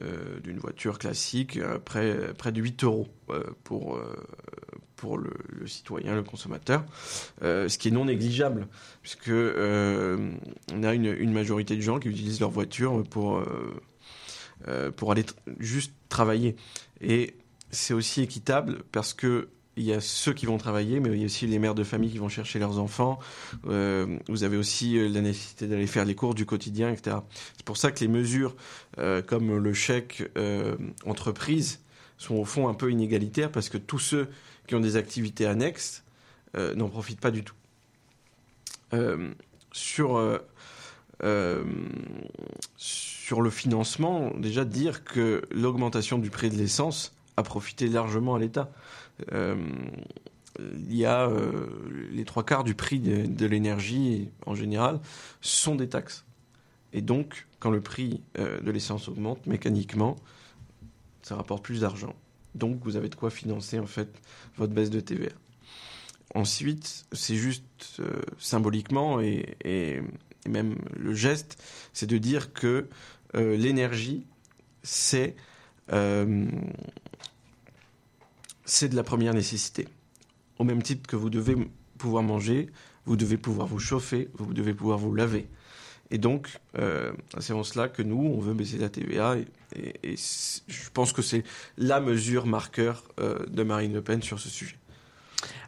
[0.00, 3.08] euh, d'une voiture classique, euh, près, près de 8 euros
[3.64, 4.00] pour,
[4.96, 5.32] pour le,
[5.66, 6.84] citoyen, le consommateur,
[7.42, 8.68] ce qui est non négligeable,
[9.02, 13.42] puisque on a une, une, majorité de gens qui utilisent leur voiture pour,
[14.96, 15.24] pour aller
[15.58, 16.56] juste travailler.
[17.00, 17.34] Et
[17.70, 21.22] c'est aussi équitable parce que il y a ceux qui vont travailler, mais il y
[21.22, 23.18] a aussi les mères de famille qui vont chercher leurs enfants.
[23.66, 27.16] Euh, vous avez aussi euh, la nécessité d'aller faire les cours du quotidien, etc.
[27.56, 28.56] C'est pour ça que les mesures
[28.98, 30.30] euh, comme le chèque
[31.06, 31.80] entreprise
[32.18, 34.28] sont au fond un peu inégalitaires parce que tous ceux
[34.66, 36.04] qui ont des activités annexes
[36.54, 37.54] n'en profitent pas du tout.
[39.72, 40.40] Sur
[42.76, 48.38] sur le financement, déjà dire que l'augmentation du prix de l'essence a profité largement à
[48.38, 48.70] l'État.
[49.32, 49.56] Euh,
[50.58, 51.68] il y a euh,
[52.12, 55.00] les trois quarts du prix de, l'énergie en général
[55.40, 56.24] sont des taxes.
[56.92, 60.16] Et donc, quand le prix euh, de l'essence augmente mécaniquement,
[61.22, 62.14] ça rapporte plus d'argent.
[62.54, 64.08] Donc, vous avez de quoi financer en fait
[64.56, 65.30] votre baisse de TVA.
[66.34, 68.00] Ensuite, c'est juste
[68.38, 70.02] symboliquement et,
[70.48, 71.62] même le geste,
[71.92, 72.88] c'est de dire que
[73.34, 74.26] l'énergie,
[74.82, 75.34] c'est
[78.70, 79.88] c'est de la première nécessité.
[80.58, 81.56] Au même titre que vous devez
[81.98, 82.70] pouvoir manger,
[83.04, 85.48] vous devez pouvoir vous chauffer, vous devez pouvoir vous laver.
[86.12, 89.36] Et donc, euh, c'est en cela que nous, on veut baisser la TVA.
[89.74, 91.44] Et, je pense que c'est
[91.78, 94.76] la mesure marqueur euh, de Marine Le Pen sur ce sujet.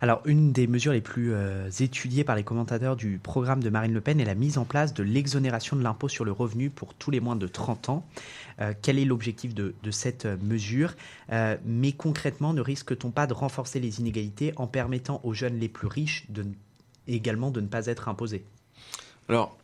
[0.00, 3.92] Alors, une des mesures les plus euh, étudiées par les commentateurs du programme de Marine
[3.92, 6.94] Le Pen est la mise en place de l'exonération de l'impôt sur le revenu pour
[6.94, 8.06] tous les moins de 30 ans.
[8.60, 10.94] Euh, quel est l'objectif de, cette mesure?
[11.32, 15.68] Euh, Mais concrètement, ne risque-t-on pas de renforcer les inégalités en permettant aux jeunes les
[15.68, 16.26] plus riches
[17.06, 18.44] également de ne pas être imposés?
[19.28, 19.56] Alors,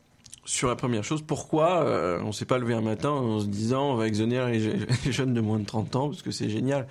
[0.49, 3.91] sur la première chose, pourquoi euh, on s'est pas levé un matin en se disant
[3.93, 6.09] on va exonérer les, jeunes de moins de 30 ans?
[6.09, 6.87] Parce que c'est génial.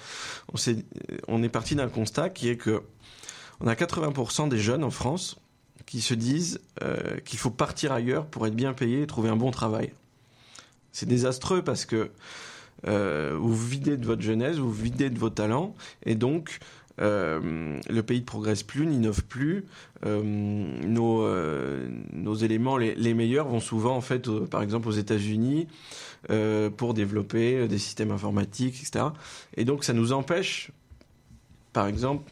[1.27, 2.83] On est parti d'un constat qui est que
[3.59, 5.37] on a 80% des jeunes en France
[5.85, 9.35] qui se disent euh, qu'il faut partir ailleurs pour être bien payé et trouver un
[9.35, 9.91] bon travail.
[10.91, 12.11] C'est désastreux parce que
[12.87, 15.73] euh, vous videz de votre jeunesse, vous videz de vos talents
[16.05, 16.59] et donc
[16.99, 19.65] euh, le pays ne progresse plus, n'innove plus.
[20.03, 21.25] Nos,
[22.35, 25.67] éléments les, les, meilleurs vont souvent, en fait, par exemple aux États-Unis,
[26.75, 29.05] pour développer des systèmes informatiques, etc.
[29.55, 30.71] Et donc, ça nous empêche,
[31.71, 32.31] par exemple,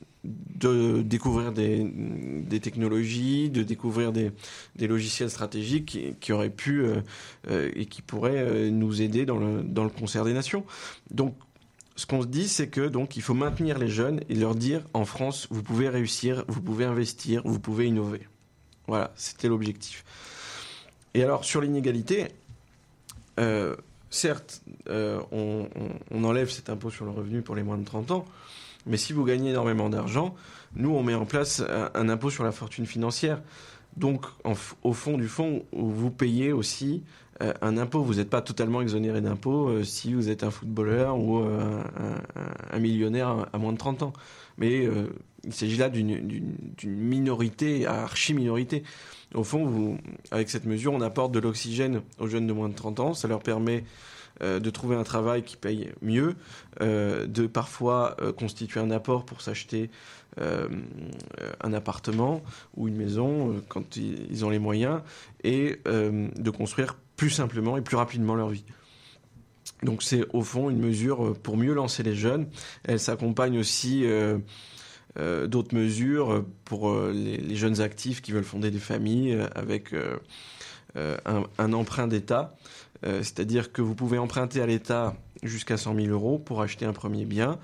[0.55, 4.31] de découvrir des, technologies, de découvrir des,
[4.79, 10.33] logiciels stratégiques qui, auraient pu euh, et qui pourraient nous aider dans le, concert des
[10.33, 10.65] nations.
[11.11, 11.35] Donc,
[11.95, 14.81] ce qu'on se dit, c'est que donc il faut maintenir les jeunes et leur dire
[14.93, 18.27] en France, vous pouvez réussir, vous pouvez investir, vous pouvez innover.
[18.87, 20.03] Voilà, c'était l'objectif.
[21.13, 22.27] Et alors sur l'inégalité,
[23.39, 23.75] euh,
[24.09, 25.67] certes, euh, on,
[26.23, 28.25] enlève cet impôt sur le revenu pour les moins de 30 ans,
[28.85, 30.35] mais si vous gagnez énormément d'argent,
[30.75, 31.63] nous on met en place
[31.93, 33.41] un, impôt sur la fortune financière.
[33.97, 34.25] Donc
[34.83, 37.03] au fond du fond, vous payez aussi
[37.41, 38.01] euh, un impôt.
[38.01, 41.81] Vous n'êtes pas totalement exonéré d'impôt euh, si vous êtes un footballeur ou euh,
[42.71, 44.13] un, millionnaire à, moins de 30 ans.
[44.57, 44.87] Mais
[45.43, 46.55] il s'agit là d'une
[46.85, 48.83] minorité, archi-minorité.
[49.33, 49.97] Au fond,
[50.31, 53.13] avec cette mesure, on apporte de l'oxygène aux jeunes de moins de 30 ans.
[53.13, 53.83] Ça leur permet
[54.41, 56.35] euh, de trouver un travail qui paye mieux,
[56.81, 59.89] euh, de parfois euh, constituer un apport pour s'acheter
[61.63, 62.43] un appartement
[62.75, 64.99] ou une maison quand ils ont les moyens,
[65.45, 68.65] et de construire plus simplement et plus rapidement leur vie.
[69.81, 72.49] Donc c'est au fond une mesure pour mieux lancer les jeunes.
[72.83, 74.05] Elle s'accompagne aussi
[75.15, 79.95] d'autres mesures pour les, jeunes actifs qui veulent fonder des familles avec
[80.97, 82.57] un, emprunt d'État.
[83.03, 87.25] C'est-à-dire que vous pouvez emprunter à l'État jusqu'à 100 000 euros pour acheter un premier
[87.25, 87.59] bien.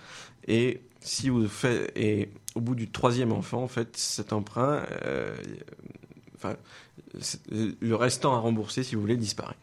[0.47, 4.83] Et si vous faites, et au bout du troisième enfant, en fait, cet emprunt,
[6.35, 6.55] enfin,
[7.49, 9.57] le restant à rembourser, si vous voulez, disparaît.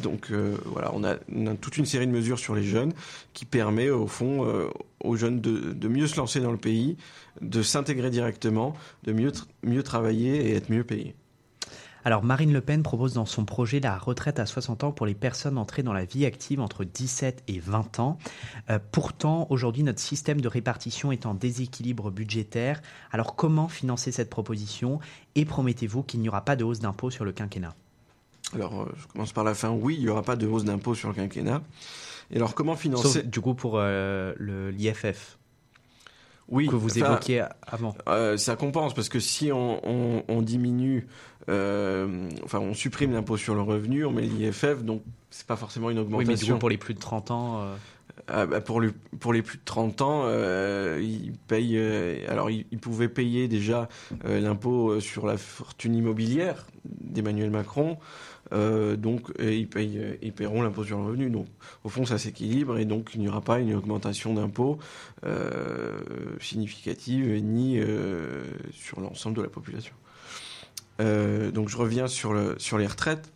[0.00, 1.16] Donc euh, voilà, on a,
[1.56, 2.92] toute une série de mesures sur les jeunes
[3.32, 4.68] qui permet au fond euh,
[5.00, 6.96] aux jeunes de, de, mieux se lancer dans le pays,
[7.40, 8.74] de s'intégrer directement,
[9.04, 11.14] de mieux, mieux travailler et être mieux payés.
[12.04, 15.14] Alors Marine Le Pen propose dans son projet la retraite à 60 ans pour les
[15.14, 18.18] personnes entrées dans la vie active entre 17 et 20 ans.
[18.70, 22.82] Euh, pourtant, aujourd'hui, notre système de répartition est en déséquilibre budgétaire.
[23.12, 24.98] Alors comment financer cette proposition
[25.34, 27.74] et promettez-vous qu'il n'y aura pas de hausse d'impôt sur le quinquennat?
[28.54, 29.70] Alors, euh, je commence par la fin.
[29.70, 31.62] Oui, il n'y aura pas de hausse d'impôt sur le quinquennat.
[32.30, 34.34] Et alors, comment financer Sauf, du coup pour euh,
[34.72, 35.38] l'IFF
[36.48, 37.94] oui, que vous évoquiez avant.
[38.08, 41.06] Euh, ça compense parce que si on, on, on diminue,
[41.48, 45.90] euh, enfin on supprime l'impôt sur le revenu, on met l'IFF, donc c'est pas forcément
[45.90, 46.32] une augmentation.
[46.32, 47.62] Oui, mais du coup pour les plus de 30 ans.
[47.62, 47.74] Euh...
[48.28, 51.78] Ah, bah pour, le, pour les plus de 30 ans, euh, ils payent.
[52.28, 53.88] alors ils, ils, pouvaient payer déjà
[54.24, 57.96] l'impôt sur la fortune immobilière d'Emmanuel Macron.
[58.52, 61.30] Donc ils, payent, ils paieront l'impôt sur le revenu.
[61.30, 61.46] Donc
[61.84, 64.78] au fond, ça s'équilibre et donc il n'y aura pas une augmentation d'impôt
[66.38, 67.80] significative ni
[68.72, 69.94] sur l'ensemble de la population.
[71.02, 73.30] Euh, donc je reviens sur, sur les retraites.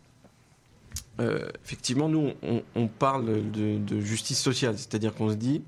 [1.63, 2.31] effectivement, nous,
[2.75, 5.61] on, parle de, justice sociale, c'est-à-dire qu'on se dit,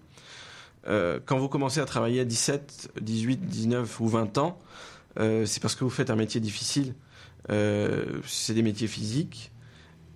[0.85, 4.59] quand vous commencez à travailler à 17, 18, 19 ou 20 ans,
[5.17, 6.93] c'est parce que vous faites un métier difficile
[7.49, 9.51] euh, c'est des métiers physiques.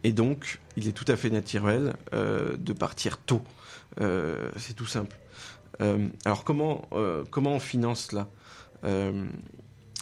[0.04, 3.42] Et donc, il est tout à fait naturel euh, de partir tôt.
[4.02, 5.18] Euh, c'est tout simple.
[6.26, 6.88] alors, comment,
[7.30, 8.28] comment on finance cela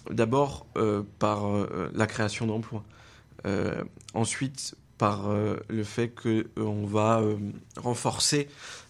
[0.10, 0.66] D'abord,
[1.20, 1.46] par
[1.94, 2.84] la création d'emplois.
[4.14, 7.24] ensuite, par le fait qu'on va
[7.78, 8.48] renforcer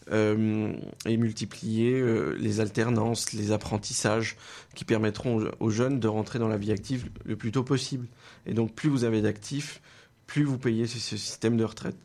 [0.10, 2.02] et multiplier
[2.38, 4.38] les alternances, les apprentissages
[4.76, 8.08] qui permettront aux jeunes de rentrer dans la vie active le plus tôt possible.
[8.46, 9.82] Et donc, plus vous avez d'actifs,
[10.28, 11.98] plus vous payez ce, ce système de retraite.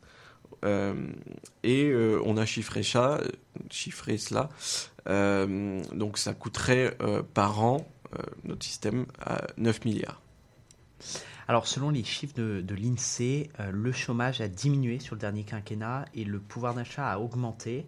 [0.65, 0.95] Euh,
[1.63, 3.21] et euh, on a chiffré, ça,
[3.71, 4.49] chiffré cela.
[5.09, 7.96] Euh, donc, ça coûterait euh, par an, euh,
[8.45, 10.21] notre système, à 9 milliards.
[11.49, 16.05] Alors, selon les chiffres de, de l'INSEE, le chômage a diminué sur le dernier quinquennat
[16.15, 17.87] et le pouvoir d'achat a augmenté.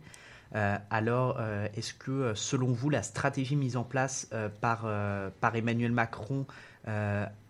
[0.55, 4.87] Euh, alors, euh, est-ce que, selon vous, la stratégie mise en place euh, par,
[5.41, 6.47] par Emmanuel Macron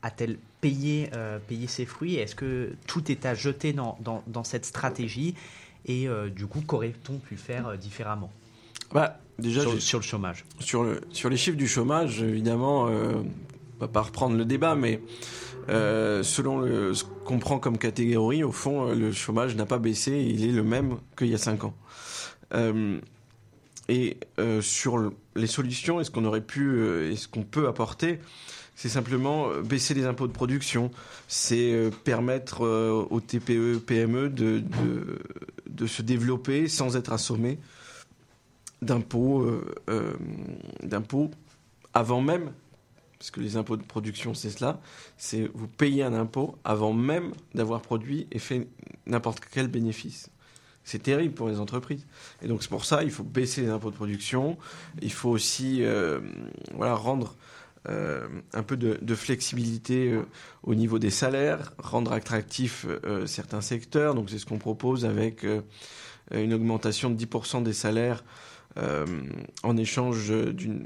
[0.02, 1.10] a-t-elle payé,
[1.46, 2.16] payé ses fruits?
[2.16, 5.36] Est-ce que tout est à jeter dans, dans, dans cette stratégie?
[5.86, 8.32] Et du coup, qu'aurait-on pu faire différemment?
[8.90, 10.44] Bah, déjà, sur, sur, le chômage.
[10.60, 15.01] Sur, le, sur les chiffres du chômage, évidemment, on va pas reprendre le débat, mais
[15.69, 20.19] euh, selon le, ce qu'on prend comme catégorie, au fond, le chômage n'a pas baissé,
[20.19, 21.74] il est le même qu'il y a 5 ans.
[22.55, 22.98] Euh,
[23.89, 28.20] et euh, sur les solutions, est-ce qu'on aurait pu, euh, est-ce qu'on peut apporter
[28.81, 30.93] c'est simplement baisser les impôts de production,
[31.27, 32.60] c'est permettre
[33.10, 35.19] aux TPE, PME de, de,
[35.69, 37.59] de, se développer sans être assommés
[38.82, 39.42] d'impôts,
[39.88, 40.16] euh,
[40.82, 41.30] d'impôts
[41.94, 42.52] avant même,
[43.18, 44.80] parce que les impôts de production c'est cela,
[45.16, 48.68] c'est vous payez un impôt avant même d'avoir produit et fait
[49.06, 50.30] n'importe quel bénéfice.
[50.84, 52.06] C'est terrible pour les entreprises.
[52.40, 54.56] Et donc c'est pour ça il faut baisser les impôts de production.
[55.02, 56.20] Il faut aussi euh,
[56.74, 57.36] voilà, rendre
[57.88, 60.22] euh, un peu de, flexibilité euh,
[60.62, 64.14] au niveau des salaires, rendre attractifs euh, certains secteurs.
[64.14, 65.62] Donc c'est ce qu'on propose avec euh,
[66.32, 68.24] une augmentation de 10% des salaires
[68.78, 69.06] euh,
[69.62, 70.32] en échange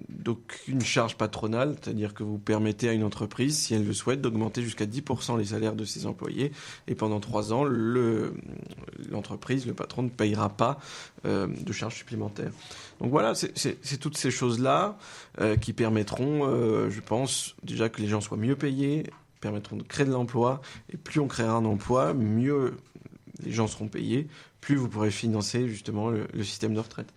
[0.08, 4.62] d'aucune charge patronale, c'est-à-dire que vous permettez à une entreprise, si elle le souhaite, d'augmenter
[4.62, 6.52] jusqu'à 10% les salaires de ses employés,
[6.86, 10.78] et pendant trois ans, l'entreprise, le, patron ne payera pas
[11.26, 12.52] euh, de charges supplémentaires.
[13.00, 14.96] Donc voilà, c'est toutes ces choses-là
[15.40, 16.42] euh, qui permettront,
[16.88, 19.04] je pense, déjà que les gens soient mieux payés,
[19.40, 20.62] permettront de créer de l'emploi,
[20.92, 22.76] et plus on créera un emploi, mieux
[23.44, 24.28] les gens seront payés,
[24.60, 27.12] plus vous pourrez financer justement le système de retraite.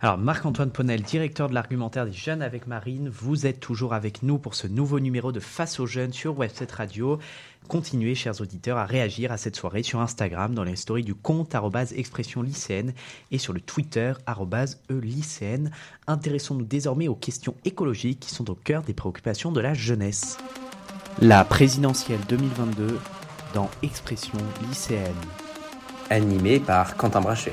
[0.00, 4.38] Alors Marc-Antoine Ponel, directeur de l'argumentaire des jeunes avec Marine, vous êtes toujours avec nous
[4.38, 7.18] pour ce nouveau numéro de Face aux jeunes sur Webset Radio.
[7.66, 11.56] Continuez, chers auditeurs, à réagir à cette soirée sur Instagram dans les stories du compte
[11.96, 12.94] expression lycéenne
[13.32, 14.12] et sur le Twitter
[14.88, 15.72] e-lycéenne.
[16.06, 20.38] Intéressons-nous désormais aux questions écologiques qui sont au cœur des préoccupations de la jeunesse.
[21.20, 23.00] La présidentielle 2022
[23.52, 24.38] dans Expression
[24.68, 25.12] lycéenne.
[26.08, 27.52] Animé par Quentin Brachet.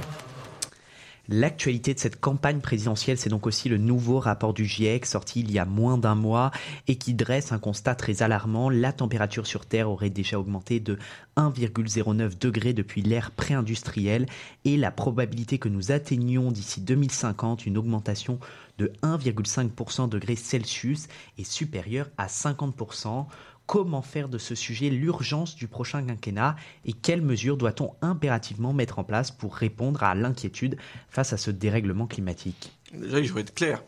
[1.28, 5.52] L'actualité de cette campagne présidentielle, c'est donc aussi le nouveau rapport du GIEC sorti il
[5.52, 6.52] y a moins d'un mois
[6.88, 8.70] et qui dresse un constat très alarmant.
[8.70, 11.00] La température sur Terre aurait déjà augmenté de
[11.38, 14.28] 1,09 degré depuis l'ère pré-industrielle
[14.66, 18.40] et la probabilité que nous atteignions d'ici 2050 une augmentation
[18.78, 21.08] de 1,5% degrés Celsius
[21.38, 23.26] est supérieure à 50%
[23.66, 26.56] comment faire de ce sujet l'urgence du prochain quinquennat
[26.86, 30.78] et quelles mesures doit-on impérativement mettre en place pour répondre à l'inquiétude
[31.10, 33.84] face à ce dérèglement climatique Déjà, il faut être clair.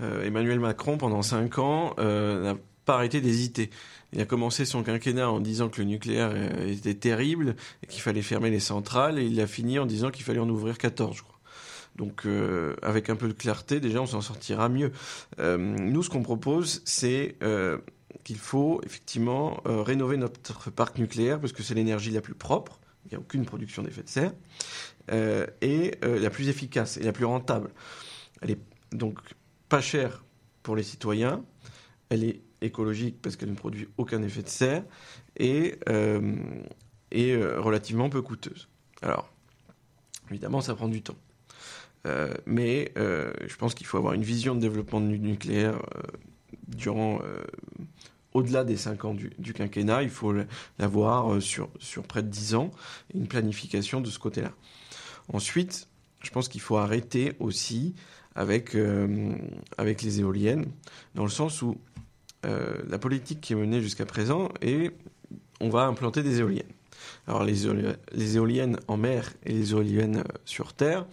[0.00, 3.70] Euh, Emmanuel Macron, pendant cinq ans, euh, n'a pas arrêté d'hésiter.
[4.12, 8.00] Il a commencé son quinquennat en disant que le nucléaire euh, était terrible et qu'il
[8.00, 11.16] fallait fermer les centrales, et il a fini en disant qu'il fallait en ouvrir 14,
[11.16, 11.36] je crois.
[11.96, 12.26] Donc,
[12.82, 14.92] avec un peu de clarté, déjà, on s'en sortira mieux.
[15.38, 17.36] Nous, ce qu'on propose, c'est
[18.22, 22.80] qu'il faut effectivement euh, rénover notre parc nucléaire parce que c'est l'énergie la plus propre.
[23.04, 24.32] Il n'y a aucune production d'effet de serre
[25.10, 27.70] euh, et euh, la plus efficace et la plus rentable.
[28.42, 28.60] Elle est
[28.92, 29.18] donc
[29.68, 30.24] pas chère
[30.62, 31.44] pour les citoyens.
[32.10, 34.84] Elle est écologique parce qu'elle ne produit aucun effet de serre
[35.38, 35.78] et,
[37.10, 38.68] et relativement peu coûteuse.
[39.00, 39.32] Alors,
[40.30, 41.16] évidemment, ça prend du temps.
[42.44, 45.80] Mais je pense qu'il faut avoir une vision de développement du nucléaire
[46.66, 47.20] durant
[48.34, 50.02] au-delà des 5 ans du, quinquennat.
[50.02, 50.34] Il faut
[50.78, 51.68] l'avoir euh, sur,
[52.08, 52.70] près de 10 ans
[53.14, 54.52] une planification de ce côté-là.
[55.32, 55.88] Ensuite,
[56.22, 57.94] je pense qu'il faut arrêter aussi
[58.34, 59.34] avec, euh,
[59.78, 60.66] les éoliennes,
[61.14, 61.76] dans le sens où
[62.46, 64.92] euh, la politique qui est menée jusqu'à présent est
[65.60, 66.72] on va implanter des éoliennes.
[67.26, 71.06] Alors les, éoli- les éoliennes en mer et les éoliennes sur terre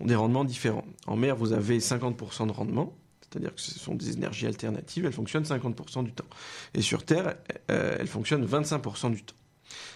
[0.00, 0.84] ont des rendements différents.
[1.06, 2.92] En mer, vous avez 50% de rendement,
[3.32, 6.26] c'est-à-dire que ce sont des énergies alternatives, elles fonctionnent 50% du temps.
[6.74, 7.36] Et sur terre,
[7.70, 9.34] euh, elles fonctionnent 25% du temps.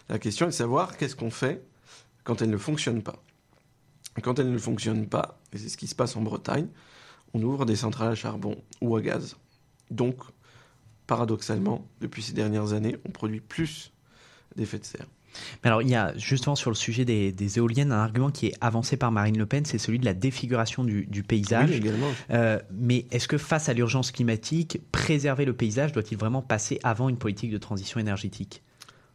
[0.08, 1.62] La question est de savoir qu'est-ce qu'on fait
[2.24, 3.22] quand elles ne fonctionnent pas.
[4.22, 6.68] Quand elles ne fonctionnent pas, et c'est ce qui se passe en Bretagne,
[7.34, 9.36] on ouvre des centrales à charbon ou à gaz.
[9.90, 10.16] Donc,
[11.06, 13.92] paradoxalement, depuis ces dernières années, on produit plus
[14.56, 15.06] d'effets de serre.
[15.62, 18.46] Mais alors, il y a justement sur le sujet des, des éoliennes un argument qui
[18.46, 21.70] est avancé par Marine Le Pen, c'est celui de la défiguration du, du paysage.
[21.70, 22.10] Oui, également.
[22.30, 27.08] Euh, mais est-ce que face à l'urgence climatique, préserver le paysage doit-il vraiment passer avant
[27.08, 28.62] une politique de transition énergétique?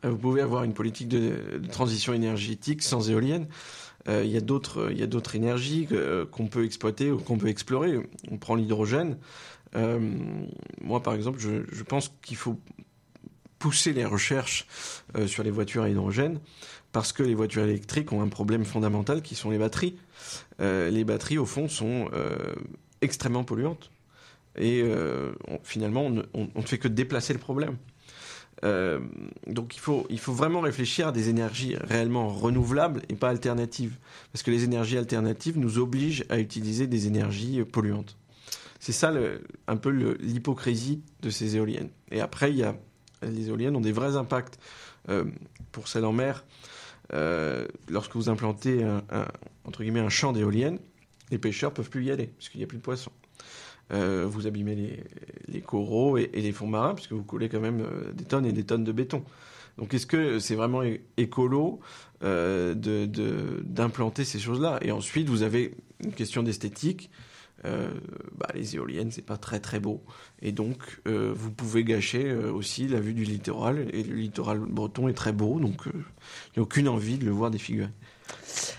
[0.06, 3.48] Euh, Vous pouvez avoir une politique de, de transition énergétique sans éolienne.
[4.08, 5.88] Euh, Il y a d'autres, il y a d'autres énergies
[6.32, 8.00] qu'on peut exploiter ou qu'on peut explorer.
[8.32, 9.18] On prend l'hydrogène.
[9.76, 10.00] Euh,
[10.82, 12.60] moi, par exemple, je, je pense qu'il faut
[13.62, 14.66] pousser les recherches
[15.16, 16.40] euh, sur les voitures à hydrogène
[16.92, 19.96] parce que les voitures électriques ont un problème fondamental qui sont les batteries.
[20.60, 22.36] Euh, les batteries, au fond, sont euh,
[23.02, 23.92] extrêmement polluantes.
[24.58, 24.84] Et
[25.64, 27.78] finalement, on ne, fait que déplacer le problème.
[29.48, 33.96] Donc il faut, il faut vraiment réfléchir à des énergies réellement renouvelables et pas alternatives.
[34.34, 38.18] Parce que les énergies alternatives nous obligent à utiliser des énergies polluantes.
[38.82, 39.14] C'est ça
[39.68, 41.92] un peu l'hypocrisie de ces éoliennes.
[42.12, 42.76] Et après, il y a,
[43.22, 44.60] les éoliennes ont des vrais impacts
[45.10, 45.26] euh,
[45.72, 46.44] pour celles en mer.
[47.14, 50.80] Euh, lorsque vous implantez un, champ d'éoliennes,
[51.30, 53.12] les pêcheurs peuvent plus y aller puisqu'il n'y a plus de poissons.
[53.92, 55.04] Euh, vous abîmez
[55.48, 58.64] les, coraux et, les fonds marins puisque vous coulez quand même des tonnes et des
[58.64, 59.24] tonnes de béton.
[59.78, 60.82] Donc est-ce que c'est vraiment
[61.18, 61.80] écolo
[62.22, 64.80] d'implanter ces choses-là?
[64.82, 67.10] Et ensuite, vous avez une question d'esthétique.
[67.66, 67.90] Euh,
[68.38, 70.04] bah, les éoliennes, c'est pas très très beau.
[70.42, 73.88] Et donc, euh, vous pouvez gâcher euh, aussi la vue du littoral.
[73.94, 77.90] Et le littoral breton est très beau, donc a aucune envie de le voir défiguré.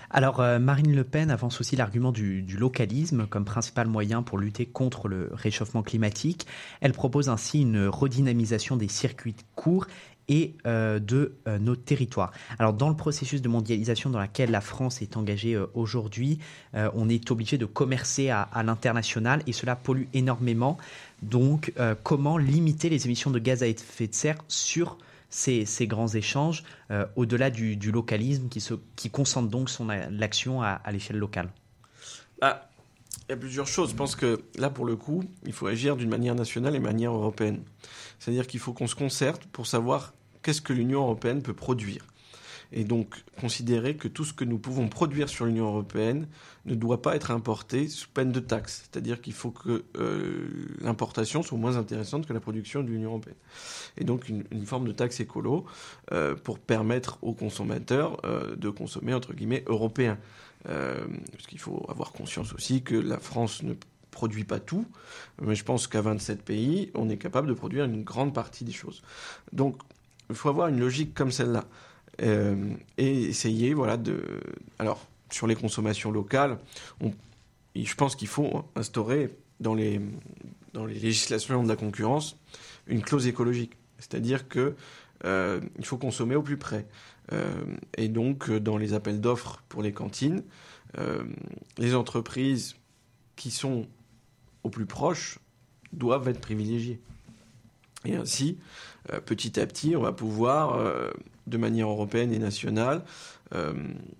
[0.09, 5.07] Alors, Marine Le Pen avance aussi l'argument du localisme comme principal moyen pour lutter contre
[5.07, 6.47] le réchauffement climatique.
[6.81, 9.87] Elle propose ainsi une redynamisation des circuits courts
[10.27, 12.31] et euh, de euh, nos territoires.
[12.59, 16.39] Alors, dans le processus de mondialisation dans lequel la France est engagée euh, aujourd'hui,
[16.73, 20.77] on est obligé de commercer à, l'international et cela pollue énormément.
[21.21, 21.73] Donc,
[22.03, 24.97] comment limiter les émissions de gaz à effet de serre sur
[25.29, 26.63] ces, grands échanges
[27.15, 31.49] au-delà du, localisme qui, concentre donc son l'action à, l'échelle locale?
[32.41, 32.67] Ah,
[33.27, 33.91] il y a plusieurs choses.
[33.91, 37.13] Je pense que là, pour le coup, il faut agir d'une manière nationale et manière
[37.13, 37.63] européenne.
[38.19, 42.05] C'est-à-dire qu'il faut qu'on se concerte pour savoir qu'est-ce que l'Union européenne peut produire.
[42.75, 46.27] Et donc, considérer que tout ce que nous pouvons produire sur l'Union européenne
[46.65, 48.89] ne doit pas être importé sous peine de taxes.
[48.89, 50.47] C'est-à-dire qu'il faut que euh,
[50.81, 53.35] l'importation soit moins intéressante que la production de l'Union européenne.
[53.97, 55.65] Et donc, une, forme de taxe écolo
[56.11, 60.17] euh, pour permettre aux consommateurs euh, de consommer, entre guillemets, européen.
[60.69, 63.73] Euh, parce qu'il faut avoir conscience aussi que la France ne
[64.11, 64.85] produit pas tout,
[65.41, 68.71] mais je pense qu'à 27 pays, on est capable de produire une grande partie des
[68.71, 69.01] choses.
[69.51, 69.77] Donc,
[70.29, 71.65] il faut avoir une logique comme celle-là.
[72.21, 74.23] Euh, et essayer, voilà, de...
[74.79, 76.59] Alors, sur les consommations locales,
[77.75, 79.99] je pense qu'il faut instaurer dans les,
[80.73, 82.37] dans les législations de la concurrence
[82.87, 83.73] une clause écologique.
[83.97, 84.75] C'est-à-dire que
[85.25, 86.85] euh, il faut consommer au plus près.
[87.31, 87.63] Euh,
[87.97, 90.43] et donc, euh, dans les appels d'offres pour les cantines,
[90.97, 91.23] euh,
[91.77, 92.75] les entreprises
[93.35, 93.87] qui sont
[94.63, 95.39] au plus proches
[95.91, 96.99] doivent être privilégiées.
[98.05, 98.57] Et ainsi,
[99.25, 100.77] petit à petit, on va pouvoir,
[101.47, 103.05] de manière européenne et nationale,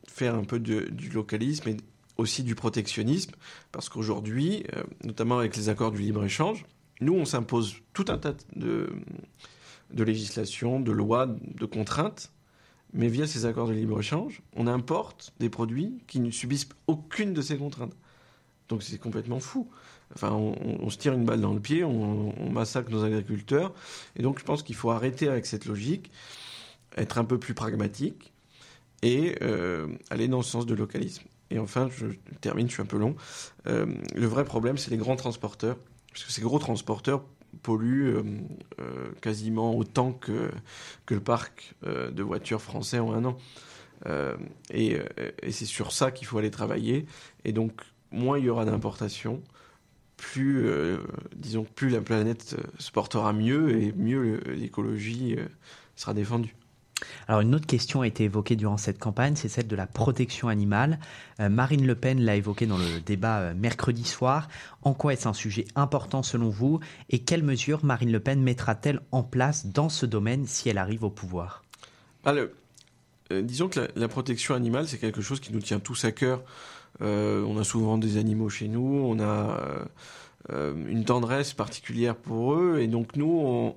[0.07, 1.77] faire un peu du localisme et
[2.17, 3.33] aussi du protectionnisme,
[3.73, 4.63] parce qu'aujourd'hui,
[5.03, 6.65] notamment avec les accords du libre-échange,
[7.01, 8.89] nous, on s'impose tout un tas de,
[9.91, 12.31] de législations, de lois, de contraintes,
[12.93, 17.41] mais via ces accords de libre-échange, on importe des produits qui ne subissent aucune de
[17.41, 17.95] ces contraintes.
[18.69, 19.69] Donc c'est complètement fou.
[20.15, 23.73] Enfin, on, se tire une balle dans le pied, on, on massacre nos agriculteurs.
[24.15, 26.11] Et donc je pense qu'il faut arrêter avec cette logique,
[26.95, 28.31] être un peu plus pragmatique
[29.01, 31.23] et euh, aller dans le sens de localisme.
[31.49, 32.07] Et enfin, je
[32.41, 33.15] termine, je suis un peu long.
[33.67, 35.77] Euh, le vrai problème, c'est les grands transporteurs.
[36.11, 37.23] Parce que ces gros transporteurs
[37.61, 38.23] polluent euh,
[38.79, 40.51] euh, quasiment autant que,
[41.05, 43.37] que le parc euh, de voitures français en un an.
[44.71, 44.99] Et,
[45.49, 47.05] c'est sur ça qu'il faut aller travailler.
[47.45, 47.81] Et donc,
[48.11, 49.41] moins il y aura d'importations,
[50.17, 50.67] plus,
[51.37, 55.37] disons, plus la planète se portera mieux et mieux l'écologie
[55.95, 56.53] sera défendue.
[57.27, 60.47] Alors une autre question a été évoquée durant cette campagne, c'est celle de la protection
[60.47, 60.99] animale.
[61.39, 64.47] Euh, Marine Le Pen l'a évoquée dans le débat euh, mercredi soir.
[64.81, 69.01] En quoi est-ce un sujet important selon vous et quelles mesures Marine Le Pen mettra-t-elle
[69.11, 71.63] en place dans ce domaine si elle arrive au pouvoir?
[72.25, 72.47] Alors,
[73.31, 76.11] euh, disons que la, la protection animale, c'est quelque chose qui nous tient tous à
[76.11, 76.41] cœur.
[76.99, 79.57] On a souvent des animaux chez nous, on a
[80.51, 83.75] une tendresse particulière pour eux, et donc nous, on,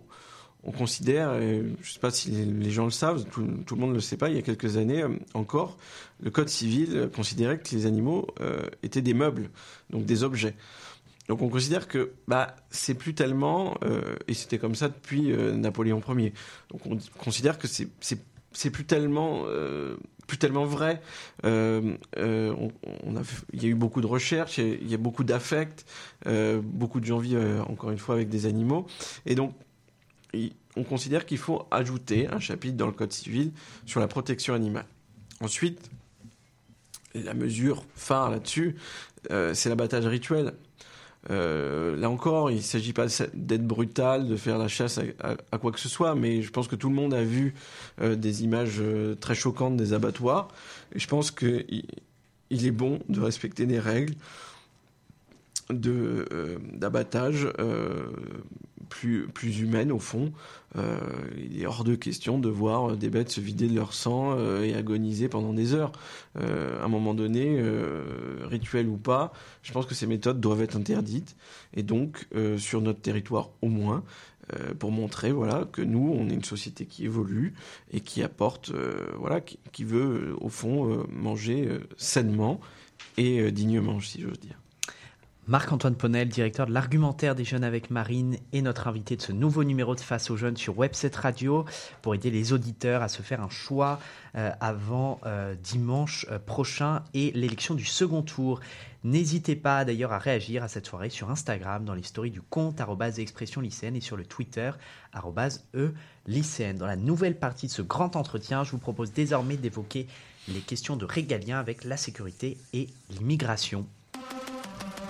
[0.66, 3.94] on considère, je ne sais pas si les, gens le savent, tout, le monde ne
[3.94, 5.78] le sait pas, il y a quelques années euh, encore,
[6.20, 9.50] le Code civil considérait que les animaux euh, étaient des meubles,
[9.90, 10.54] donc des objets.
[11.28, 16.02] Donc on considère que bah, c'est plus tellement, euh, et c'était comme ça depuis Napoléon
[16.08, 16.32] Ier,
[16.70, 17.88] donc on considère que c'est
[18.52, 19.44] c'est plus tellement
[20.26, 21.02] plus tellement vrai.
[21.44, 23.22] On, a,
[23.52, 25.84] il y a eu beaucoup de recherches, il y a, il y a beaucoup d'affects,
[26.62, 28.86] beaucoup de gens vivent encore une fois avec des animaux,
[29.26, 29.52] et donc
[30.76, 33.52] on considère qu'il faut ajouter un chapitre dans le code civil
[33.86, 34.86] sur la protection animale.
[35.40, 35.90] Ensuite,
[37.14, 38.76] la mesure phare là-dessus,
[39.30, 40.52] euh, c'est l'abattage rituel.
[41.30, 45.72] Euh, là encore, il ne s'agit pas d'être brutal, de faire la chasse à, quoi
[45.72, 47.54] que ce soit, mais je pense que tout le monde a vu
[48.00, 48.80] euh, des images
[49.20, 50.48] très choquantes des abattoirs.
[50.94, 51.84] Et je pense qu'il
[52.50, 54.14] il est bon de respecter des règles
[55.70, 58.08] d'abattage euh,
[58.88, 60.32] plus, plus humaines au fond.
[60.76, 60.98] Euh,
[61.36, 64.62] il est hors de question de voir des bêtes se vider de leur sang euh,
[64.62, 65.92] et agoniser pendant des heures.
[66.38, 68.04] Euh, à un moment donné, euh,
[68.42, 69.32] rituel ou pas,
[69.62, 71.36] je pense que ces méthodes doivent être interdites.
[71.74, 74.04] Et donc, euh, sur notre territoire au moins,
[74.54, 77.54] euh, pour montrer voilà, que nous, on est une société qui évolue
[77.92, 78.72] et qui apporte,
[79.18, 82.60] voilà, qui, qui, veut au fond manger sainement
[83.16, 84.56] et dignement, si j'ose dire.
[85.48, 89.62] Marc-Antoine Ponel, directeur de l'argumentaire des jeunes avec Marine, est notre invité de ce nouveau
[89.62, 91.64] numéro de Face aux jeunes sur Webset Radio
[92.02, 94.00] pour aider les auditeurs à se faire un choix
[94.34, 98.58] euh, avant euh, dimanche euh, prochain et l'élection du second tour.
[99.04, 102.80] N'hésitez pas d'ailleurs à réagir à cette soirée sur Instagram dans les du compte
[103.18, 104.72] expression lycéenne et sur le Twitter
[105.76, 105.94] e
[106.26, 106.76] lycéenne.
[106.76, 110.08] Dans la nouvelle partie de ce grand entretien, je vous propose désormais d'évoquer
[110.48, 113.86] les questions de régalien avec la sécurité et l'immigration.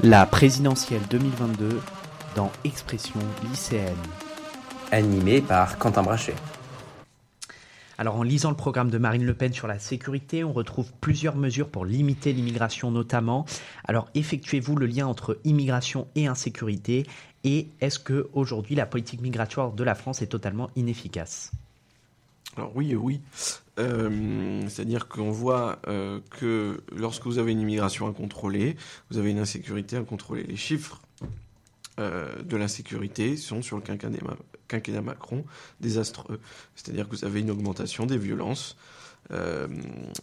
[0.02, 1.81] La présidentielle 2022
[2.35, 3.18] dans Expression
[3.48, 3.97] lycéenne.
[4.93, 6.35] Animé par Quentin Brachet.
[7.97, 11.35] Alors en lisant le programme de Marine Le Pen sur la sécurité, on retrouve plusieurs
[11.35, 13.47] mesures pour limiter l'immigration notamment.
[13.85, 17.06] Alors effectuez-vous le lien entre immigration et insécurité?
[17.44, 21.52] Et est-ce que aujourd'hui la politique migratoire de la France est totalement inefficace?
[22.59, 23.23] Alors oui et oui.
[23.78, 28.77] Euh, C'est-à-dire qu'on voit euh, que lorsque vous avez une immigration incontrôlée,
[29.11, 30.44] vous avez une insécurité incontrôlée.
[30.44, 31.01] Les chiffres
[31.98, 35.44] euh, de l'insécurité sont sur le quinquennat, Macron
[35.81, 36.40] désastreux.
[36.74, 38.77] C'est-à-dire que vous avez une augmentation des violences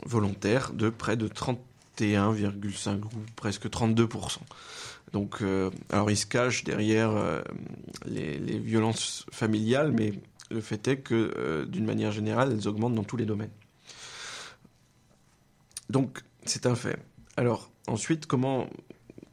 [0.05, 4.38] volontaires de près de 31,5 ou presque 32%.
[5.11, 5.43] Donc,
[5.89, 7.11] alors il se cache derrière
[8.05, 10.13] les violences familiales, mais
[10.53, 13.51] le fait est que, euh, d'une manière générale, elles augmentent dans tous les domaines.
[15.89, 16.97] Donc, c'est un fait.
[17.35, 18.69] Alors, ensuite, comment,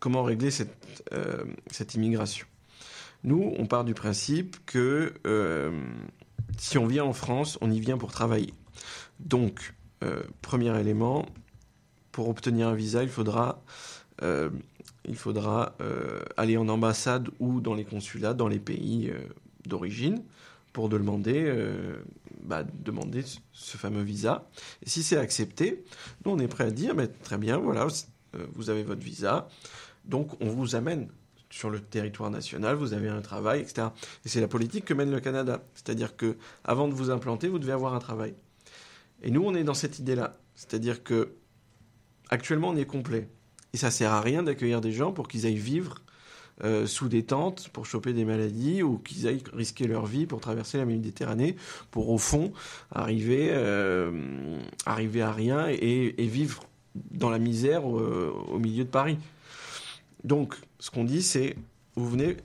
[0.02, 1.44] régler cette, euh,
[1.94, 2.46] immigration?
[3.22, 5.78] Nous, on part du principe que euh,
[6.58, 8.54] si on vient en France, on y vient pour travailler.
[9.20, 9.74] Donc,
[10.40, 11.26] premier élément,
[12.10, 13.62] pour obtenir un visa, il faudra,
[16.38, 19.12] aller en ambassade ou dans les consulats dans les pays
[19.66, 20.22] d'origine
[20.72, 22.02] pour demander, euh,
[22.42, 24.48] bah, demander ce fameux visa.
[24.84, 25.84] Et si c'est accepté,
[26.24, 27.86] nous on est prêt à dire, mais très bien, voilà,
[28.54, 29.48] vous avez votre visa,
[30.04, 31.08] donc on vous amène
[31.50, 33.88] sur le territoire national, vous avez un travail, etc.
[34.24, 35.64] Et c'est la politique que mène le Canada.
[35.74, 38.34] C'est-à-dire que avant de vous implanter, vous devez avoir un travail.
[39.22, 40.38] Et nous, on est dans cette idée-là.
[40.54, 41.34] C'est-à-dire que
[42.28, 43.28] actuellement, on est complet.
[43.72, 45.96] Et ça sert à rien d'accueillir des gens pour qu'ils aillent vivre
[46.64, 50.40] euh, sous des tentes pour choper des maladies ou qu'ils aillent risquer leur vie pour
[50.40, 51.56] traverser la Méditerranée
[51.90, 52.52] pour au fond
[52.92, 56.64] arriver, euh, arriver à rien et, et vivre
[57.12, 59.16] dans la misère au, au milieu de Paris.
[60.24, 61.56] Donc, ce qu'on dit, c'est
[61.96, 62.36] vous venez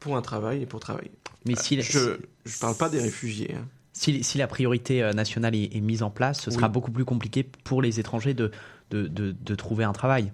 [0.00, 1.12] pour un travail et pour travailler.
[1.46, 2.16] Mais si je ne
[2.60, 3.54] parle pas des réfugiés.
[3.54, 3.66] hein.
[3.94, 6.72] Si, si la priorité euh, nationale est, est mise en place, ce sera Oui.
[6.72, 8.50] beaucoup plus compliqué pour les étrangers de,
[8.90, 10.32] de, de, de trouver un travail.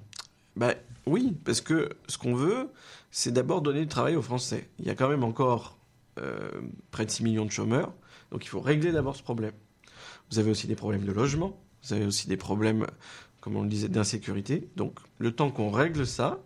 [0.56, 0.74] Bah,
[1.08, 2.70] oui, parce que ce qu'on veut,
[3.10, 4.68] c'est d'abord donner du travail aux Français.
[4.78, 5.78] Il y a quand même encore
[6.18, 6.50] euh,
[6.90, 7.92] près de 6 millions de chômeurs,
[8.30, 9.54] donc il faut régler d'abord ce problème.
[10.30, 12.86] Vous avez aussi des problèmes de logement, vous avez aussi des problèmes,
[13.40, 14.68] comme on le disait, d'insécurité.
[14.76, 16.40] Donc le temps qu'on règle ça,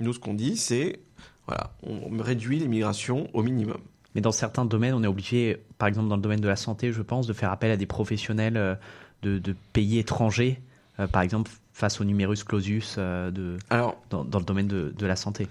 [0.00, 1.00] nous ce qu'on dit, c'est
[1.46, 3.78] voilà, on réduit l'immigration au minimum.
[4.14, 6.92] Mais dans certains domaines, on est obligé, par exemple dans le domaine de la santé,
[6.92, 8.74] je pense, de faire appel à des professionnels euh,
[9.22, 10.60] de, pays étrangers,
[11.00, 14.94] euh, par exemple face au numerus clausus euh, de, Alors, dans, dans le domaine de,
[14.96, 15.48] de la santé.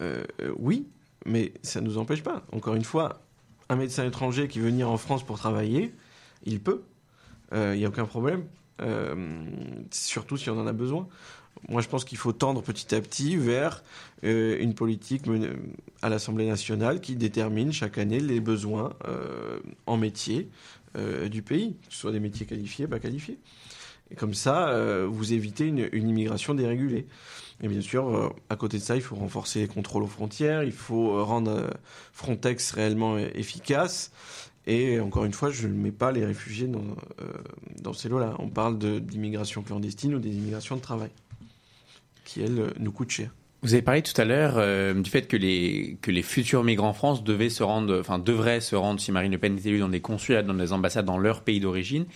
[0.00, 0.86] Euh, euh, oui,
[1.26, 2.44] mais ça ne nous empêche pas.
[2.52, 3.22] Encore une fois,
[3.68, 5.92] un médecin étranger qui veut venir en France pour travailler,
[6.44, 6.82] il peut.
[7.52, 8.46] Il n'y a aucun problème.
[9.92, 11.06] Surtout si on en a besoin.
[11.68, 13.82] Moi, je pense qu'il faut tendre petit à petit vers
[14.24, 15.22] euh, une politique
[16.02, 20.48] à l'Assemblée nationale qui détermine chaque année les besoins euh, en métier
[20.96, 23.38] euh, du pays, que ce soit des métiers qualifiés, pas qualifiés.
[24.16, 27.06] Comme ça, euh, vous évitez une, immigration dérégulée.
[27.62, 30.62] Et bien sûr, euh, à côté de ça, il faut renforcer les contrôles aux frontières,
[30.62, 31.70] il faut euh, rendre
[32.12, 34.12] Frontex réellement efficace.
[34.66, 38.34] Et encore une fois, je ne mets pas les réfugiés dans, ces lots-là.
[38.38, 41.10] On parle d'immigration clandestine ou des immigrations de travail,
[42.24, 43.30] qui, elles, nous coûtent cher.
[43.60, 47.50] Vous avez parlé tout à l'heure du fait que les, futurs migrants en France devaient
[47.50, 50.54] se rendre, devraient se rendre, si Marine Le Pen est élue, dans des consulats, dans
[50.54, 52.06] des ambassades dans leur pays d'origine,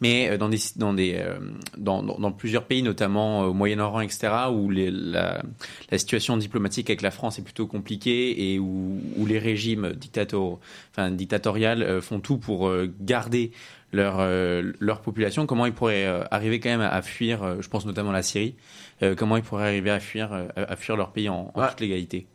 [0.00, 1.38] mais euh, dans, des, dans, des, euh,
[1.76, 5.42] dans, plusieurs pays, notamment euh, au Moyen-Orient, etc., où les, la,
[5.90, 10.60] la situation diplomatique avec la France est plutôt compliquée et où, où les régimes dictator,
[10.92, 12.70] enfin, dictatoriales font tout pour
[13.00, 13.52] garder
[13.92, 17.56] leur, euh, leur population, comment ils pourraient euh, arriver quand même à, à fuir, euh,
[17.60, 18.54] je pense notamment à la Syrie,
[19.16, 22.26] comment ils pourraient arriver à fuir, à à fuir leur pays en, toute légalité?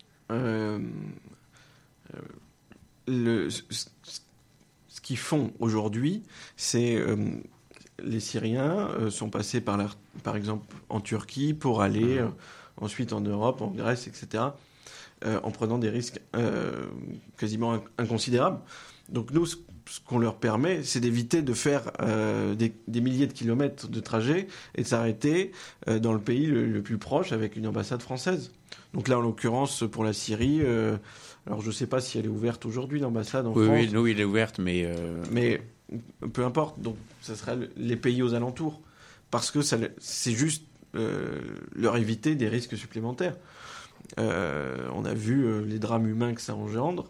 [3.07, 3.49] Le,
[5.01, 6.23] ce, qu'ils font aujourd'hui,
[6.55, 7.15] c'est euh,
[8.03, 9.89] les Syriens euh, sont passés par, la-
[10.23, 12.27] par exemple en Turquie pour aller euh,
[12.77, 14.43] ensuite en Europe, en Grèce, etc.,
[15.43, 16.19] en prenant des risques
[17.37, 18.59] quasiment inc- inconsidérables.
[19.09, 19.55] Donc nous, ce,
[19.87, 21.91] ce qu'on leur permet, c'est d'éviter de faire
[22.57, 25.51] des, des milliers de kilomètres de trajet et de s'arrêter
[25.85, 28.51] dans le pays le, le plus proche avec une ambassade française.
[28.93, 30.97] Donc là, en l'occurrence, pour la Syrie, euh,
[31.47, 33.77] alors je ne sais pas si elle est ouverte aujourd'hui, l'ambassade en Oui, France.
[33.79, 34.83] oui, nous, il est ouverte, mais.
[34.85, 35.61] euh, Mais
[36.33, 38.81] peu importe, donc ça sera le- les pays aux alentours.
[39.29, 40.65] Parce que c'est juste
[40.95, 41.39] euh,
[41.73, 43.37] leur éviter des risques supplémentaires.
[44.19, 47.09] Euh, on a vu euh, les drames humains que ça engendre.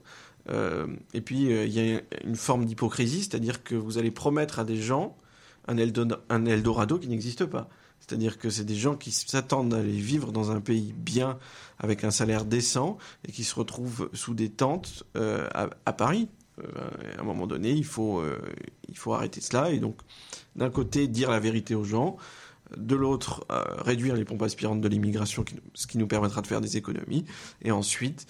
[0.50, 0.86] Euh,
[1.16, 4.78] et puis, il y a une forme d'hypocrisie, c'est-à-dire que vous allez promettre à des
[4.78, 5.16] gens
[5.68, 7.70] un, Eldon- un Eldorado qui n'existe pas.
[8.12, 11.40] C'est-à-dire que c'est des gens qui s'attendent à aller vivre dans un pays bien,
[11.80, 16.28] avec un salaire décent, et qui se retrouvent sous des tentes euh, à, Paris.
[16.60, 16.68] Euh,
[17.18, 18.38] à un moment donné, il faut, euh,
[18.90, 19.72] il faut arrêter cela.
[19.72, 19.96] Et donc,
[20.58, 22.18] d'un côté, dire la vérité aux gens,
[22.76, 23.46] de l'autre,
[23.78, 27.24] réduire les pompes aspirantes de l'immigration, ce qui nous permettra de faire des économies,
[27.62, 28.26] et ensuite,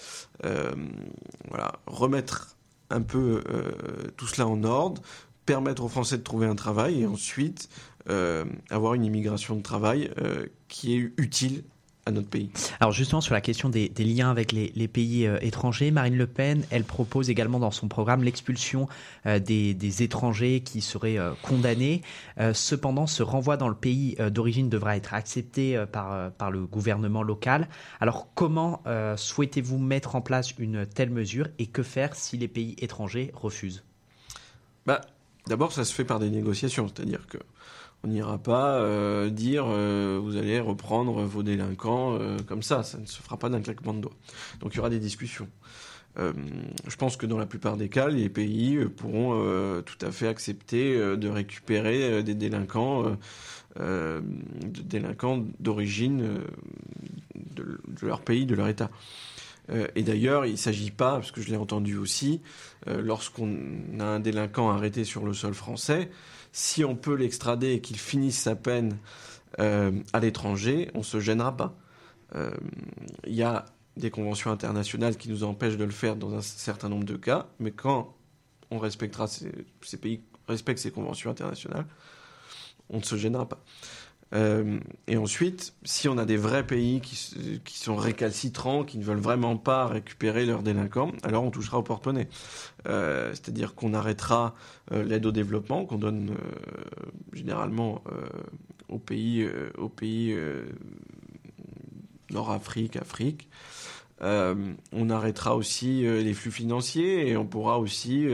[1.88, 2.56] remettre
[2.92, 3.44] un peu
[4.16, 5.02] tout cela en ordre,
[5.54, 7.68] permettre aux Français de trouver un travail, et ensuite
[8.10, 11.64] euh, avoir une immigration de travail euh, qui est utile
[12.06, 12.50] à notre pays.
[12.80, 16.18] Alors justement sur la question des, des liens avec les, les pays euh, étrangers, Marine
[16.18, 18.88] Le Pen, elle propose également dans son programme l'expulsion
[19.26, 22.02] euh, des, des étrangers qui seraient euh, condamnés.
[22.40, 26.30] Euh, cependant, ce renvoi dans le pays euh, d'origine devra être accepté euh, par, euh,
[26.30, 27.68] par le gouvernement local.
[28.00, 32.48] Alors comment euh, souhaitez-vous mettre en place une telle mesure et que faire si les
[32.48, 33.84] pays étrangers refusent?
[34.88, 35.02] Bah,
[35.48, 37.38] d'abord, ça se fait par des négociations, c'est-à-dire que
[38.04, 42.98] on n'ira pas euh, dire euh, vous allez reprendre vos délinquants euh, comme ça, ça
[42.98, 44.16] ne se fera pas d'un claquement de doigts.
[44.60, 45.48] Donc il y aura des discussions.
[46.18, 50.98] Je pense que dans la plupart des cas, les pays pourront tout à fait accepter
[50.98, 53.18] de récupérer des délinquants,
[55.62, 56.42] d'origine
[57.46, 58.92] de leur pays, de leur État.
[59.72, 62.42] Euh, et d'ailleurs, il ne s'agit pas, parce que je l'ai entendu aussi,
[62.88, 63.56] euh, lorsqu'on
[64.00, 66.10] a un délinquant arrêté sur le sol français,
[66.52, 68.98] si on peut l'extrader et qu'il finisse sa peine
[69.60, 71.78] euh, à l'étranger, on ne se gênera pas.
[73.28, 73.66] Il y a
[73.98, 77.48] des conventions internationales qui nous empêchent de le faire dans un certain nombre de cas,
[77.60, 78.16] mais quand
[78.70, 81.86] on respectera ces, ces pays respectent ces conventions internationales,
[82.90, 83.62] on ne se gênera pas.
[84.34, 87.16] Euh, et ensuite, si on a des vrais pays qui,
[87.78, 92.30] sont récalcitrants, qui ne veulent vraiment pas récupérer leurs délinquants, alors on touchera au porte-monnaie.
[92.88, 94.56] Euh, C'est-à-dire qu'on arrêtera
[94.92, 96.36] euh, l'aide au développement qu'on donne
[97.34, 98.02] généralement
[98.90, 99.48] aux pays,
[99.78, 100.38] aux pays
[102.30, 103.50] Nord-Afrique, Afrique.
[104.22, 108.28] on arrêtera aussi les flux financiers et on pourra aussi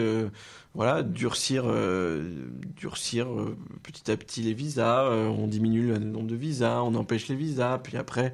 [0.77, 6.27] voilà, durcir, euh, durcir euh, petit à petit les visas, euh, on diminue le nombre
[6.27, 8.31] de visas, on empêche les visas, puis après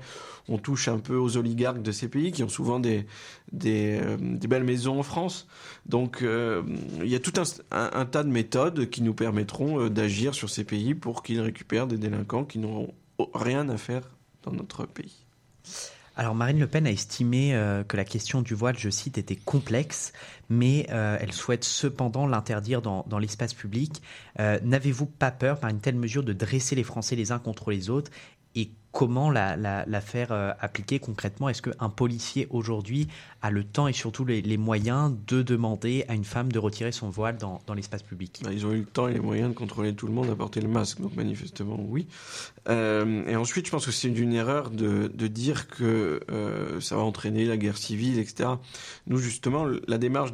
[0.49, 3.05] on touche un peu aux oligarques de ces pays qui ont souvent des,
[3.53, 4.01] des,
[4.49, 5.47] belles maisons en France.
[5.85, 7.31] Donc il y a tout
[7.71, 11.87] un, un, tas de méthodes qui nous permettront d'agir sur ces pays pour qu'ils récupèrent
[11.87, 12.93] des délinquants qui n'auront
[13.33, 14.03] rien à faire
[14.41, 15.25] dans notre pays.
[16.15, 19.35] Alors Marine Le Pen a estimé euh, que la question du voile, je cite, était
[19.35, 20.13] complexe,
[20.47, 24.01] mais euh, elle souhaite cependant l'interdire dans, l'espace public.
[24.39, 27.71] Euh, N'avez-vous pas peur par une telle mesure de dresser les Français les uns contre
[27.71, 28.11] les autres
[28.55, 31.49] et comment la, faire euh, appliquer concrètement?
[31.49, 33.07] Est-ce qu'un policier aujourd'hui
[33.41, 37.09] a le temps et surtout les, moyens de demander à une femme de retirer son
[37.09, 38.41] voile dans, l'espace public?
[38.43, 40.35] Bah, Ils ont eu le temps et les moyens de contrôler tout le monde à
[40.35, 42.07] porter le masque, donc manifestement oui.
[42.69, 47.01] Euh, et ensuite, je pense que c'est une erreur de, dire que euh, ça va
[47.01, 48.49] entraîner la guerre civile, etc.
[49.07, 50.31] Nous, justement, la démarche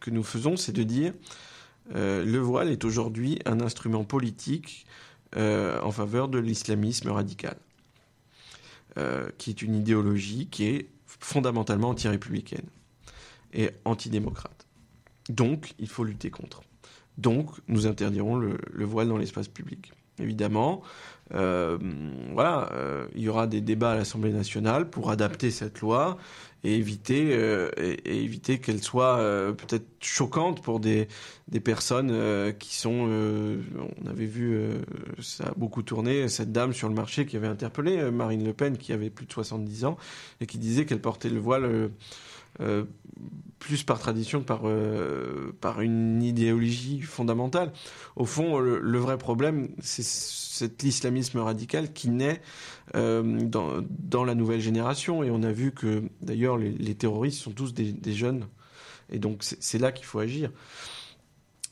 [0.00, 1.12] que nous faisons, c'est de dire
[1.94, 4.86] le voile est aujourd'hui un instrument politique
[5.36, 7.56] euh, en faveur de l'islamisme radical,
[8.98, 12.66] euh, qui est une idéologie qui est fondamentalement anti-républicaine
[13.52, 14.66] et antidémocrate.
[15.28, 16.62] Donc, il faut lutter contre.
[17.20, 19.92] Donc, nous interdirons le, le voile dans l'espace public.
[20.18, 20.82] Évidemment,
[21.34, 21.78] euh,
[22.32, 26.18] voilà, euh, il y aura des débats à l'Assemblée nationale pour adapter cette loi
[26.64, 29.18] et éviter euh, et, éviter qu'elle soit
[29.56, 31.08] peut-être choquante pour des
[31.48, 32.12] des personnes
[32.58, 33.08] qui sont
[34.02, 34.58] on avait vu
[35.20, 38.76] ça a beaucoup tourné cette dame sur le marché qui avait interpellé Marine Le Pen
[38.76, 39.96] qui avait plus de 70 ans
[40.40, 41.90] et qui disait qu'elle portait le voile
[42.60, 42.84] euh,
[43.58, 47.72] plus par tradition que par, euh, par une idéologie fondamentale.
[48.16, 52.40] Au fond, le, le vrai problème, c'est cet islamisme radical qui naît
[52.94, 55.22] euh, dans, dans la nouvelle génération.
[55.22, 58.46] Et on a vu que, d'ailleurs, les, les terroristes sont tous des, des jeunes.
[59.10, 60.50] Et donc, c'est là qu'il faut agir.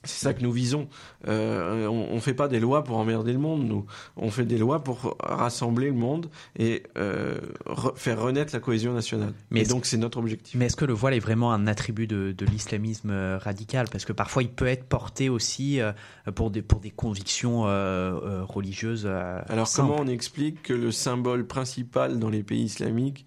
[0.04, 0.88] C'est ça que nous visons.
[1.26, 3.84] Euh, on ne fait pas des lois pour emmerder le monde, nous.
[4.16, 8.92] On fait des lois pour rassembler le monde et euh, re faire renaître la cohésion
[8.92, 9.34] nationale.
[9.50, 10.54] Mais et donc c'est notre objectif.
[10.54, 13.10] Mais est-ce que le voile est vraiment un attribut de, de l'islamisme
[13.40, 13.88] radical?
[13.90, 15.92] Parce que parfois il peut être porté aussi euh,
[16.32, 19.06] pour, des, pour des convictions euh, religieuses.
[19.48, 19.88] Alors simples.
[19.88, 23.26] comment on explique que le symbole principal dans les pays islamiques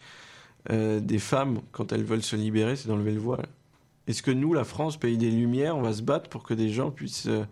[0.70, 3.48] des femmes, quand elles veulent se libérer, c'est d'enlever le voile?
[4.08, 6.70] Est-ce que nous, la France, pays des Lumières, on va se battre pour que des
[6.70, 7.46] gens puissent euh,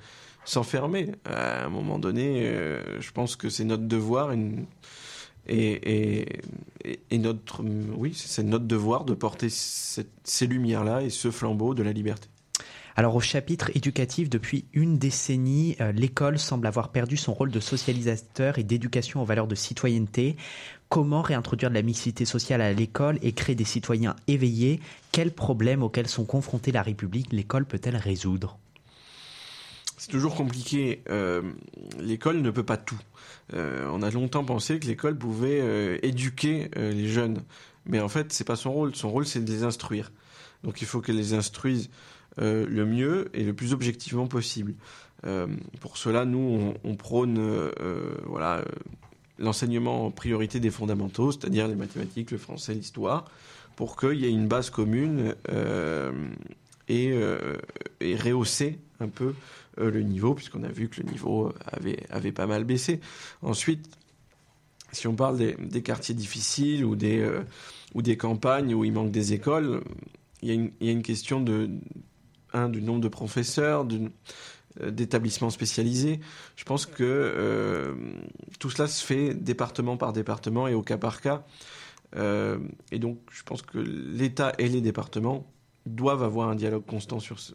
[0.45, 1.11] s'enfermer?
[1.25, 4.33] À un moment donné, euh, je pense que c'est notre devoir
[5.47, 6.25] et,
[7.97, 12.29] oui, c'est notre devoir de porter cette, ces lumières-là et ce flambeau de la liberté.
[12.95, 17.59] Alors au chapitre éducatif, depuis une décennie, euh, l'école semble avoir perdu son rôle de
[17.59, 20.35] socialisateur et d'éducation aux valeurs de citoyenneté.
[20.89, 24.79] Comment réintroduire de la mixité sociale à l'école et créer des citoyens éveillés?
[25.11, 27.31] Quels problèmes auxquels sont confrontés la République?
[27.31, 28.57] L'école peut-elle résoudre?
[29.97, 31.03] C'est toujours compliqué.
[31.09, 31.41] Euh,
[31.99, 32.99] l'école ne peut pas tout.
[33.53, 37.43] Euh, on a longtemps pensé que l'école pouvait éduquer les jeunes,
[37.85, 38.95] mais en fait, c'est pas son rôle.
[38.95, 40.11] Son rôle, c'est de les instruire.
[40.63, 41.89] Donc, il faut qu'elle les instruise
[42.41, 44.73] euh, le mieux et le plus objectivement possible.
[45.25, 45.47] Euh,
[45.81, 48.63] pour cela, nous, on, prône, euh, voilà
[49.37, 53.25] l'enseignement en priorité des fondamentaux, c'est-à-dire les mathématiques, le français, l'histoire,
[53.75, 55.35] pour qu'il y ait une base commune
[56.87, 57.13] et,
[58.01, 59.33] et rehausser un peu
[59.77, 62.99] le niveau, puisqu'on a vu que le niveau avait, avait pas mal baissé.
[63.41, 63.89] Ensuite,
[64.91, 67.25] si on parle des, quartiers difficiles ou des,
[67.93, 69.81] ou des campagnes où il manque des écoles,
[70.41, 71.69] il y a une question de,
[72.53, 74.11] un, du nombre de professeurs, d'une
[74.79, 76.19] d'établissements spécialisés.
[76.55, 77.93] Je pense que euh,
[78.59, 81.43] tout cela se fait département par département et au cas par cas.
[82.15, 82.59] Euh,
[82.91, 85.51] et donc, je pense que l'État et les départements
[85.85, 87.53] doivent avoir un dialogue constant sur, ce,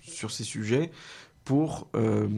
[0.00, 0.90] sur ces sujets
[1.44, 2.28] pour euh,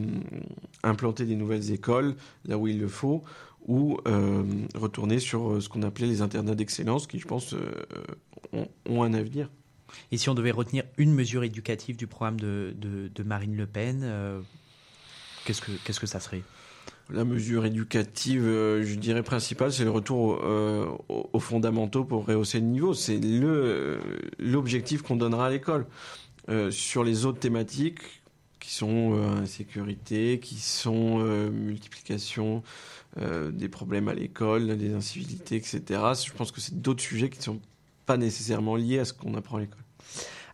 [0.83, 2.15] implanter des nouvelles écoles
[2.45, 3.23] là où il le faut
[3.67, 4.43] ou euh,
[4.75, 9.49] retourner sur ce qu'on appelait les internats d'excellence qui, je pense, euh, ont un avenir.
[10.11, 14.41] Et si on devait retenir une mesure éducative du programme de, Marine Le Pen, euh,
[15.45, 16.43] qu'est-ce que que ça serait?
[17.11, 22.25] La mesure éducative, euh, je dirais principale, c'est le retour euh, aux, aux, fondamentaux pour
[22.25, 22.95] rehausser le niveau.
[22.95, 23.19] C'est
[24.39, 25.85] l'objectif qu'on donnera à l'école.
[26.69, 28.21] Sur les autres thématiques,
[28.59, 31.17] qui sont insécurité, qui sont
[31.49, 32.61] multiplication
[33.17, 35.81] des problèmes à l'école, des incivilités, etc.
[36.23, 37.61] Je pense que c'est d'autres sujets qui ne sont
[38.05, 39.84] pas nécessairement liés à ce qu'on apprend à l'école.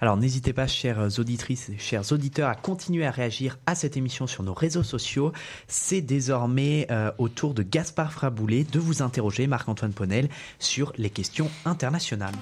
[0.01, 4.25] Alors n'hésitez pas, chères auditrices et chers auditeurs, à continuer à réagir à cette émission
[4.25, 5.31] sur nos réseaux sociaux.
[5.67, 11.11] C'est désormais euh, au tour de Gaspard Fraboulet de vous interroger, Marc-Antoine Ponel, sur les
[11.11, 12.33] questions internationales.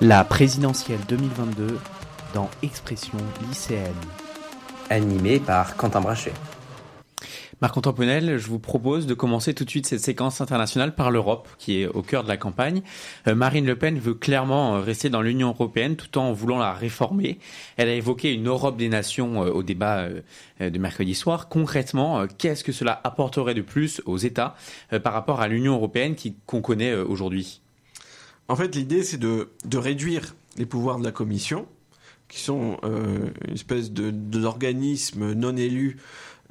[0.00, 1.76] La présidentielle 2022
[2.34, 3.18] dans Expression
[3.48, 3.92] lycéenne.
[4.90, 6.32] Animé par Quentin Brachet.
[7.62, 11.46] Marc-Antoine Ponel, je vous propose de commencer tout de suite cette séquence internationale par l'Europe,
[11.58, 12.80] qui est au cœur de la campagne.
[13.28, 16.72] Euh, Marine Le Pen veut clairement euh, rester dans l'Union européenne tout en voulant la
[16.72, 17.38] réformer.
[17.76, 20.08] Elle a évoqué une Europe des nations euh, au débat
[20.58, 21.50] de mercredi soir.
[21.50, 24.56] Concrètement, qu'est-ce que cela apporterait de plus aux États
[25.02, 26.16] par rapport à l'Union européenne
[26.46, 27.60] qu'on connaît aujourd'hui?
[28.48, 31.66] En fait, l'idée, c'est de, de réduire les pouvoirs de la Commission,
[32.28, 35.98] qui sont une espèce d'organisme non élu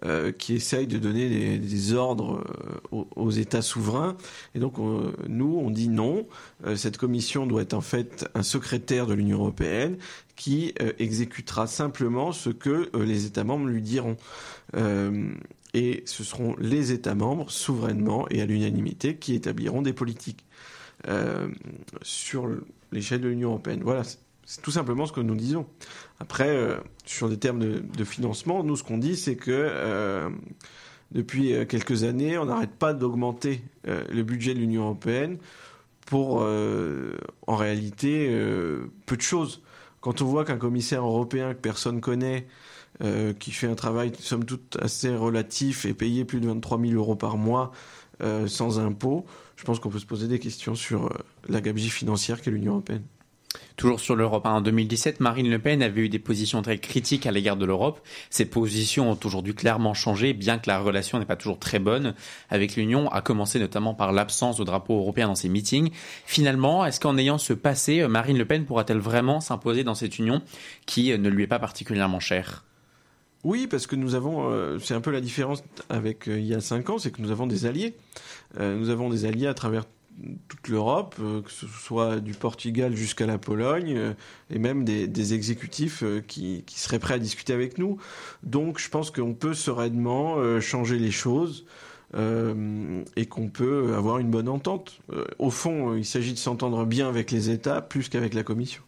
[0.05, 2.41] euh, qui essaye de donner des, ordres
[2.93, 4.15] euh, aux, États souverains.
[4.55, 6.25] Et donc, on, nous, on dit non.
[6.65, 9.97] Euh, cette commission doit être en fait un secrétaire de l'Union européenne
[10.37, 14.15] qui exécutera simplement ce que les États membres lui diront.
[15.73, 20.45] et ce seront les États membres, souverainement et à l'unanimité, qui établiront des politiques
[22.01, 22.49] sur
[22.93, 23.81] l'échelle de l'Union européenne.
[23.83, 24.03] Voilà,
[24.49, 25.67] c'est tout simplement ce que nous disons.
[26.19, 30.27] Après, euh, sur des termes de, financement, nous, ce qu'on dit, c'est que euh,
[31.11, 35.37] depuis euh, quelques années, on n'arrête pas d'augmenter le budget de l'Union européenne
[36.07, 36.43] pour,
[37.45, 38.27] en réalité,
[39.05, 39.61] peu de choses.
[40.01, 42.47] Quand on voit qu'un commissaire européen que personne connaît,
[43.37, 47.15] qui fait un travail, somme toute, assez relatif et payé plus de 23 000 euros
[47.15, 47.71] par mois
[48.47, 51.11] sans impôts, je pense qu'on peut se poser des questions sur
[51.47, 53.03] la gabegie financière qu'est l'Union européenne.
[53.77, 57.31] Toujours sur l'Europe, en 2017, Marine Le Pen avait eu des positions très critiques à
[57.31, 57.99] l'égard de l'Europe.
[58.29, 62.13] Ces positions ont aujourd'hui clairement changé, bien que la relation n'est pas toujours très bonne
[62.49, 65.91] avec l'Union, à commencer notamment par l'absence de drapeau européen dans ses meetings.
[66.25, 70.41] Finalement, est-ce qu'en ayant ce passé, Marine Le Pen pourra-t-elle vraiment s'imposer dans cette union
[70.85, 72.65] qui ne lui est pas particulièrement chère?
[73.43, 76.53] Oui, parce que nous avons, euh, c'est un peu la différence avec euh, il y
[76.53, 77.95] a cinq ans, c'est que nous avons des alliés.
[78.59, 79.85] Euh, nous avons des alliés à travers
[80.47, 84.13] toute l'Europe, euh, que ce soit du Portugal jusqu'à la Pologne, euh,
[84.49, 87.97] et même des, exécutifs euh, qui, seraient prêts à discuter avec nous.
[88.43, 91.65] Donc je pense qu'on peut sereinement changer les choses.
[92.15, 94.99] Et qu'on peut avoir une bonne entente.
[95.37, 98.81] Au fond, il s'agit de s'entendre bien avec les États plus qu'avec la Commission.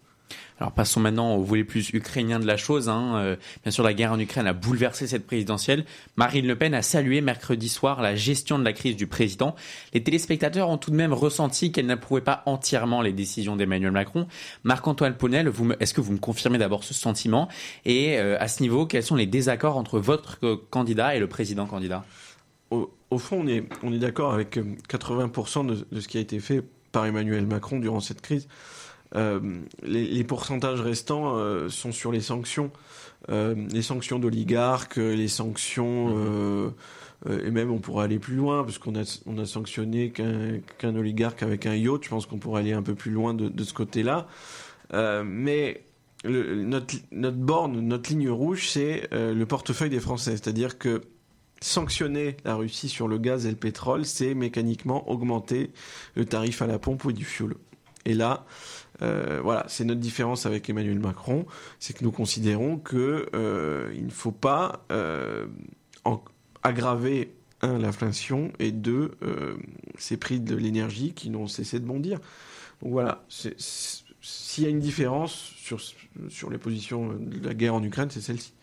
[0.61, 2.88] Alors passons maintenant au volet plus ukrainien de la chose.
[2.88, 3.15] Hein.
[3.15, 5.85] Euh, bien sûr, la guerre en Ukraine a bouleversé cette présidentielle.
[6.17, 9.55] Marine Le Pen a salué mercredi soir la gestion de la crise du président.
[9.95, 14.27] Les téléspectateurs ont tout de même ressenti qu'elle n'approuvait pas entièrement les décisions d'Emmanuel Macron.
[14.63, 17.47] Marc-Antoine Ponel, est-ce que vous me confirmez d'abord ce sentiment?
[17.85, 20.38] Et euh, à ce niveau, quels sont les désaccords entre votre
[20.69, 22.05] candidat et le président candidat?
[22.69, 26.39] Au, fond, on est, on est d'accord avec 80% de, de ce qui a été
[26.39, 26.61] fait
[26.91, 28.47] par Emmanuel Macron durant cette crise.
[29.15, 29.39] Euh,
[29.83, 32.71] les, pourcentages restants euh, sont sur les sanctions,
[33.29, 36.73] euh, les sanctions d'oligarques, les sanctions,
[37.29, 40.88] et même on pourrait aller plus loin, parce qu'on a, on a sanctionné qu'un qu
[40.88, 43.73] oligarque avec un yacht, je pense qu'on pourrait aller un peu plus loin de, ce
[43.73, 44.27] côté-là.
[44.93, 45.83] mais
[46.23, 51.01] notre borne, notre ligne rouge, c'est le portefeuille des Français, c'est-à-dire que
[51.61, 55.71] sanctionner la Russie sur le gaz et le pétrole, c'est mécaniquement augmenter
[56.15, 57.55] le tarif à la pompe ou du fioul.
[58.05, 58.45] Et là,
[59.01, 61.45] euh, voilà, c'est notre différence avec Emmanuel Macron,
[61.79, 65.47] c'est que nous considérons que euh, ne faut pas euh,
[66.63, 69.11] aggraver un l'inflation et deux
[69.97, 72.19] ces prix de l'énergie qui n'ont cessé de bondir.
[72.81, 75.79] Donc voilà, s'il y a une différence sur
[76.29, 78.53] sur les positions de la guerre en Ukraine, c'est celle-ci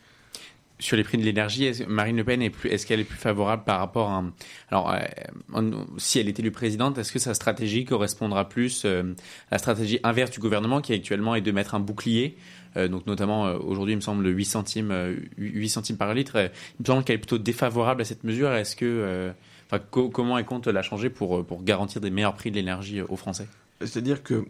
[0.80, 4.24] sur les prix de l'énergie, Marine Le Pen est plus, plus favorable par rapport à,
[4.70, 9.14] alors, euh, si elle est élue présidente, est-ce que sa stratégie correspondra plus euh,
[9.50, 12.36] à la stratégie inverse du gouvernement qui actuellement est de mettre un bouclier,
[12.76, 16.36] euh, donc notamment euh, aujourd'hui, il me semble 8 centimes, 8 centimes par litre.
[16.36, 18.52] il me semble qu'elle est plutôt défavorable à cette mesure.
[18.52, 19.32] Est-ce que,
[19.66, 23.00] enfin, co comment elle compte la changer pour pour garantir des meilleurs prix de l'énergie
[23.00, 23.48] aux Français?
[23.80, 24.46] C'est-à-dire que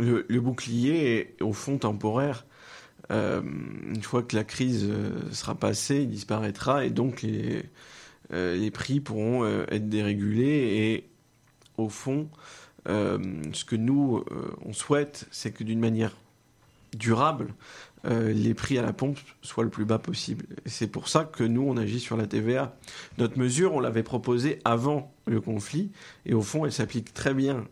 [0.00, 2.44] le bouclier est au fond temporaire.
[3.10, 7.64] Euh, une fois que la crise euh, sera passée, il disparaîtra et donc les,
[8.32, 11.08] euh, prix pourront être dérégulés et
[11.76, 12.28] au fond,
[12.86, 14.24] ce que nous
[14.64, 16.16] on souhaite, c'est que d'une manière
[16.96, 17.54] durable,
[18.04, 20.46] les prix à la pompe soient le plus bas possible.
[20.64, 22.74] C'est pour ça que nous on agit sur la TVA.
[23.18, 25.90] Notre mesure, on l'avait proposée avant le conflit
[26.24, 27.66] et au fond, elle s'applique très bien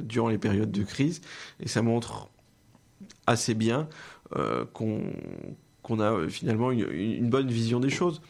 [0.00, 1.20] durant les périodes de crise
[1.60, 2.28] et ça montre
[3.26, 3.88] assez bien
[4.72, 5.02] qu'on
[5.86, 8.20] qu'on a euh, finalement une, une, bonne vision des choses.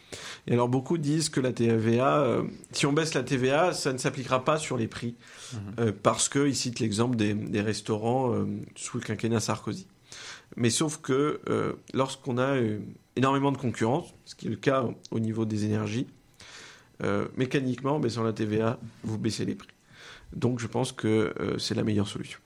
[0.47, 2.43] Et alors beaucoup disent que la TVA, euh,
[2.73, 5.17] si on baisse la TVA, ça ne s'appliquera pas sur les prix,
[5.53, 5.57] mmh.
[5.81, 8.45] euh, parce qu'ils citent l'exemple des, des, restaurants euh,
[8.75, 9.87] sous le quinquennat Sarkozy.
[10.57, 11.41] Mais sauf que
[11.93, 12.57] lorsqu'on a
[13.17, 16.07] énormément de concurrence, ce qui est le cas au niveau des énergies,
[17.37, 19.69] mécaniquement, en baissant la TVA, vous baissez les prix.
[20.33, 22.39] Donc je pense que c'est la meilleure solution.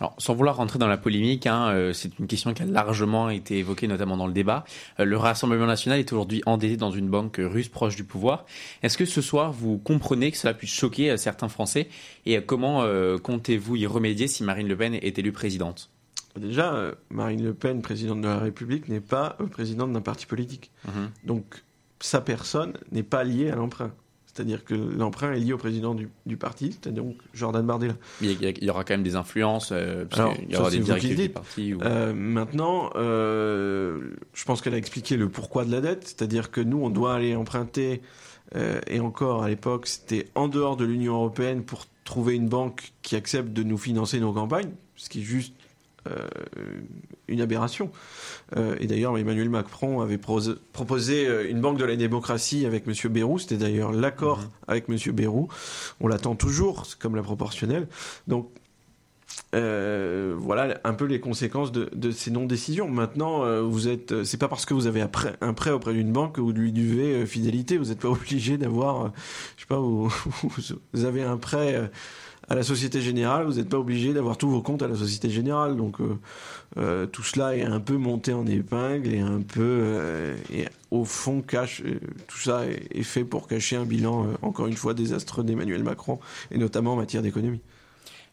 [0.00, 3.30] Alors, sans vouloir rentrer dans la polémique, hein, euh, c'est une question qui a largement
[3.30, 4.64] été évoquée, notamment dans le débat.
[5.00, 8.46] Euh, le Rassemblement national est aujourd'hui endetté dans une banque russe proche du pouvoir.
[8.82, 11.88] Est-ce que ce soir, vous comprenez que cela puisse choquer euh, certains Français?
[12.26, 12.84] Et comment
[13.22, 15.90] comptez-vous y remédier si Marine Le Pen est élue présidente?
[16.36, 20.70] Déjà, Marine Le Pen, présidente de la République, n'est pas présidente d'un parti politique.
[20.84, 20.90] Mmh.
[21.24, 21.62] Donc,
[22.00, 23.92] sa personne n'est pas liée à l'emprunt.
[24.38, 27.94] C'est-à-dire que l'emprunt est lié au président du, du parti, c'est-à-dire donc Jordan Bardella.
[28.20, 30.78] Il y, il y, aura quand même des influences, euh, Alors, il y aura des
[30.78, 31.74] directives du parti.
[31.74, 31.82] Ou...
[31.82, 36.60] Euh, maintenant, euh, je pense qu'elle a expliqué le pourquoi de la dette, c'est-à-dire que
[36.60, 38.00] nous, on doit aller emprunter,
[38.54, 42.92] euh, et encore à l'époque, c'était en dehors de l'Union européenne pour trouver une banque
[43.02, 45.54] qui accepte de nous financer nos campagnes, ce qui est juste
[47.28, 47.90] une aberration.
[48.56, 53.12] Euh, et d'ailleurs, Emmanuel Macron avait proposé euh, une banque de la démocratie avec M.
[53.12, 53.38] Bérou.
[53.38, 54.48] C'était d'ailleurs l'accord mhm.
[54.66, 54.96] avec M.
[55.14, 55.48] Bérou.
[56.00, 57.88] On l'attend toujours, comme la proportionnelle.
[58.26, 58.50] Donc,
[59.54, 62.88] euh, voilà un peu les conséquences de, de ces non-décisions.
[62.88, 65.92] Maintenant, euh, vous êtes, c'est pas parce que vous avez un prêt, un prêt auprès
[65.92, 67.76] d'une banque que vous lui devez fidélité.
[67.76, 69.12] Vous n'êtes pas obligé d'avoir,
[69.56, 70.08] je sais pas, vous,
[70.92, 71.90] vous, avez un prêt
[72.48, 75.28] à la Société Générale, vous n'êtes pas obligé d'avoir tous vos comptes à la Société
[75.28, 75.76] Générale.
[75.76, 76.18] Donc euh,
[76.78, 81.04] euh, tout cela est un peu monté en épingle et un peu, euh, et au
[81.04, 81.82] fond, cache,
[82.26, 86.18] tout ça est, est, fait pour cacher un bilan, encore une fois, désastreux d'Emmanuel Macron,
[86.50, 87.60] et notamment en matière d'économie.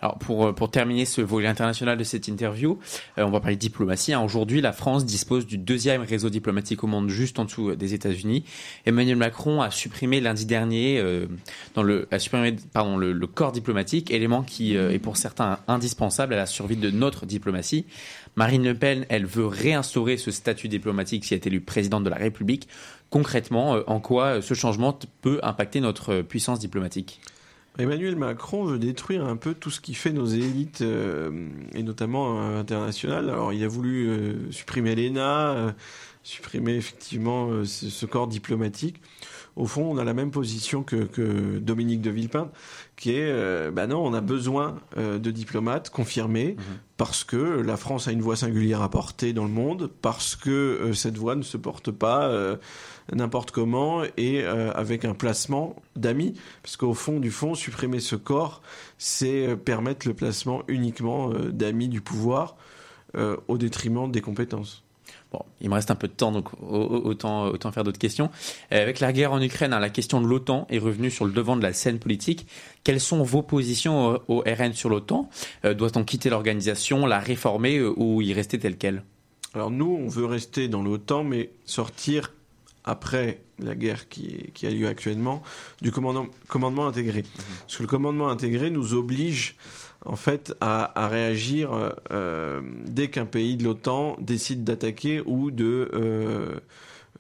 [0.06, 2.77] Alors pour, euh, pour terminer ce volet international de cette interview,
[3.18, 4.14] euh, on va parler de diplomatie.
[4.14, 4.22] Hein.
[4.22, 8.44] Aujourd'hui, la France dispose du deuxième réseau diplomatique au monde, juste en dessous des États-Unis.
[8.86, 11.26] Emmanuel Macron a supprimé lundi dernier euh,
[11.73, 16.36] dans le, a supprimé, pardon, le, corps diplomatique, élément qui euh, est pour certains indispensable
[16.36, 17.88] à la survie de notre diplomatie.
[18.36, 22.11] Marine Le Pen, elle veut réinstaurer ce statut diplomatique si elle est élue présidente de
[22.11, 22.68] la République.
[23.10, 27.22] Concrètement, en quoi ce changement peut impacter notre puissance diplomatique?
[27.77, 32.39] Emmanuel Macron veut détruire un peu tout ce qui fait nos élites, euh, et notamment
[32.39, 33.30] euh, internationales.
[33.30, 35.76] Alors, il a voulu euh, supprimer l'ENA,
[36.23, 39.02] supprimer effectivement ce, ce, corps diplomatique.
[39.56, 42.49] Au fond, on a la même position que, que Dominique de Villepin,
[42.97, 46.61] qui est, euh, bah non, on a besoin de diplomates confirmés, mmh.
[46.97, 50.91] parce que la France a une voix singulière à porter dans le monde, parce que
[50.93, 52.57] cette voix ne se porte pas
[53.14, 56.34] n'importe comment et euh, avec un placement d'amis.
[56.64, 58.61] Parce qu'au fond du fond, supprimer ce corps,
[58.98, 62.56] c'est euh, permettre le placement uniquement euh, d'amis du pouvoir
[63.15, 64.84] euh, au détriment des compétences.
[65.32, 68.30] Bon, il me reste un peu de temps, donc autant, autant faire d'autres questions.
[68.72, 71.57] Avec la guerre en Ukraine, hein, la question de l'OTAN est revenue sur le devant
[71.57, 72.48] de la scène politique.
[72.84, 75.30] Quelles sont vos positions au, au RN sur l'OTAN?
[75.64, 79.03] Doit-on quitter l'organisation, la réformer ou y rester telle qu'elle?
[79.53, 82.32] Alors nous, on veut rester dans l'OTAN, mais sortir
[82.86, 85.41] après la guerre qui, qui, a lieu actuellement,
[85.82, 87.22] du commandement, commandement intégré.
[87.22, 87.41] Mmh.
[87.62, 89.56] Parce que le commandement intégré nous oblige
[90.06, 95.90] en fait à, à réagir euh, dès qu'un pays de l'OTAN décide d'attaquer ou de
[95.94, 96.60] euh,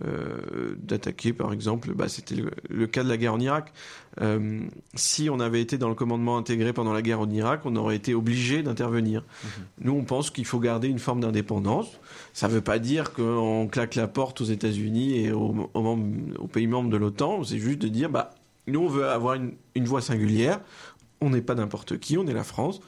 [0.03, 3.71] euh, d'attaquer par exemple bah, c'était le, le, cas de la guerre en Irak
[4.19, 4.59] euh,
[4.93, 7.95] si on avait été dans le commandement intégré pendant la guerre en Irak on aurait
[7.95, 9.47] été obligé d'intervenir mmh.
[9.85, 11.97] nous on pense qu'il faut garder une forme d'indépendance
[12.35, 16.37] ça ne veut pas dire qu'on claque la porte aux États-Unis et aux, aux, membres,
[16.37, 17.45] aux, pays membres de l'OTAN.
[17.45, 18.31] C'est juste de dire, bah,
[18.67, 20.59] nous, on veut avoir une, une voie singulière.
[21.21, 22.81] On n'est pas n'importe qui, on est la France.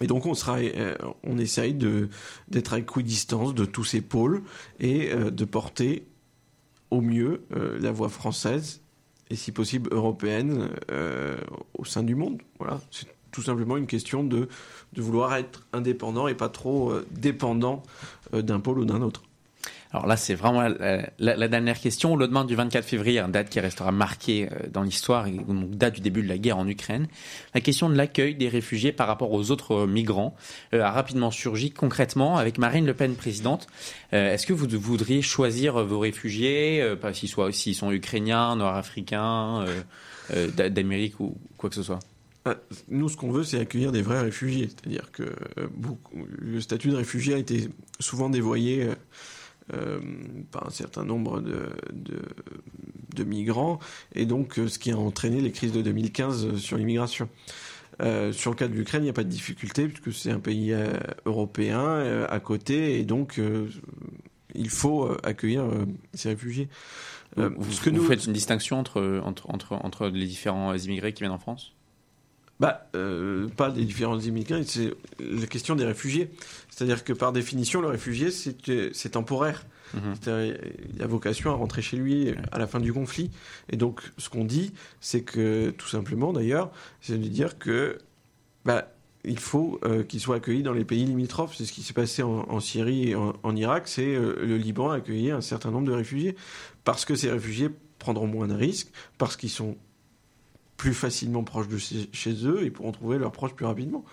[0.00, 0.94] Et donc on sera, euh,
[1.24, 2.08] on essaye de
[2.48, 4.42] d'être à équidistance de tous ces pôles
[4.80, 6.06] et euh, de porter
[6.90, 8.80] au mieux euh, la voix française
[9.30, 10.70] et si possible européenne
[11.74, 12.40] au sein du monde.
[12.58, 14.48] Voilà, c'est tout simplement une question de,
[14.94, 17.82] de vouloir être indépendant et pas trop dépendant
[18.32, 19.27] d'un pôle ou d'un autre.
[19.92, 20.68] Alors là, c'est vraiment
[21.18, 22.14] la, dernière question.
[22.14, 25.26] Le lendemain du 24 février, date qui restera marquée euh, dans l'histoire,
[25.70, 27.08] date du début de la guerre en Ukraine.
[27.54, 30.36] La question de l'accueil des réfugiés par rapport aux autres migrants
[30.74, 31.70] euh, a rapidement surgi.
[31.70, 33.66] Concrètement, avec Marine Le Pen présidente,
[34.12, 39.64] euh, est-ce que vous voudriez choisir vos réfugiés, euh, pas s'ils sont ukrainiens, nord-africains,
[40.54, 42.00] d'Amérique ou quoi que ce soit?
[42.88, 44.68] Nous, ce qu'on veut, c'est accueillir des vrais réfugiés.
[44.68, 45.34] C'est-à-dire que
[46.38, 47.68] le statut de réfugié a été
[48.00, 48.88] souvent dévoyé
[49.74, 50.00] euh,
[50.50, 52.22] par un certain nombre de, de,
[53.14, 53.78] de, migrants,
[54.14, 57.28] et donc ce qui a entraîné les crises de 2015 sur l'immigration.
[58.00, 60.38] Euh, sur le cas de l'Ukraine, il n'y a pas de difficulté, puisque c'est un
[60.38, 60.92] pays euh,
[61.26, 63.40] européen euh, à côté, et donc
[64.54, 66.68] il faut euh, accueillir euh, ces réfugiés.
[67.38, 70.74] Euh, vous, ce que vous nous, faites une distinction entre, entre, entre, entre les différents
[70.74, 71.74] immigrés qui viennent en France?
[72.60, 76.30] Bah, euh, pas des différents immigrés, c'est la question des réfugiés.
[76.70, 79.64] C'est-à-dire que par définition, le réfugié, c'est temporaire.
[79.94, 80.14] Mhm.
[80.94, 83.30] Il a vocation à rentrer chez lui à la fin du conflit.
[83.70, 86.70] Et donc, ce qu'on dit, c'est que, tout simplement d'ailleurs,
[87.00, 87.98] c'est de dire que
[88.64, 88.92] bah,
[89.24, 91.54] il faut euh, qu'ils soient accueillis dans les pays limitrophes.
[91.56, 93.88] C'est ce qui s'est passé en, en Syrie et en, en Irak.
[93.88, 96.36] C'est euh, le Liban a accueilli un certain nombre de réfugiés
[96.84, 99.76] parce que ces réfugiés prendront moins de risques, parce qu'ils sont
[100.78, 104.04] plus facilement proches de chez, eux et pourront trouver leurs proches plus rapidement.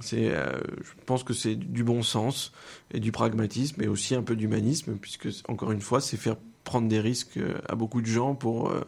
[0.00, 2.52] C'est, euh, je pense que c'est du bon sens
[2.92, 6.36] et du pragmatisme et aussi un peu d'humanisme, puisque encore une fois, c'est faire
[6.68, 8.84] prendre des risques euh, à beaucoup de gens pour, euh,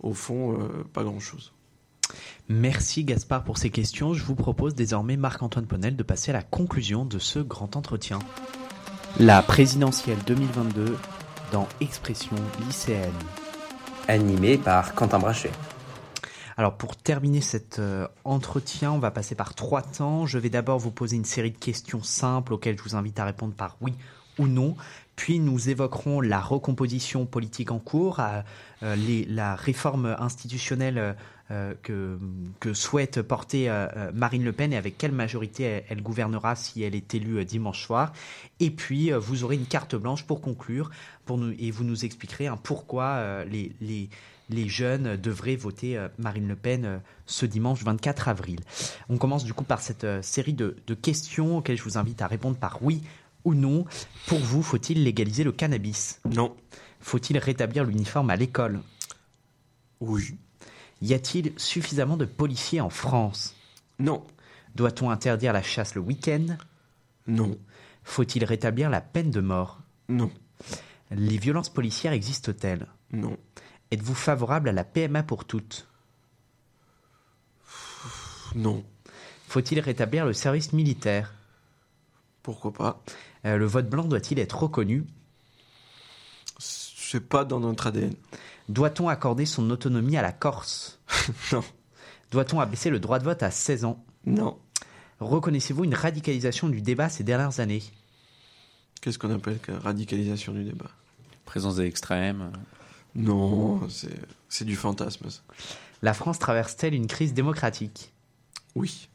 [0.00, 1.52] au fond, euh, pas grand-chose.
[2.48, 4.12] Merci Gaspard pour ces questions.
[4.12, 8.18] Je vous propose désormais, Marc-Antoine Ponel, de passer à la conclusion de ce grand entretien.
[9.18, 10.96] La présidentielle 2022
[11.52, 12.36] dans Expression
[12.66, 13.10] lycéenne.
[14.08, 15.52] Animé par Quentin Brachet.
[16.60, 20.26] Alors pour terminer cet euh, entretien, on va passer par trois temps.
[20.26, 23.24] Je vais d'abord vous poser une série de questions simples auxquelles je vous invite à
[23.24, 23.94] répondre par oui
[24.38, 24.76] ou non.
[25.16, 28.96] Puis nous évoquerons la recomposition politique en cours, euh,
[29.26, 31.16] la réforme institutionnelle
[31.50, 33.70] euh, que, souhaite porter
[34.12, 38.12] Marine Le Pen et avec quelle majorité elle, gouvernera si elle est élue dimanche soir.
[38.60, 40.90] Et puis vous aurez une carte blanche pour conclure
[41.24, 44.10] pour nous, et vous nous expliquerez pourquoi les,
[44.50, 48.60] les jeunes devraient voter euh, Marine Le Pen euh, ce dimanche 24 avril.
[49.08, 52.20] On commence du coup par cette euh, série de, de questions auxquelles je vous invite
[52.20, 53.02] à répondre par oui
[53.44, 53.86] ou non.
[54.26, 56.20] Pour vous, faut-il légaliser le cannabis?
[56.30, 56.54] Non.
[57.00, 58.80] Faut-il rétablir l'uniforme à l'école?
[60.00, 60.36] Oui.
[61.00, 63.54] Y a-t-il suffisamment de policiers en France?
[63.98, 64.22] Non.
[64.74, 66.56] Doit-on interdire la chasse le week-end?
[67.26, 67.56] Non.
[68.04, 69.80] Faut-il rétablir la peine de mort?
[70.08, 70.30] Non.
[71.10, 72.86] Les violences policières existent-elles?
[73.12, 73.36] Non.
[73.90, 75.86] Êtes-vous favorable à la PMA pour toutes?
[78.54, 78.84] Non.
[79.48, 81.34] Faut-il rétablir le service militaire?
[82.42, 83.02] Pourquoi pas?
[83.44, 85.04] Euh, Le vote blanc doit-il être reconnu?
[86.58, 88.14] C'est pas dans notre ADN.
[88.68, 91.00] Doit-on accorder son autonomie à la Corse?
[91.52, 91.64] Non.
[92.30, 94.04] Doit-on abaisser le droit de vote à 16 ans?
[94.24, 94.56] Non.
[95.18, 97.82] Reconnaissez-vous une radicalisation du débat ces dernières années?
[99.00, 100.90] Qu'est-ce qu'on appelle radicalisation du débat?
[101.44, 102.52] Présence des extrêmes.
[103.14, 103.80] Non,
[104.48, 105.30] c'est du fantasme.
[105.30, 105.40] ça.
[106.02, 108.12] La France traverse-t-elle une crise démocratique?
[108.74, 109.08] Oui.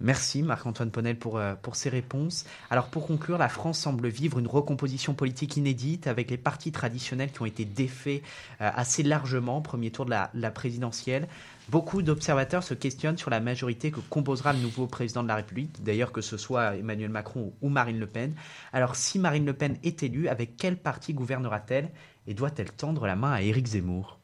[0.00, 2.44] Merci Marc-Antoine Ponel pour, euh, pour ces réponses.
[2.70, 7.32] Alors pour conclure, la France semble vivre une recomposition politique inédite avec les partis traditionnels
[7.32, 8.22] qui ont été défaits
[8.60, 11.28] euh, assez largement au premier tour de la, la présidentielle.
[11.70, 15.82] Beaucoup d'observateurs se questionnent sur la majorité que composera le nouveau président de la République,
[15.82, 18.34] d'ailleurs que ce soit Emmanuel Macron ou Marine Le Pen.
[18.72, 21.90] Alors si Marine Le Pen est élue, avec quel parti gouvernera-t-elle?
[22.28, 24.14] Et doit-elle tendre la main à Éric Zemmour?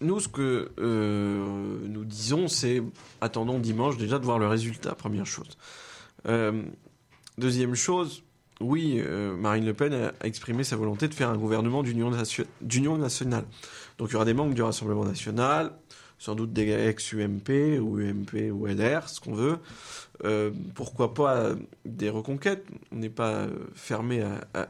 [0.00, 1.44] Nous, ce que euh,
[1.88, 2.84] nous disons, c'est
[3.20, 5.58] attendons dimanche déjà de voir le résultat, première chose.
[6.28, 6.62] Euh,
[7.36, 8.22] deuxième chose,
[8.60, 12.44] oui, euh, Marine Le Pen a exprimé sa volonté de faire un gouvernement d'union nation-
[12.60, 13.42] d'union nationale.
[13.98, 15.72] Donc il y aura des membres du Rassemblement national,
[16.20, 19.58] sans doute des ex-UMP ou UMP ou LR, ce qu'on veut.
[20.76, 22.64] Pourquoi pas des reconquêtes?
[22.92, 24.24] On n'est pas fermé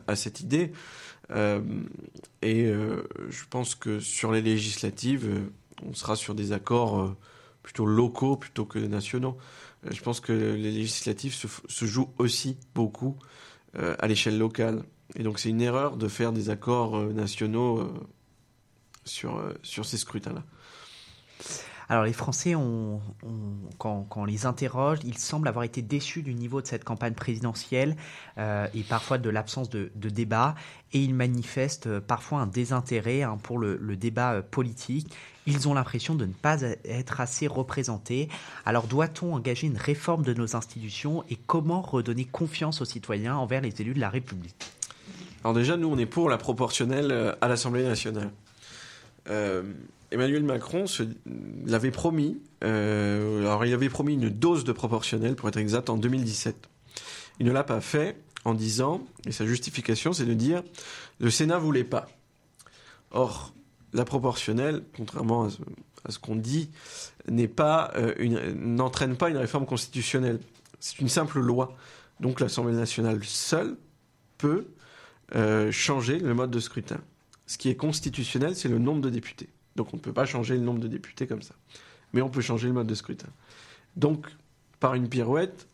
[0.07, 0.73] à cette idée.
[1.31, 1.61] Euh,
[2.43, 5.53] et euh, je pense que sur les législatives, euh,
[5.87, 7.15] on sera sur des accords
[7.63, 9.37] plutôt locaux plutôt que nationaux.
[9.89, 13.17] Je pense que les législatives se, jouent aussi beaucoup
[13.75, 14.83] à l'échelle locale.
[15.15, 17.89] Et donc c'est une erreur de faire des accords nationaux
[19.05, 20.43] sur, sur ces scrutins-là.
[21.91, 22.53] Alors les Français,
[23.79, 27.15] quand, quand on les interroge, ils semblent avoir été déçus du niveau de cette campagne
[27.15, 27.97] présidentielle
[28.37, 30.55] euh, et parfois de l'absence de, de débat.
[30.93, 35.15] Et ils manifestent euh, parfois un désintérêt hein, pour le, le débat euh, politique.
[35.47, 38.29] Ils ont l'impression de ne pas être assez représentés.
[38.67, 43.63] Alors doit-on engager une réforme de nos institutions et comment redonner confiance aux citoyens envers
[43.63, 44.73] les élus de la République?
[45.43, 48.31] Alors déjà, nous, on est pour la proportionnelle à l'Assemblée nationale.
[50.11, 50.85] Emmanuel Macron
[51.67, 52.41] l'avait promis.
[52.65, 56.69] euh, alors, il avait promis une dose de proportionnelle, pour être exact, en 2017.
[57.41, 60.63] Il ne l'a pas fait en disant, et sa justification, c'est de dire,
[61.21, 62.09] le Sénat voulait pas.
[63.11, 63.53] Or,
[63.93, 65.49] la proportionnelle, contrairement
[66.05, 66.71] à ce, qu'on dit,
[67.55, 70.41] pas euh, n'entraîne pas une réforme constitutionnelle.
[70.81, 71.77] C'est une simple loi.
[72.21, 73.77] Donc, l'Assemblée nationale seule
[74.39, 74.69] peut
[75.35, 77.01] euh, changer le mode de scrutin.
[77.47, 79.49] Ce qui est constitutionnel, c'est le nombre de députés.
[79.79, 81.55] Donc on ne peut pas changer le nombre de députés comme ça.
[82.13, 83.29] Mais on peut changer le mode de scrutin.
[83.97, 84.27] Donc,
[84.81, 85.69] par une pirouette,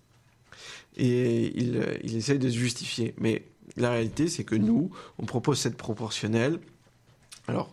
[0.97, 3.15] Et il, il essaye de se justifier.
[3.19, 6.61] Mais la réalité, c'est que nous, on propose cette proportionnelle,
[7.49, 7.71] alors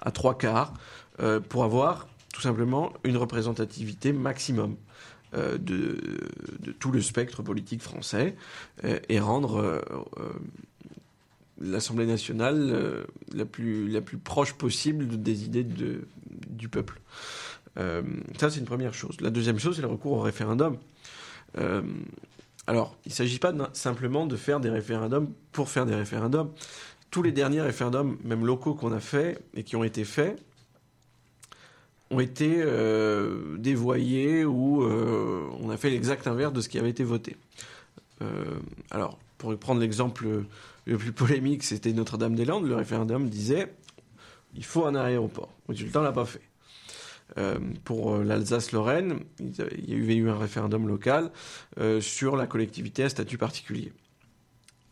[0.00, 0.72] à trois quarts,
[1.20, 4.76] euh, pour avoir tout simplement une représentativité maximum
[5.34, 5.98] euh, de,
[6.78, 8.34] tout le spectre politique français
[8.84, 9.80] euh, et rendre euh,
[10.18, 10.32] euh,
[11.60, 13.04] l'Assemblée nationale euh,
[13.34, 16.06] la, plus, la plus proche possible des idées de,
[16.48, 17.00] du peuple.
[17.78, 18.02] Euh,
[18.38, 19.20] ça, c'est une première chose.
[19.20, 20.78] La deuxième chose, c'est le recours au référendum.
[21.58, 21.82] Euh,
[22.66, 26.50] alors, il ne s'agit pas simplement de faire des référendums pour faire des référendums.
[27.10, 30.42] Tous les derniers référendums, même locaux qu'on a faits et qui ont été faits,
[32.10, 32.64] ont été
[33.58, 37.36] dévoyés ou on a fait l'exact inverse de ce qui avait été voté.
[38.90, 40.44] Alors, pour prendre l'exemple
[40.86, 42.66] le plus polémique, c'était Notre-Dame-des-Landes.
[42.66, 43.72] Le référendum disait
[44.54, 45.52] il faut un aéroport.
[45.68, 46.40] Le résultat, on l'a pas fait.
[47.38, 51.30] Euh, pour l'Alsace-Lorraine, il y avait eu un référendum local
[51.78, 53.92] euh, sur la collectivité à statut particulier.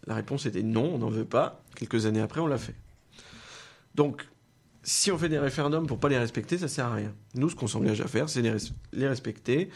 [0.07, 1.63] La réponse était non, on n'en veut pas.
[1.77, 2.75] Quelques années après, on l'a fait.
[3.95, 4.27] Donc,
[4.83, 7.15] si on fait des référendums pour pas les respecter, ça sert à rien.
[7.35, 8.55] Nous, ce qu'on s'engage à faire, c'est les,
[8.93, 9.71] les respecter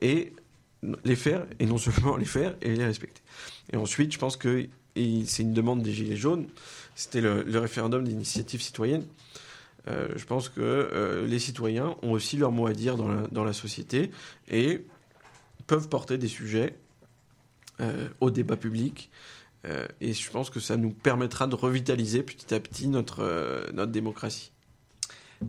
[0.00, 0.32] et
[1.04, 3.20] les faire, et non seulement les faire et les respecter.
[3.72, 6.46] Et ensuite, je pense que c'est une demande des Gilets jaunes,
[6.94, 9.04] c'était le, référendum d'initiative citoyenne.
[9.86, 13.52] Euh, je pense que euh, les citoyens ont aussi leur mot à dire dans la,
[13.52, 14.10] société
[14.48, 14.86] et
[15.66, 16.78] peuvent porter des sujets
[17.80, 19.10] euh, au débat public.
[19.66, 23.92] Euh, et je pense que ça nous permettra de revitaliser petit à petit notre, notre
[23.92, 24.52] démocratie.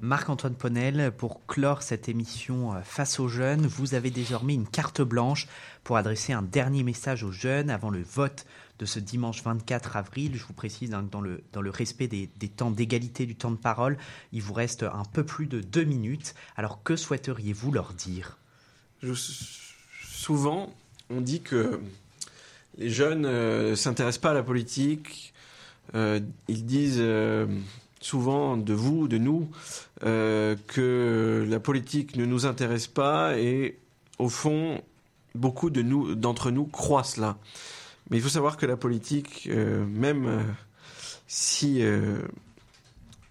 [0.02, 5.48] Marc-Antoine Ponel, pour clore cette émission face aux jeunes, vous avez désormais une carte blanche
[5.84, 8.46] pour adresser un dernier message aux jeunes avant le vote
[8.80, 10.32] de ce dimanche 24 avril.
[10.36, 13.52] Je vous précise, hein, dans, le, dans le respect des, des temps d'égalité du temps
[13.52, 13.98] de parole,
[14.32, 16.36] il vous reste un peu plus de deux minutes.
[16.58, 18.38] Alors que souhaiteriez-vous leur dire?
[20.04, 20.74] Souvent,
[21.10, 21.80] on dit que
[22.78, 25.34] les jeunes ne euh, s'intéressent pas à la politique.
[25.94, 27.46] Euh, ils disent euh,
[28.02, 29.50] souvent de vous, de nous,
[30.02, 33.80] que la politique ne nous intéresse pas et
[34.20, 34.82] au fond,
[35.34, 37.38] beaucoup de nous, d'entre nous croient cela.
[38.10, 40.44] Mais il faut savoir que la politique, euh, même euh,
[41.28, 42.20] si euh,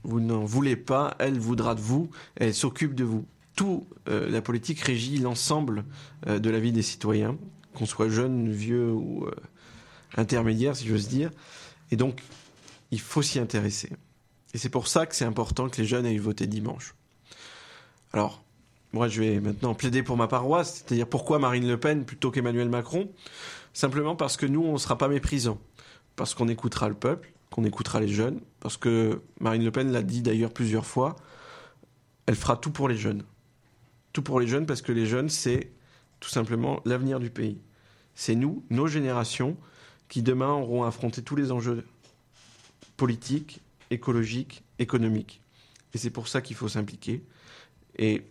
[0.03, 3.25] vous n'en voulez pas, elle voudra de vous, elle s'occupe de vous.
[3.57, 5.85] Tout, la politique régit l'ensemble
[6.27, 7.39] de la vie des citoyens,
[7.73, 9.29] qu'on soit jeune, vieux ou
[10.17, 11.31] intermédiaire, si j'ose dire.
[11.93, 12.21] Et donc,
[12.91, 13.93] il faut s'y intéresser.
[14.55, 16.97] Et c'est pour ça que c'est important que les jeunes aillent voter dimanche.
[18.13, 18.43] Alors,
[18.93, 22.69] moi, je vais maintenant plaider pour ma paroisse, c'est-à-dire pourquoi Marine Le Pen plutôt qu'Emmanuel
[22.69, 23.09] Macron?
[23.75, 25.59] Simplement parce que nous, on ne sera pas méprisants.
[26.17, 28.41] Parce qu'on écoutera le peuple, qu'on écoutera les jeunes.
[28.61, 31.17] Parce que Marine Le Pen l'a dit d'ailleurs plusieurs fois,
[32.27, 33.25] elle fera tout pour les jeunes.
[34.13, 35.73] Tout pour les jeunes parce que les jeunes, c'est
[36.21, 37.61] tout simplement l'avenir du pays.
[38.15, 39.57] C'est nous, nos générations,
[40.09, 41.85] qui demain auront affronté tous les enjeux
[42.97, 43.61] politiques,
[43.91, 45.43] écologiques, économiques.
[45.93, 47.25] Et c'est pour ça qu'il faut s'impliquer.
[47.99, 48.23] Et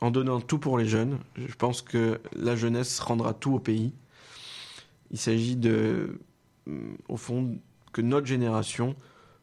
[0.00, 3.92] en donnant tout pour les jeunes, je pense que la jeunesse rendra tout au pays.
[5.10, 6.20] Il s'agit de,
[7.08, 7.58] au fond,
[7.92, 8.96] que notre génération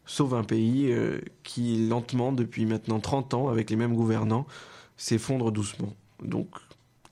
[0.06, 4.46] sauve un pays euh, qui, lentement, depuis maintenant 30 ans, avec les mêmes gouvernants,
[4.96, 5.94] s'effondre doucement.
[6.22, 6.48] Donc,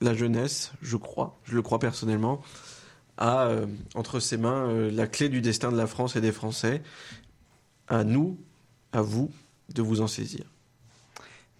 [0.01, 2.41] la jeunesse, je crois, je le crois personnellement,
[3.17, 3.65] a euh,
[3.95, 6.81] entre ses mains euh, la clé du destin de la France et des Français.
[7.87, 8.39] À nous,
[8.91, 9.31] à vous,
[9.73, 10.52] de vous en saisir.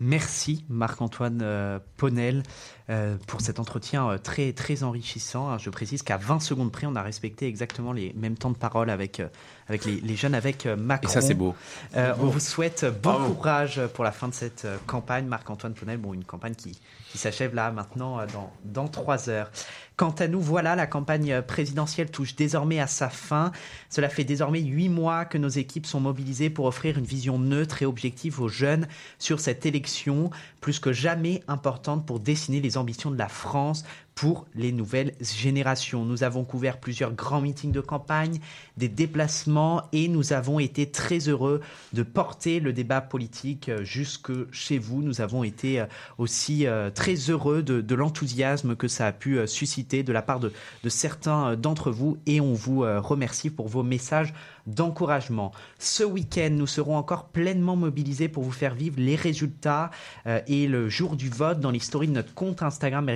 [0.04, 2.44] Merci Marc-Antoine euh, Ponel
[2.90, 5.58] euh, pour cet entretien euh, très, très enrichissant.
[5.58, 8.90] Je précise qu'à 20 secondes près, on a respecté exactement les mêmes temps de parole
[8.90, 9.22] avec,
[9.70, 11.08] avec les, les, jeunes, avec Macron.
[11.08, 11.56] Et ça, c'est beau.
[11.96, 13.34] On vous souhaite bon Bravo.
[13.34, 15.26] courage pour la fin de cette campagne.
[15.26, 16.78] Marc-Antoine Ponel, bon, une campagne qui,
[17.14, 19.52] qui s'achève là maintenant dans, dans trois heures.
[19.96, 23.52] Quant à nous, voilà, la campagne présidentielle touche désormais à sa fin.
[23.92, 27.84] Cela fait désormais huit mois que nos équipes sont mobilisées pour offrir une vision neutre
[27.84, 28.88] et objective aux jeunes
[29.20, 33.84] sur cette élection, plus que jamais importante pour dessiner les ambitions de la France
[34.16, 36.06] pour les nouvelles générations.
[36.06, 38.40] Nous avons couvert plusieurs grands meetings de campagne,
[38.78, 41.62] des déplacements et nous avons été très heureux
[41.94, 45.02] de porter le débat politique jusque chez vous.
[45.02, 45.84] Nous avons été
[46.18, 50.52] aussi très heureux de, l'enthousiasme que ça a pu susciter de la part de
[50.90, 54.34] certains d'entre vous et on vous remercie pour vos messages
[54.68, 55.52] d'encouragement.
[55.80, 59.92] Ce week-end, nous serons encore pleinement mobilisés pour vous faire vivre les résultats
[60.28, 63.10] euh, et le jour du vote dans l'histoire de notre compte Instagram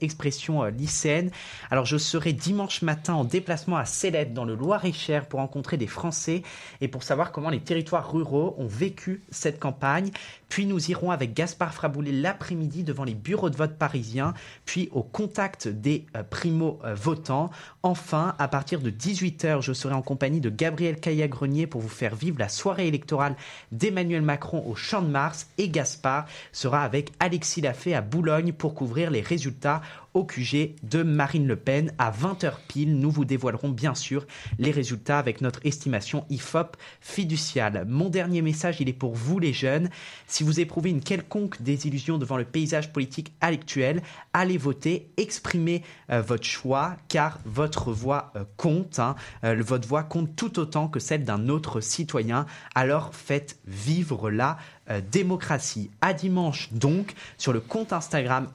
[0.00, 1.30] expression euh, lycéenne.
[1.70, 5.86] Alors je serai dimanche matin en déplacement à Célette dans le Loir-et-Cher pour rencontrer des
[5.86, 6.42] Français
[6.80, 10.10] et pour savoir comment les territoires ruraux ont vécu cette campagne.
[10.48, 14.34] Puis nous irons avec Gaspard Fraboulet l'après-midi devant les bureaux de vote parisiens,
[14.64, 17.50] puis au contact des euh, primo-votants.
[17.82, 22.14] Enfin, à partir de 18h, je serai en compagnie de Gabriel Caillat-Grenier pour vous faire
[22.14, 23.36] vivre la soirée électorale
[23.72, 25.48] d'Emmanuel Macron au Champ de Mars.
[25.56, 29.80] Et Gaspard sera avec Alexis Lafay à Boulogne pour couvrir les résultats
[30.14, 31.92] au QG de Marine Le Pen.
[31.98, 34.26] À 20h pile, nous vous dévoilerons bien sûr
[34.58, 37.84] les résultats avec notre estimation IFOP fiduciale.
[37.88, 39.90] Mon dernier message, il est pour vous les jeunes.
[40.26, 46.22] Si vous éprouvez une quelconque désillusion devant le paysage politique actuel, allez voter, exprimez euh,
[46.22, 48.98] votre choix car votre voix euh, compte.
[48.98, 49.16] Hein.
[49.44, 52.46] Euh, votre voix compte tout autant que celle d'un autre citoyen.
[52.74, 54.58] Alors faites vivre la
[54.90, 55.90] euh, démocratie.
[56.00, 58.48] À dimanche donc sur le compte Instagram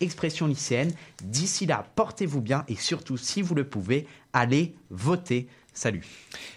[0.00, 0.92] expression lycéenne.
[1.22, 5.48] D'ici là, portez-vous bien et surtout, si vous le pouvez, allez voter.
[5.76, 6.04] Salut.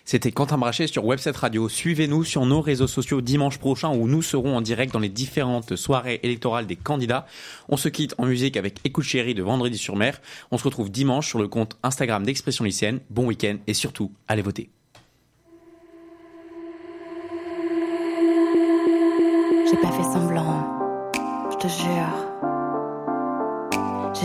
[0.05, 1.67] C'était Quentin Brachet sur Webset Radio.
[1.69, 5.75] Suivez-nous sur nos réseaux sociaux dimanche prochain où nous serons en direct dans les différentes
[5.75, 7.25] soirées électorales des candidats.
[7.67, 10.21] On se quitte en musique avec Écoute chérie de Vendredi sur mer.
[10.51, 12.99] On se retrouve dimanche sur le compte Instagram d'Expression lycéenne.
[13.09, 14.69] Bon week-end et surtout, allez voter.